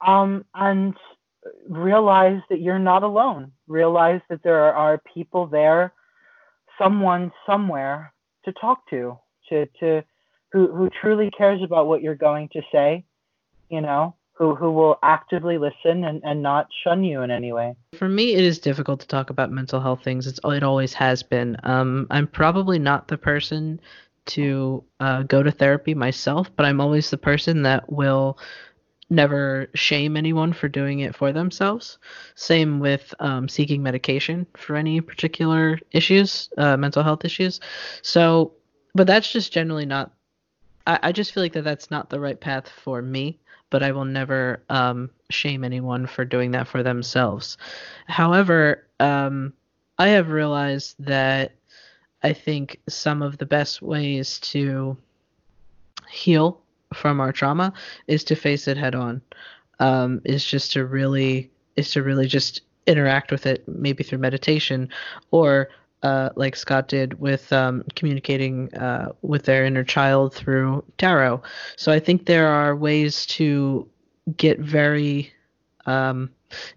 [0.00, 0.94] Um, and
[1.68, 3.52] realize that you're not alone.
[3.66, 5.92] Realize that there are people there,
[6.78, 8.12] someone somewhere
[8.44, 9.18] to talk to,
[9.48, 10.04] to, to
[10.56, 13.04] who, who truly cares about what you're going to say,
[13.68, 17.74] you know, who who will actively listen and, and not shun you in any way.
[17.98, 20.26] For me, it is difficult to talk about mental health things.
[20.26, 21.58] It's it always has been.
[21.62, 23.80] Um, I'm probably not the person
[24.26, 28.38] to uh, go to therapy myself, but I'm always the person that will
[29.10, 31.98] never shame anyone for doing it for themselves.
[32.34, 37.60] Same with um, seeking medication for any particular issues, uh, mental health issues.
[38.00, 38.54] So,
[38.94, 40.12] but that's just generally not.
[40.86, 43.38] I, I just feel like that that's not the right path for me.
[43.68, 47.58] But I will never um, shame anyone for doing that for themselves.
[48.06, 49.52] However, um,
[49.98, 51.52] I have realized that
[52.22, 54.96] I think some of the best ways to
[56.08, 56.60] heal
[56.94, 57.72] from our trauma
[58.06, 59.20] is to face it head on.
[59.80, 64.88] Um, is just to really is to really just interact with it, maybe through meditation
[65.32, 65.68] or
[66.02, 71.42] uh, like Scott did with um, communicating uh, with their inner child through tarot.
[71.76, 73.88] So I think there are ways to
[74.36, 75.32] get very
[75.86, 76.30] um,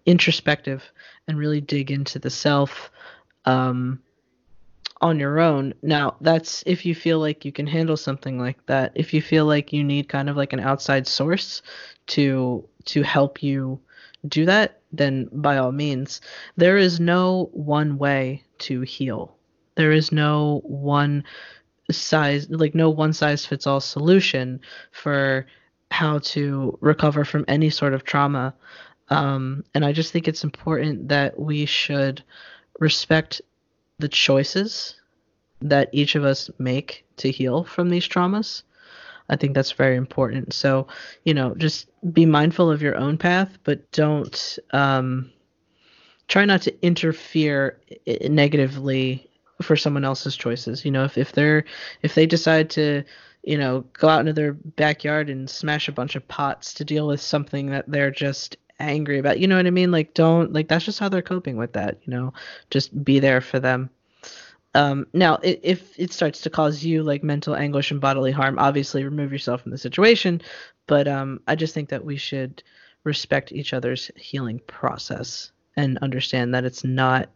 [0.06, 0.84] introspective
[1.28, 2.92] and really dig into the self
[3.46, 4.00] um,
[5.02, 5.74] on your own.
[5.82, 8.92] Now, that's if you feel like you can handle something like that.
[8.96, 11.62] If you feel like you need kind of like an outside source
[12.08, 13.80] to to help you
[14.28, 16.22] do that, then by all means.
[16.58, 19.36] There is no one way to heal.
[19.76, 21.24] There is no one
[21.92, 24.60] size like no one size fits all solution
[24.92, 25.48] for
[25.92, 28.54] how to recover from any sort of trauma.
[29.10, 32.24] Um, and I just think it's important that we should
[32.80, 33.42] respect
[33.98, 34.96] the choices
[35.62, 38.64] that each of us make to heal from these traumas.
[39.30, 40.54] I think that's very important.
[40.54, 40.88] So,
[41.24, 45.32] you know, just be mindful of your own path, but don't um,
[46.28, 47.80] try not to interfere
[48.22, 49.30] negatively
[49.62, 50.86] for someone else's choices.
[50.86, 51.66] You know, if, if they're
[52.02, 53.04] if they decide to,
[53.44, 57.08] you know, go out into their backyard and smash a bunch of pots to deal
[57.08, 59.92] with something that they're just angry about, you know what I mean?
[59.92, 62.00] Like, don't like that's just how they're coping with that.
[62.04, 62.34] You know,
[62.70, 63.90] just be there for them.
[64.76, 69.04] Um, now, if it starts to cause you like mental anguish and bodily harm, obviously
[69.04, 70.42] remove yourself from the situation.
[70.86, 72.62] But um, I just think that we should
[73.04, 77.30] respect each other's healing process and understand that it's not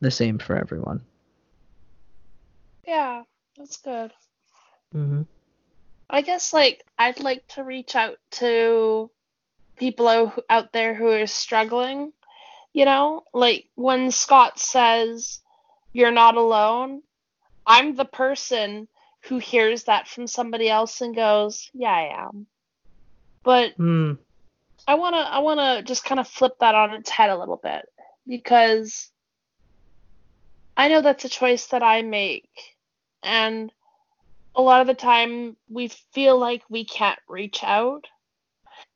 [0.00, 1.02] the same for everyone.
[2.86, 3.22] Yeah,
[3.56, 4.12] that's good.
[4.94, 5.22] Mm-hmm.
[6.10, 9.10] I guess like I'd like to reach out to
[9.76, 12.12] people out there who are struggling.
[12.72, 15.41] You know, like when Scott says
[15.92, 17.02] you're not alone.
[17.66, 18.88] I'm the person
[19.22, 22.46] who hears that from somebody else and goes, "Yeah, I am."
[23.42, 24.18] But mm.
[24.86, 27.38] I want to I want to just kind of flip that on its head a
[27.38, 27.88] little bit
[28.26, 29.10] because
[30.76, 32.50] I know that's a choice that I make
[33.22, 33.72] and
[34.54, 38.06] a lot of the time we feel like we can't reach out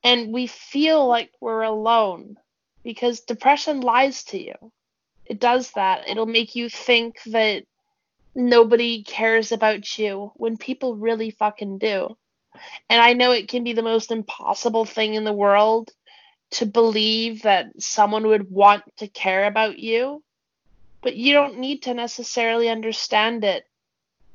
[0.02, 2.36] and we feel like we're alone
[2.82, 4.54] because depression lies to you
[5.26, 6.08] it does that.
[6.08, 7.64] It'll make you think that
[8.34, 12.16] nobody cares about you when people really fucking do.
[12.88, 15.90] And I know it can be the most impossible thing in the world
[16.52, 20.22] to believe that someone would want to care about you,
[21.02, 23.66] but you don't need to necessarily understand it.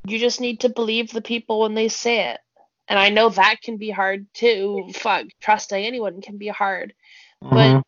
[0.05, 2.39] You just need to believe the people when they say it.
[2.87, 4.89] And I know that can be hard too.
[4.95, 6.93] Fuck, trusting anyone can be hard.
[7.43, 7.55] Mm-hmm.
[7.55, 7.83] But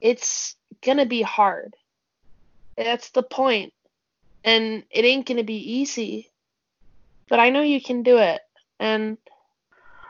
[0.00, 1.74] it's gonna be hard.
[2.76, 3.72] That's the point.
[4.44, 6.30] And it ain't gonna be easy.
[7.28, 8.40] But I know you can do it.
[8.78, 9.16] And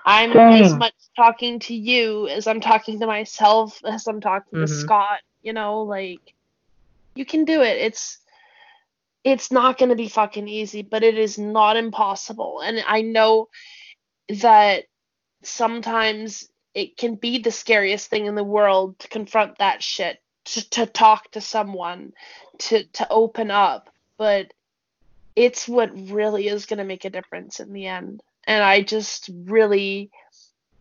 [0.05, 0.65] I'm Same.
[0.65, 4.67] as much talking to you as I'm talking to myself, as I'm talking mm-hmm.
[4.67, 6.35] to Scott, you know, like
[7.15, 7.79] you can do it.
[7.79, 8.19] It's
[9.25, 12.61] it's not going to be fucking easy, but it is not impossible.
[12.61, 13.49] And I know
[14.41, 14.85] that
[15.43, 20.71] sometimes it can be the scariest thing in the world to confront that shit to,
[20.71, 22.13] to talk to someone,
[22.59, 24.53] to to open up, but
[25.35, 28.23] it's what really is going to make a difference in the end.
[28.47, 30.11] And I just really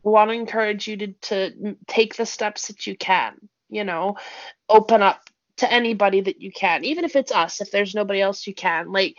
[0.03, 4.17] want to encourage you to to take the steps that you can, you know,
[4.69, 8.47] open up to anybody that you can, even if it's us, if there's nobody else
[8.47, 8.91] you can.
[8.91, 9.15] Like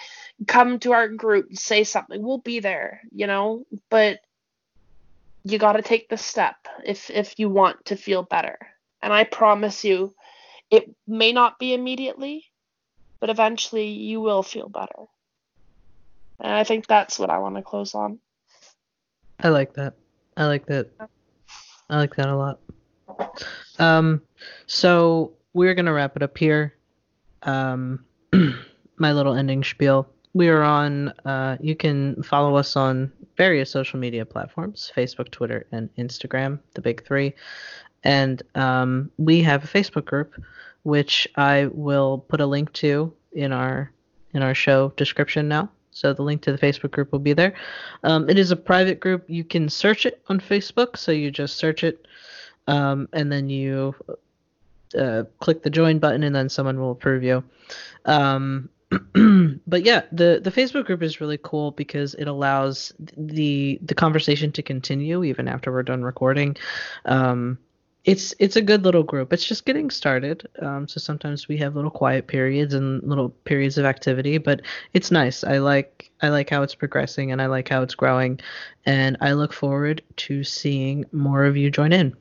[0.46, 2.22] come to our group, and say something.
[2.22, 4.20] We'll be there, you know, but
[5.44, 8.58] you got to take the step if if you want to feel better.
[9.02, 10.14] And I promise you
[10.72, 12.46] it may not be immediately,
[13.20, 15.04] but eventually you will feel better.
[16.40, 18.18] And I think that's what I want to close on.
[19.38, 19.94] I like that.
[20.36, 20.88] I like that.
[21.90, 22.60] I like that a lot.
[23.78, 24.22] Um,
[24.66, 26.74] so we're gonna wrap it up here.
[27.42, 28.04] Um,
[28.96, 30.08] my little ending spiel.
[30.32, 31.10] we are on.
[31.26, 36.80] Uh, you can follow us on various social media platforms: Facebook, Twitter, and Instagram, the
[36.80, 37.34] big three.
[38.04, 40.34] And um, we have a Facebook group,
[40.82, 43.90] which I will put a link to in our
[44.34, 45.70] in our show description now.
[45.92, 47.54] So the link to the Facebook group will be there.
[48.02, 49.28] Um, it is a private group.
[49.28, 50.96] You can search it on Facebook.
[50.96, 52.06] So you just search it,
[52.66, 53.94] um, and then you
[54.98, 57.44] uh, click the join button, and then someone will approve you.
[58.06, 58.70] Um,
[59.66, 64.52] but yeah, the the Facebook group is really cool because it allows the the conversation
[64.52, 66.56] to continue even after we're done recording.
[67.04, 67.58] Um,
[68.04, 69.32] it's it's a good little group.
[69.32, 73.78] It's just getting started, um, so sometimes we have little quiet periods and little periods
[73.78, 74.62] of activity, but
[74.92, 75.44] it's nice.
[75.44, 78.40] I like I like how it's progressing and I like how it's growing,
[78.86, 82.14] and I look forward to seeing more of you join in.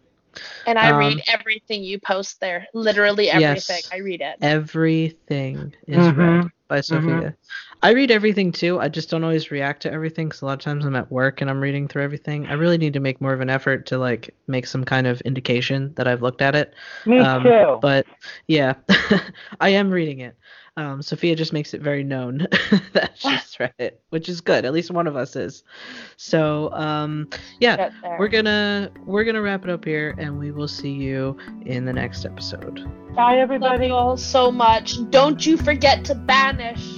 [0.66, 2.68] And I Um, read everything you post there.
[2.74, 3.82] Literally everything.
[3.82, 3.90] Yes.
[3.92, 4.38] I read it.
[4.42, 6.18] Everything is Mhm.
[6.18, 7.36] read by Sophia.
[7.84, 8.80] I read everything too.
[8.80, 11.42] I just don't always react to everything because a lot of times I'm at work
[11.42, 12.46] and I'm reading through everything.
[12.48, 15.20] I really need to make more of an effort to like make some kind of
[15.22, 16.74] indication that I've looked at it.
[17.06, 17.78] Me Um, too.
[17.82, 18.06] But
[18.48, 18.76] yeah,
[19.60, 20.38] I am reading it.
[20.78, 22.48] Um, Sophia just makes it very known
[22.94, 24.64] that she's read it, which is good.
[24.64, 25.64] At least one of us is.
[26.16, 27.30] So um,
[27.60, 31.86] yeah, we're gonna we're gonna wrap it up here, and we will see you in
[31.86, 32.76] the next episode.
[33.16, 33.88] Bye, Love everybody.
[33.88, 34.98] you all so much.
[35.10, 36.96] Don't you forget to banish.